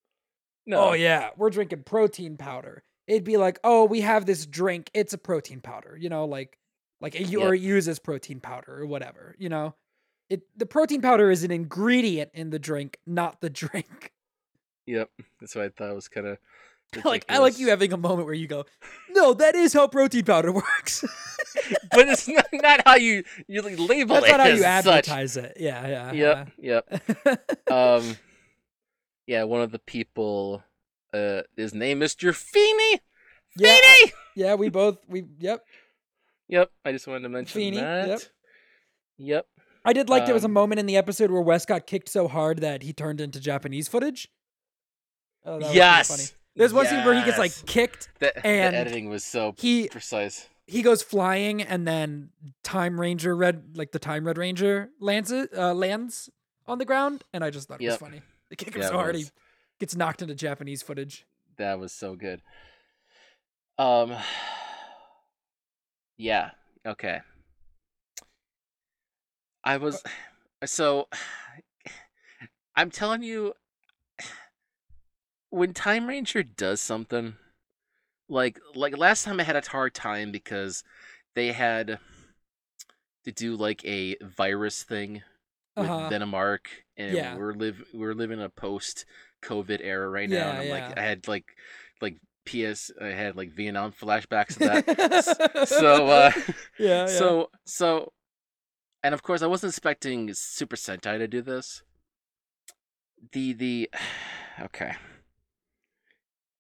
[0.67, 2.85] no, oh yeah, we're drinking protein powder.
[3.09, 4.91] It'd be like, oh, we have this drink.
[4.95, 6.59] It's a protein powder, you know, like
[7.01, 9.75] like it, or it uses protein powder or whatever, you know.
[10.31, 14.13] It the protein powder is an ingredient in the drink, not the drink.
[14.87, 16.39] Yep, that's what I thought it was kind of
[17.05, 18.65] like I like you having a moment where you go,
[19.11, 21.05] no, that is how protein powder works.
[21.91, 24.31] but it's not, not how you you label That's it.
[24.31, 24.67] not how you such.
[24.67, 25.57] advertise it.
[25.61, 26.13] Yeah, yeah.
[26.13, 27.03] Yep, yep.
[27.27, 27.35] yeah.
[27.97, 28.17] Um,
[29.27, 30.63] yeah, one of the people,
[31.13, 32.35] uh, his name is Mr.
[32.35, 33.01] Feeney.
[33.59, 34.13] yeah, Feeney.
[34.37, 35.65] yeah, we both we yep.
[36.49, 38.09] Yep, I just wanted to mention Feeney, that.
[38.09, 38.21] yep.
[39.19, 39.47] Yep.
[39.85, 42.09] I did like there was a Um, moment in the episode where Wes got kicked
[42.09, 44.29] so hard that he turned into Japanese footage.
[45.45, 46.33] Oh, that was pretty yes.
[46.59, 48.09] There's one scene where he gets like kicked.
[48.19, 50.47] the, the and editing was so He precise.
[50.67, 52.31] he goes flying and then
[52.63, 56.29] Time Ranger Red like the Time Red Ranger lands it, uh, lands
[56.67, 58.21] on the ground and I just thought it was funny.
[58.51, 59.27] They kick him Yeah, so hard he
[59.81, 61.25] gets knocked into Japanese footage.
[61.57, 62.43] That was so good.
[63.79, 64.15] Um.
[66.21, 66.51] Yeah.
[66.85, 67.21] Okay.
[69.63, 70.03] I was
[70.65, 71.07] so.
[72.77, 73.55] I'm telling you,
[75.51, 77.37] when Time Ranger does something,
[78.29, 80.85] like like last time I had a hard time because
[81.35, 81.99] they had
[83.25, 85.23] to do like a virus thing
[85.77, 86.11] with Uh-huh.
[86.11, 86.67] Venomark,
[86.97, 87.37] and Yeah.
[87.37, 89.05] we're live we're living a post
[89.43, 90.37] COVID era right now.
[90.37, 90.73] Yeah, And I'm yeah.
[90.75, 91.57] like I had like
[92.01, 95.69] like PS I had like Vietnam flashbacks of that.
[95.69, 96.43] so uh yeah,
[96.79, 97.07] yeah.
[97.07, 98.13] so so
[99.03, 101.83] and of course I wasn't expecting Super Sentai to do this.
[103.33, 103.91] The the
[104.61, 104.97] okay.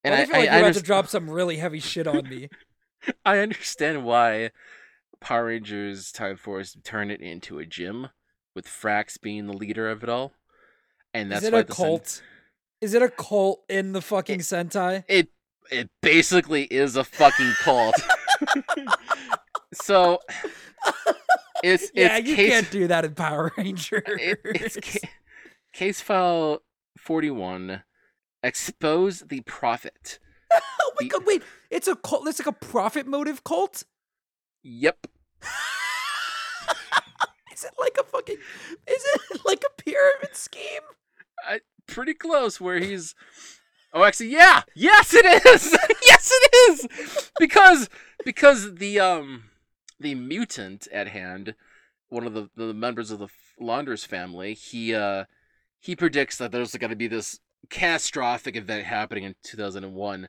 [0.04, 2.06] And I, I, feel like I, you're about underst- to drop some really heavy shit
[2.06, 2.48] on me.
[3.24, 4.50] I understand why
[5.20, 8.08] Power Rangers Time Force turned it into a gym,
[8.54, 10.32] with Frax being the leader of it all.
[11.14, 12.22] And that's Is it why a the Sen- cult?
[12.80, 15.04] Is it a cult in the fucking Sentai?
[15.08, 15.28] it
[15.70, 17.94] it basically is a fucking cult.
[19.74, 20.18] so
[21.62, 24.02] it's yeah, it's you case, can't do that in Power Rangers.
[24.06, 25.08] it- it's ca-
[25.72, 26.62] case file
[26.98, 27.82] forty one.
[28.42, 30.18] Expose the prophet.
[30.52, 31.42] oh my the- god, wait!
[31.70, 32.26] It's a cult.
[32.28, 33.84] It's like a profit motive cult.
[34.62, 35.06] Yep.
[37.52, 38.36] is it like a fucking?
[38.86, 40.82] Is it like a pyramid scheme?
[41.86, 42.60] Pretty close.
[42.60, 43.14] Where he's.
[43.92, 44.62] Oh, actually, yeah.
[44.74, 45.76] Yes, it is.
[46.06, 47.30] yes, it is.
[47.38, 47.88] Because
[48.24, 49.44] because the um
[49.98, 51.54] the mutant at hand,
[52.08, 53.28] one of the the members of the
[53.60, 55.24] Londerz family, he uh
[55.80, 57.40] he predicts that there's going to be this
[57.70, 60.28] catastrophic event happening in 2001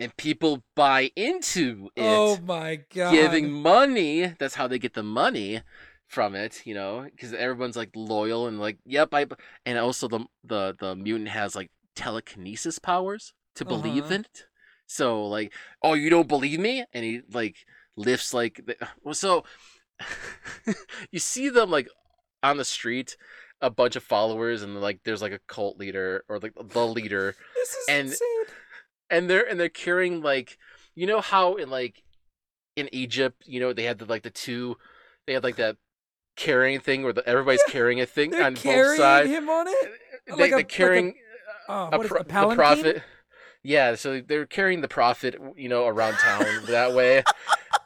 [0.00, 3.12] and people buy into it Oh my god!
[3.12, 5.62] giving money that's how they get the money
[6.06, 9.26] from it you know because everyone's like loyal and like yep i
[9.66, 14.14] and also the the the mutant has like telekinesis powers to believe Uh-huh.
[14.14, 14.44] in it
[14.86, 15.52] so like
[15.82, 17.56] oh you don't believe me and he like
[17.96, 19.44] lifts like the, well so
[21.10, 21.88] you see them like
[22.42, 23.16] on the street
[23.60, 27.34] a bunch of followers and like there's like a cult leader or like the leader
[27.54, 28.44] this is and- insane.
[29.10, 30.58] and they're and they're carrying like
[30.94, 32.02] you know how in like
[32.76, 34.76] in Egypt, you know, they had the like the two
[35.26, 35.76] they had like that
[36.36, 39.28] carrying thing where the, everybody's carrying a thing on both sides.
[39.28, 39.90] him on it.
[40.26, 41.14] They, like a- they're like a- carrying
[41.68, 43.02] Oh, a what is pro- it, a the prophet.
[43.64, 47.22] Yeah, so they're carrying the prophet, you know, around town that way.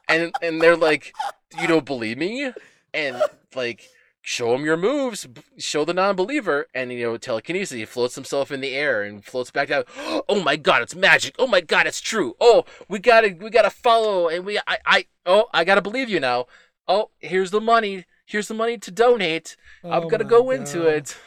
[0.08, 1.14] And and they're like,
[1.58, 2.52] "You don't believe me?"
[2.92, 3.22] And
[3.54, 3.88] like
[4.22, 5.26] show him your moves,
[5.58, 7.76] show the non-believer, and you know, telekinesis.
[7.76, 9.84] He floats himself in the air and floats back down.
[10.28, 11.34] Oh my god, it's magic!
[11.38, 12.36] Oh my god, it's true!
[12.40, 16.20] Oh, we gotta, we gotta follow, and we, I, I, oh, I gotta believe you
[16.20, 16.46] now.
[16.86, 18.06] Oh, here's the money.
[18.24, 19.56] Here's the money to donate.
[19.84, 21.18] I'm Oh gonna my go into it.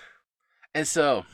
[0.73, 1.25] And so,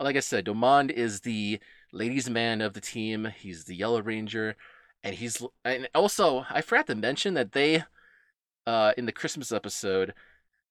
[0.00, 1.60] like I said, Domon is the
[1.92, 3.32] ladies' man of the team.
[3.38, 4.56] He's the Yellow Ranger,
[5.04, 7.84] and he's and also I forgot to mention that they,
[8.66, 10.14] uh, in the Christmas episode,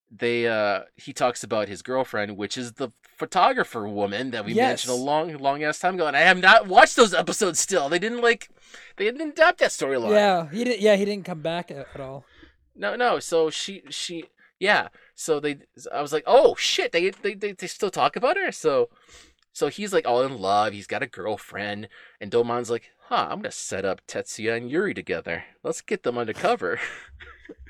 [0.10, 4.92] they uh he talks about his girlfriend, which is the photographer woman that we mentioned
[4.92, 7.90] a long, long ass time ago, and I have not watched those episodes still.
[7.90, 8.50] They didn't like,
[8.96, 10.12] they didn't adapt that storyline.
[10.12, 10.82] Yeah, he didn't.
[10.82, 12.26] Yeah, he didn't come back at, at all.
[12.76, 13.20] No, no.
[13.20, 14.26] So she, she,
[14.60, 14.90] yeah.
[15.16, 15.58] So they,
[15.92, 18.52] I was like, oh shit, they, they, they, they still talk about her.
[18.52, 18.90] So,
[19.52, 20.74] so he's like all in love.
[20.74, 21.90] He's got a girlfriend,
[22.22, 25.46] and Domon's like, huh, I'm gonna set up Tatsuya and Yuri together.
[25.64, 26.80] Let's get them undercover.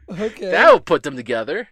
[0.10, 0.50] Okay.
[0.50, 1.68] That'll put them together.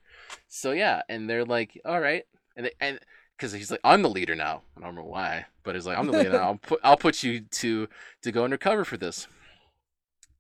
[0.47, 2.23] So yeah, and they're like, all right,
[2.55, 2.99] and they, and
[3.37, 4.61] because he's like, I'm the leader now.
[4.77, 6.43] I don't know why, but he's like, I'm the leader now.
[6.49, 7.87] I'll put, I'll put you to
[8.21, 9.27] to go undercover for this.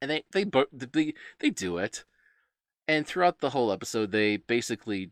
[0.01, 2.03] And they they they they do it,
[2.87, 5.11] and throughout the whole episode, they basically,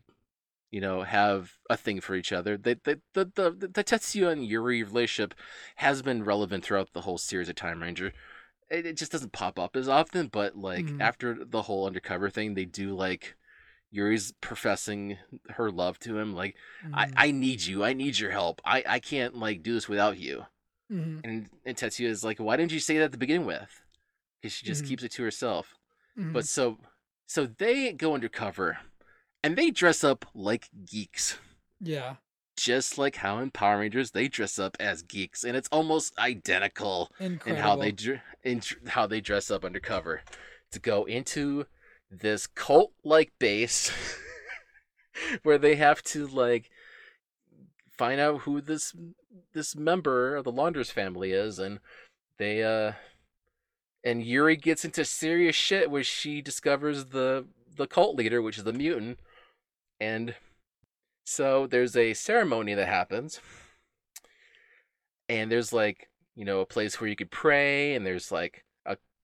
[0.70, 2.56] you know, have a thing for each other.
[2.56, 5.34] They, they, the the the the Tatsuya and Yuri relationship
[5.76, 8.12] has been relevant throughout the whole series of Time Ranger.
[8.70, 11.00] It, it just doesn't pop up as often, but like Mhm.
[11.00, 13.34] after the whole undercover thing, they do like
[13.94, 15.16] Yuri's professing
[15.50, 16.56] her love to him, like
[16.92, 17.12] I, Mhm.
[17.16, 20.46] I need you, I need your help, I, I can't like do this without you.
[20.90, 21.20] Mhm.
[21.24, 23.70] And and Tatsuya is like, why didn't you say that to begin with?
[24.42, 24.88] Because she just Mhm.
[24.88, 25.74] keeps it to herself.
[26.18, 26.32] Mhm.
[26.32, 26.78] But so
[27.26, 28.78] so they go undercover,
[29.42, 31.38] and they dress up like geeks,
[31.80, 32.16] yeah,
[32.56, 37.12] just like how in Power Rangers they dress up as geeks, and it's almost identical
[37.20, 37.50] incredible.
[37.50, 40.22] in how they in how they dress up undercover
[40.72, 41.66] to go into
[42.20, 43.90] this cult like base
[45.42, 46.70] where they have to like
[47.96, 48.94] find out who this
[49.52, 51.80] this member of the Londerz family is and
[52.38, 52.92] they uh
[54.04, 57.46] and Yuri gets into serious shit where she discovers the
[57.76, 59.18] the cult leader which is the mutant
[60.00, 60.34] and
[61.24, 63.40] so there's a ceremony that happens
[65.28, 68.63] and there's like you know a place where you could pray and there's like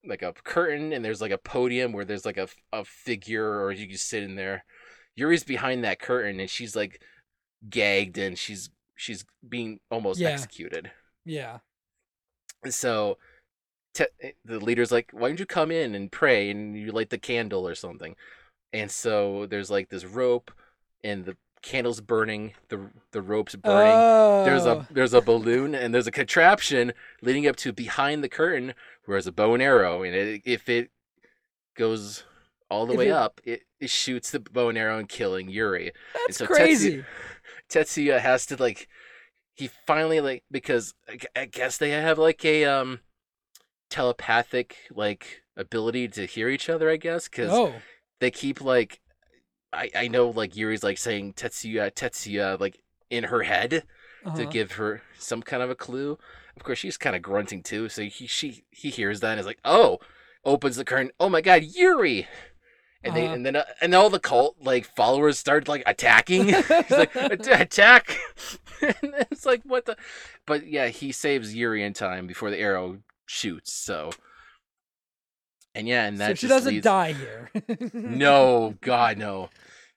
[0.07, 3.73] like a curtain and there's like a podium where there's like a, a figure or
[3.73, 4.65] you can sit in there.
[5.17, 7.03] Yuri's behind that curtain and she's like
[7.69, 10.29] gagged and she's she's being almost Yeah.
[10.31, 10.91] executed.
[11.25, 11.59] Yeah,
[12.69, 13.19] so
[13.95, 17.11] te- eh, the leader's like why don't you come in and pray and you light
[17.11, 18.17] the candle or something?
[18.73, 20.51] And so there's like this rope
[21.03, 23.93] and the candle's burning the the rope's burning.
[23.95, 24.87] Oh, there's a oh.
[24.91, 28.75] there's a balloon and there's a contraption leading up to behind the curtain
[29.11, 30.91] where there's a bow and arrow and it, if it
[31.77, 32.25] goes
[32.71, 35.49] all the If way it- up it, it shoots the bow and arrow and killing
[35.51, 35.93] Yuri.
[36.27, 37.05] that's so Tetsu- crazy.
[37.71, 38.89] Tatsuya has to like
[39.55, 43.01] he finally like because I I guess they have like a um
[43.91, 47.75] telepathic like ability to hear each other I guess cuz Oh,
[48.21, 49.01] they keep like
[49.73, 52.81] I I know like Yuri's like saying Tatsuya Tatsuya like
[53.11, 53.85] in her head
[54.25, 54.45] to uh-huh.
[54.51, 56.19] give her some kind of a clue.
[56.57, 59.47] Of course, she's kind of grunting too, so he she he hears that and is
[59.47, 59.99] like, "Oh!"
[60.45, 61.11] Opens the curtain.
[61.21, 62.27] Oh my God, Yuri!
[63.03, 63.35] And they Uh-huh.
[63.35, 66.45] and then uh, and all the cult like followers start like attacking.
[66.55, 68.19] He's like, "Attack!"
[68.83, 69.97] and it's like, "What the?"
[70.47, 73.73] But yeah, he saves Yuri in time before the arrow shoots.
[73.73, 74.11] So
[75.75, 77.51] And yeah, and that so she doesn't leads- die here.
[77.93, 79.49] no, God, no.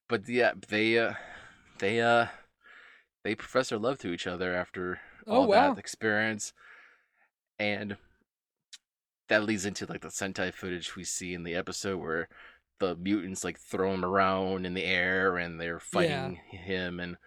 [0.07, 1.13] But yeah, they uh,
[1.79, 2.27] they uh,
[3.23, 5.73] they profess their love to each other after Oh, all wow.
[5.73, 6.51] that experience,
[7.57, 7.95] and
[9.29, 12.27] that leads into like the Sentai footage we see in the episode where
[12.79, 17.17] the mutants like throw him around in the air and they're fighting him, and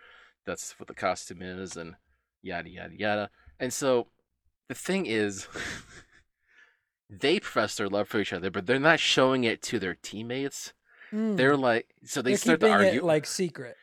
[0.45, 1.95] that's what the costume is, and
[2.43, 3.31] yada yada yada.
[3.59, 4.09] And so
[4.69, 5.49] the thing is.
[7.09, 10.73] They profess their love for each other, but they're not showing it to their teammates
[11.13, 11.37] Mm.
[11.37, 13.77] they're like so they They're start to argue it like secret.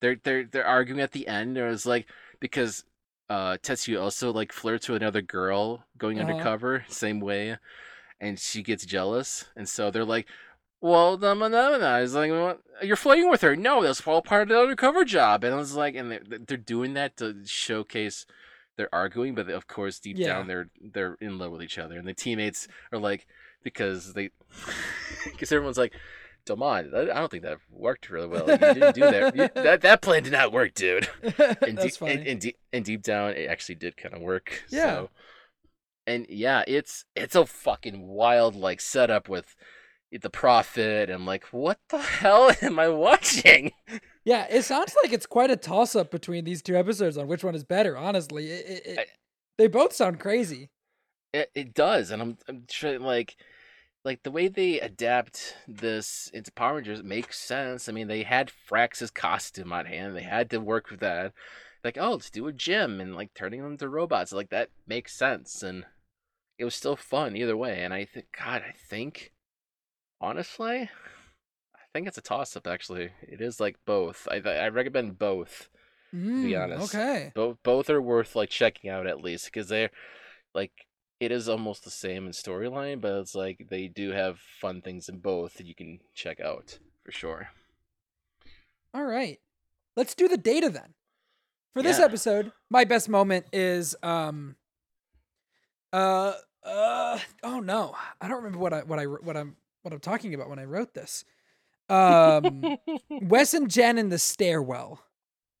[0.00, 2.06] They're they're they're arguing at the end it was like
[2.40, 2.84] because
[3.30, 6.20] uh tatsuya also like flirts with another girl going Uh-huh.
[6.20, 7.58] undercover same way
[8.20, 10.26] and she gets jealous and so they're like
[10.80, 14.48] well the phenomena is like well, you're flirting with her no that's all part of
[14.48, 18.26] the undercover job and i was like and they're, they're doing that to showcase
[18.76, 20.22] they're arguing but of course deep Yeah.
[20.22, 23.26] down they're they're in love with each other and the teammates are like
[23.62, 24.30] because they
[25.24, 25.92] because everyone's like
[26.46, 28.48] Domon, I I don't think that worked really well.
[28.48, 29.36] You didn't do that.
[29.36, 31.08] You- that that plan did not work, dude.
[31.22, 32.12] And, That's deep, funny.
[32.14, 34.62] and, and, deep, and deep down, it actually did kind of work.
[34.70, 34.86] Yeah.
[34.94, 35.10] So,
[36.06, 39.56] and yeah, it's it's a fucking wild like setup with
[40.12, 41.10] the prophet.
[41.10, 43.72] and like, what the hell am I watching?
[44.24, 47.42] yeah, it sounds like it's quite a toss up between these two episodes on which
[47.44, 47.96] one is better.
[47.96, 49.06] Honestly, it, it, it- I-
[49.58, 50.68] they both sound crazy.
[51.32, 53.36] It, it does, and I'm I'm trying like
[54.06, 57.88] like the way they adapt this into Power Rangers makes sense.
[57.88, 61.32] I mean, they had Frax's costume on hand; they had to work with that.
[61.82, 64.32] Like, oh, let's do a gym and like turning them into robots.
[64.32, 65.86] Like that makes sense, and
[66.56, 67.82] it was still fun either way.
[67.82, 69.32] And I think, God, I think
[70.20, 70.82] honestly,
[71.74, 72.68] I think it's a toss up.
[72.68, 74.28] Actually, it is like both.
[74.30, 75.68] I I recommend both
[76.12, 76.94] be Mm, honest.
[76.94, 77.32] Okay.
[77.34, 79.90] both both are worth like checking out at least because they're
[80.54, 80.85] like
[81.20, 85.08] it is almost the same in storyline but it's like they do have fun things
[85.08, 87.48] in both that you can check out for sure
[88.94, 89.38] All right.
[89.96, 90.94] Let's do the data then.
[91.74, 92.04] For this Yeah.
[92.06, 94.56] episode, my best moment is um
[95.92, 96.32] uh
[96.64, 97.94] uh oh no.
[98.20, 100.64] I don't remember what I what I what I'm what I'm talking about when I
[100.64, 101.24] wrote this.
[101.88, 102.76] Um
[103.22, 105.00] Wes and Jen in the stairwell.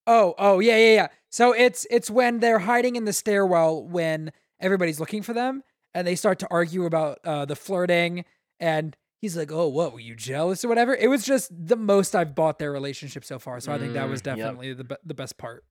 [0.06, 1.08] Oh, oh yeah, yeah, yeah.
[1.30, 5.62] So it's it's when they're hiding in the stairwell when everybody's looking for them
[5.94, 8.24] and they start to argue about uh the flirting
[8.60, 9.92] and he's like, "Oh, what?
[9.92, 13.38] Were you jealous or whatever?" It was just the most I've bought their relationship so
[13.38, 13.60] far.
[13.60, 14.36] So I think that was Mm, yep.
[14.38, 15.64] definitely the be- the best part.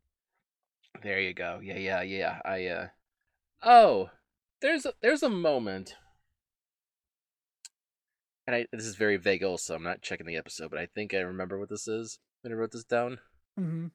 [1.04, 2.88] there you go yeah yeah yeah i uh
[3.64, 4.10] oh
[4.62, 5.96] there's a there's a moment
[8.48, 11.14] and i this is very vague also i'm not checking the episode but i think
[11.14, 13.20] i remember what this is when i wrote this down
[13.58, 13.88] hmm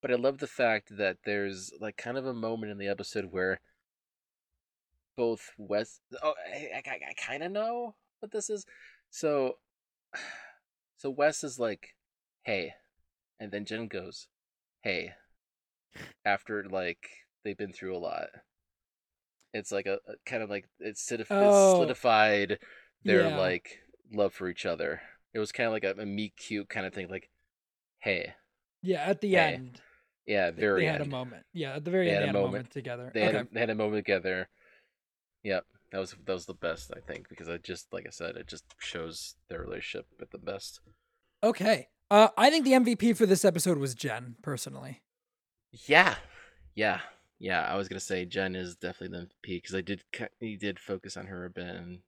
[0.00, 3.26] but I love the fact that there's like kind of a moment in the episode
[3.32, 3.58] where
[5.18, 6.00] both Wes.
[6.22, 8.64] Oh, I, I, I kind of know what this is.
[9.10, 9.58] So,
[10.98, 11.94] so Wes is like,
[12.44, 12.74] "Hey,"
[13.40, 14.28] and then Jen goes,
[14.82, 15.14] "Hey,"
[16.24, 17.08] after like
[17.44, 18.28] they've been through a lot.
[19.54, 21.74] It's like a, a kind of like it's, Oh.
[21.74, 22.58] solidified
[23.04, 23.38] their Yeah.
[23.38, 23.78] like
[24.12, 25.00] love for each other.
[25.34, 27.30] It was kind of like a, a meet cute kind of thing, like,
[27.98, 28.34] "Hey."
[28.82, 29.80] Yeah, at the Hey, end,
[30.26, 31.46] Yeah, very they had a moment.
[31.52, 32.62] Yeah, at the very They end, had they had a moment.
[32.62, 33.10] moment together.
[33.14, 34.48] They had, a, they had a moment together.
[35.44, 38.36] Yep, that was that was the best I think because I just like I said
[38.36, 40.80] it just shows their relationship at the best.
[41.42, 41.88] Okay.
[42.10, 45.02] Uh, I think the MVP for this episode was Jen, personally.
[45.86, 46.16] Yeah,
[46.74, 47.00] yeah,
[47.38, 47.62] yeah.
[47.70, 50.02] I was gonna say Jen is definitely the MVP because I did
[50.40, 52.00] he did focus on her a bit and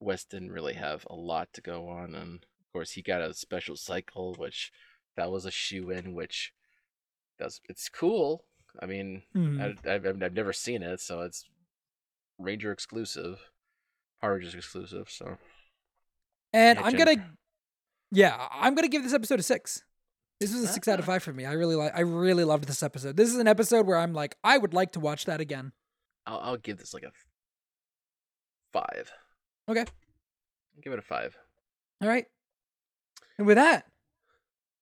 [0.00, 3.32] Wes didn't really have a lot to go on and of course he got a
[3.34, 4.70] special cycle which
[5.16, 6.52] that was a shoe in which
[7.38, 8.44] does it's cool.
[8.80, 9.60] I mean Mhm.
[9.86, 11.44] I, I've I've never seen it, so it's
[12.38, 13.40] Ranger exclusive,
[14.20, 15.08] Power Rangers exclusive.
[15.10, 15.36] So
[16.52, 17.34] And I'm gonna,
[18.10, 19.82] yeah, I'm gonna give this episode a six.
[20.40, 21.12] This was a six out of Ah.
[21.12, 21.44] five for me.
[21.44, 21.92] I really like.
[21.94, 23.16] I really loved this episode.
[23.16, 25.72] This is an episode where I'm like, I would like to watch that again.
[26.26, 27.26] I'll I'll give this like a f-
[28.72, 29.12] five.
[29.68, 29.80] Okay.
[29.82, 31.36] I'll give it a five.
[32.00, 32.26] All right.
[33.38, 33.86] And with that,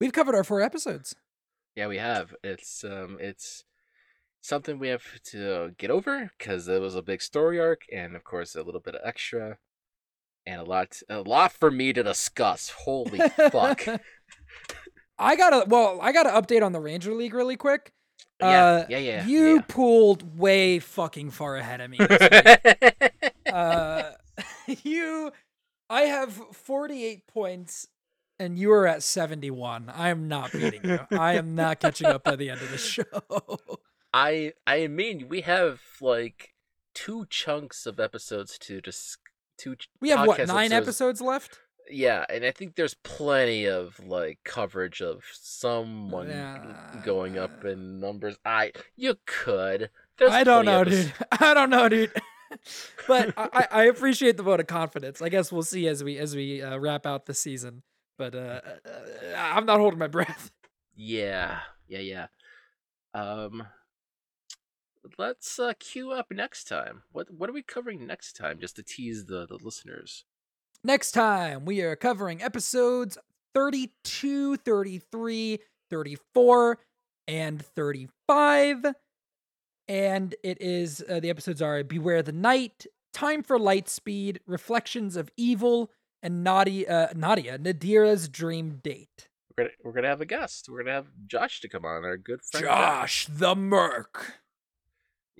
[0.00, 1.14] we've covered our four episodes.
[1.76, 2.34] Yeah, we have.
[2.42, 3.64] It's um, it's
[4.40, 8.24] something we have to get over because it was a big story arc, and of
[8.24, 9.58] course a little bit of extra,
[10.46, 12.70] and a lot, a lot for me to discuss.
[12.84, 13.18] Holy
[13.50, 13.86] fuck!
[15.18, 15.66] I gotta.
[15.68, 17.92] Well, I gotta update on the Ranger League really quick.
[18.40, 19.26] Yeah, Uh, yeah, yeah.
[19.26, 21.98] You pulled way fucking far ahead of me.
[22.10, 23.52] yeah.
[23.52, 24.12] uh,
[24.82, 25.30] you,
[25.90, 27.86] I have 48 points,
[28.38, 29.90] and you are at 71.
[29.94, 31.00] I am not beating you.
[31.10, 33.04] I am not catching up by the end of the show.
[34.12, 36.54] I I mean we have like
[36.94, 39.18] two chunks of episodes to dis-
[39.56, 39.76] two.
[40.00, 41.58] We have what nine episodes left?
[41.88, 46.74] Yeah, and I think there's plenty of like coverage of someone Yeah.
[47.04, 48.36] going up in numbers.
[48.44, 49.90] I you could.
[50.18, 51.12] There's I don't know, dude.
[51.32, 52.12] I don't know, dude.
[53.08, 55.22] but I, I I appreciate the vote of confidence.
[55.22, 57.82] I guess we'll see as we as we uh, wrap out the season.
[58.18, 60.50] But uh, uh, I'm not holding my breath.
[60.94, 62.26] Yeah, yeah, yeah.
[63.14, 63.66] Um,
[65.18, 67.02] let's uh, queue up next time.
[67.12, 68.58] What what are we covering next time?
[68.60, 70.24] Just to tease the the listeners.
[70.82, 73.18] Next time, we are covering episodes
[73.54, 75.58] 32, 33,
[75.90, 76.78] 34,
[77.28, 78.86] and 35.
[79.88, 85.30] And it is, uh, the episodes are Beware the Night, Time for Lightspeed, Reflections of
[85.36, 85.90] Evil,
[86.22, 89.28] and Nadia, uh, Nadia Nadira's Dream Date.
[89.56, 90.68] We're gonna we're gonna have a guest.
[90.68, 94.40] We're gonna have Josh to come on, our good friend Josh the Merc.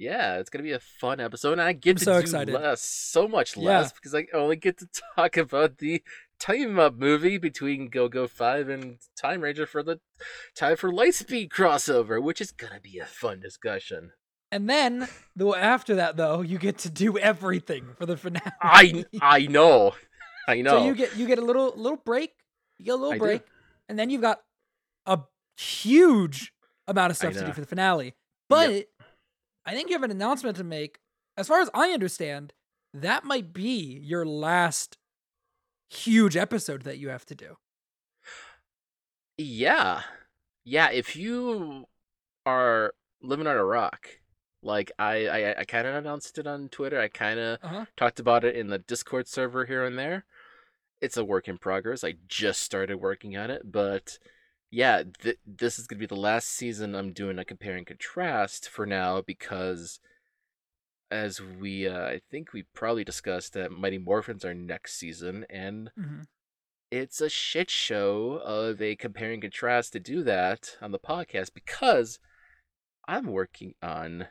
[0.01, 2.55] Yeah, it's gonna be a fun episode, and I get I'm to so do excited.
[2.55, 3.81] less, so much Yeah.
[3.81, 6.03] less, because I only get to talk about the
[6.39, 10.01] time up movie between Go Go Five and Time Ranger for the
[10.57, 14.13] Time for Lightspeed crossover, which is gonna be a fun discussion.
[14.51, 15.07] And then,
[15.37, 18.51] though after that, though, you get to do everything for the finale.
[18.63, 19.93] I I know,
[20.49, 20.79] I know.
[20.79, 22.33] So you get you get a little little break.
[22.79, 23.21] You get a little I do.
[23.25, 23.43] break,
[23.91, 24.41] and then you've got
[25.05, 25.19] a
[25.59, 26.55] huge
[26.89, 28.15] amount of stuff to do for the finale.
[28.49, 28.87] But
[29.67, 30.99] I think you have an announcement to make.
[31.37, 32.53] As far as I understand,
[32.93, 34.99] that might be your last
[35.91, 37.57] huge episode that you have to do.
[39.39, 40.03] Yeah.
[40.65, 41.87] Yeah, if you
[42.47, 42.93] are
[43.23, 44.09] living on a rock,
[44.63, 47.01] like I I, I kind of announced it on Twitter.
[47.01, 47.85] I kind of Uh-huh.
[47.97, 50.25] talked about it in the Discord server here and there.
[51.01, 52.05] It's a work in progress.
[52.05, 54.19] I just started working on it, but
[54.71, 57.87] yeah, th- this is going to be the last season I'm doing a compare and
[57.87, 60.01] contrast for now because
[61.11, 65.91] as we uh, I think we probably discussed that Mighty Morphins are next season and
[65.99, 66.27] Mhm.
[66.91, 71.53] it's a shit show of a compare and contrast to do that on the podcast
[71.55, 72.19] because
[73.09, 74.29] I'm working on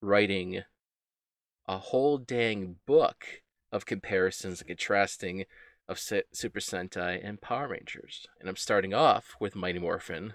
[0.00, 0.62] writing
[1.66, 3.42] a whole dang book
[3.72, 5.46] of comparisons and contrasting
[5.92, 8.26] of Se- Super Sentai and Power Rangers.
[8.40, 10.34] And I'm starting off with Mighty Morphin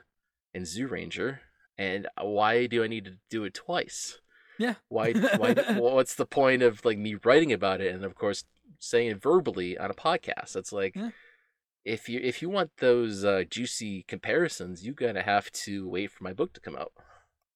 [0.53, 1.39] and Zyuranger.
[1.77, 4.19] And why do I need to do it twice?
[4.57, 4.75] Yeah.
[4.87, 5.11] Why?
[5.37, 5.53] Why?
[5.77, 8.43] what's the point of like me writing about it and of course
[8.79, 10.55] saying it verbally on a podcast?
[10.55, 11.09] It's like Yeah.
[11.85, 16.23] if you if you want those uh, juicy comparisons, you gotta have to wait for
[16.23, 16.91] my book to come out.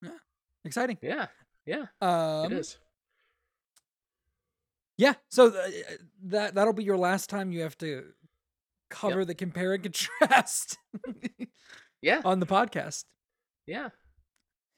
[0.04, 0.20] Yeah.
[0.64, 0.98] Exciting.
[1.02, 1.28] Yeah,
[1.66, 2.78] yeah, Um, it is.
[5.02, 5.16] Yeah.
[5.30, 5.70] So uh,
[6.26, 8.04] that that'll be your last time you have to
[8.92, 10.78] cover the compare and contrast
[12.04, 13.06] Yeah, on the podcast.
[13.66, 13.90] yeah.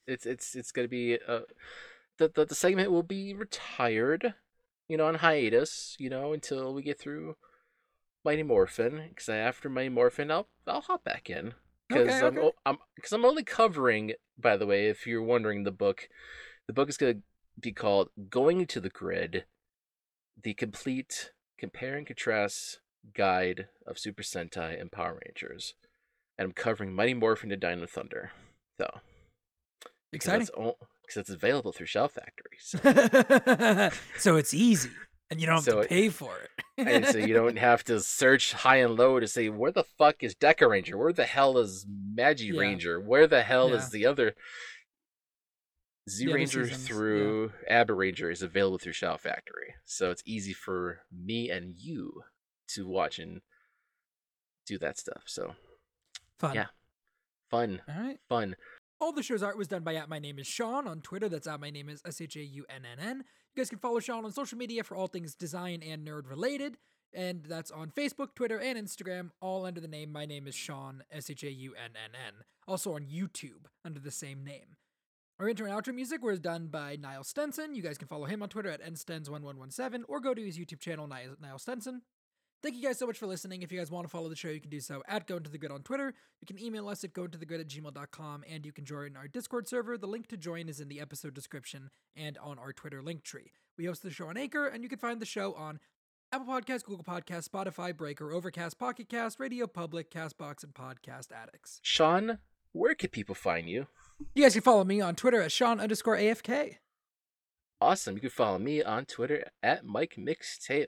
[0.08, 1.42] It's it's it's gonna be uh,
[2.18, 4.34] the, the the segment will be retired,
[4.88, 7.36] you know, on hiatus, you know, until we get through
[8.26, 9.06] Mighty Morphin.
[9.10, 11.54] Because after Mighty Morphin, I'll I'll hop back in
[11.90, 12.52] because Okay, I'm okay.
[12.66, 14.14] I'm because I'm only covering.
[14.38, 16.10] By the way, if you're wondering, the book,
[16.68, 17.20] the book is gonna
[17.60, 19.46] be called "Going to the Grid,"
[20.42, 22.80] the complete compare and contrast
[23.16, 25.74] guide of Super Sentai and Power Rangers,
[26.38, 28.32] and I'm covering Mighty Morphin to Dino Thunder.
[28.80, 28.88] So
[30.12, 30.48] Exciting.
[30.56, 32.58] because it's available through Shout Factory.
[32.60, 34.90] So, so it's easy,
[35.30, 36.50] and you don't have So to it- pay for it.
[36.78, 40.24] and so you don't have to search high and low to say where the fuck
[40.24, 40.96] is Dekaranger?
[40.96, 42.60] Where the hell is Magi Yeah.
[42.60, 43.00] Ranger?
[43.00, 43.76] Where the hell Yeah.
[43.76, 44.34] is the other
[46.10, 46.76] Z other Ranger yeah.
[46.76, 49.76] through Abaranger is available through Shout Factory.
[49.86, 52.24] So it's easy for me and you
[52.70, 53.42] to watch and
[54.66, 55.24] do that stuff.
[55.26, 55.56] So
[56.40, 56.56] Fun.
[56.56, 56.66] Yeah.
[57.50, 58.20] fun, All right.
[58.28, 58.56] fun.
[59.00, 61.30] All the show's art was done by at my name is Sean on Twitter.
[61.30, 63.18] That's at my name is S H A U N N N.
[63.56, 66.78] You guys can follow Sean on social media for all things design and nerd related.
[67.14, 71.04] And that's on Facebook, Twitter, and Instagram, all under the name My Name is Sean,
[71.12, 72.34] S H A U N N N.
[72.68, 74.78] Also on YouTube under the same name.
[75.40, 77.74] Our intro and outro music was done by Niall Stenson.
[77.76, 81.08] You guys can follow him on Twitter at nstens1117 or go to his YouTube channel,
[81.08, 82.04] Niall Stenson.
[82.62, 83.62] Thank you guys so much for listening.
[83.62, 85.50] If you guys want to follow the show, you can do so at Go Into
[85.50, 86.14] The Grid on Twitter.
[86.40, 89.98] You can email us at gointothegrid at gmail.com, and you can join our Discord server.
[89.98, 93.52] The link to join is in the episode description and on our Twitter link tree.
[93.78, 95.80] We host the show on Anchor, and you can find the show on
[96.32, 101.82] Apple Podcasts, Google Podcasts, Spotify, Breaker, Overcast, Pocket Cast, Radio Public, Castbox, and Podcast Addicts.
[101.82, 102.38] Shawn,
[102.72, 103.88] where can people find you?
[104.34, 106.78] You guys can follow me on Twitter at Shawn underscore AFK.
[107.82, 108.16] Awesome.
[108.16, 110.88] You can follow me on Twitter at Mike Mixtape.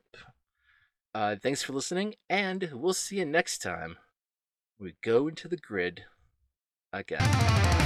[1.13, 3.97] Uh, thanks for listening, and we'll see you next time.
[4.79, 6.03] We go into the grid
[6.91, 7.84] again.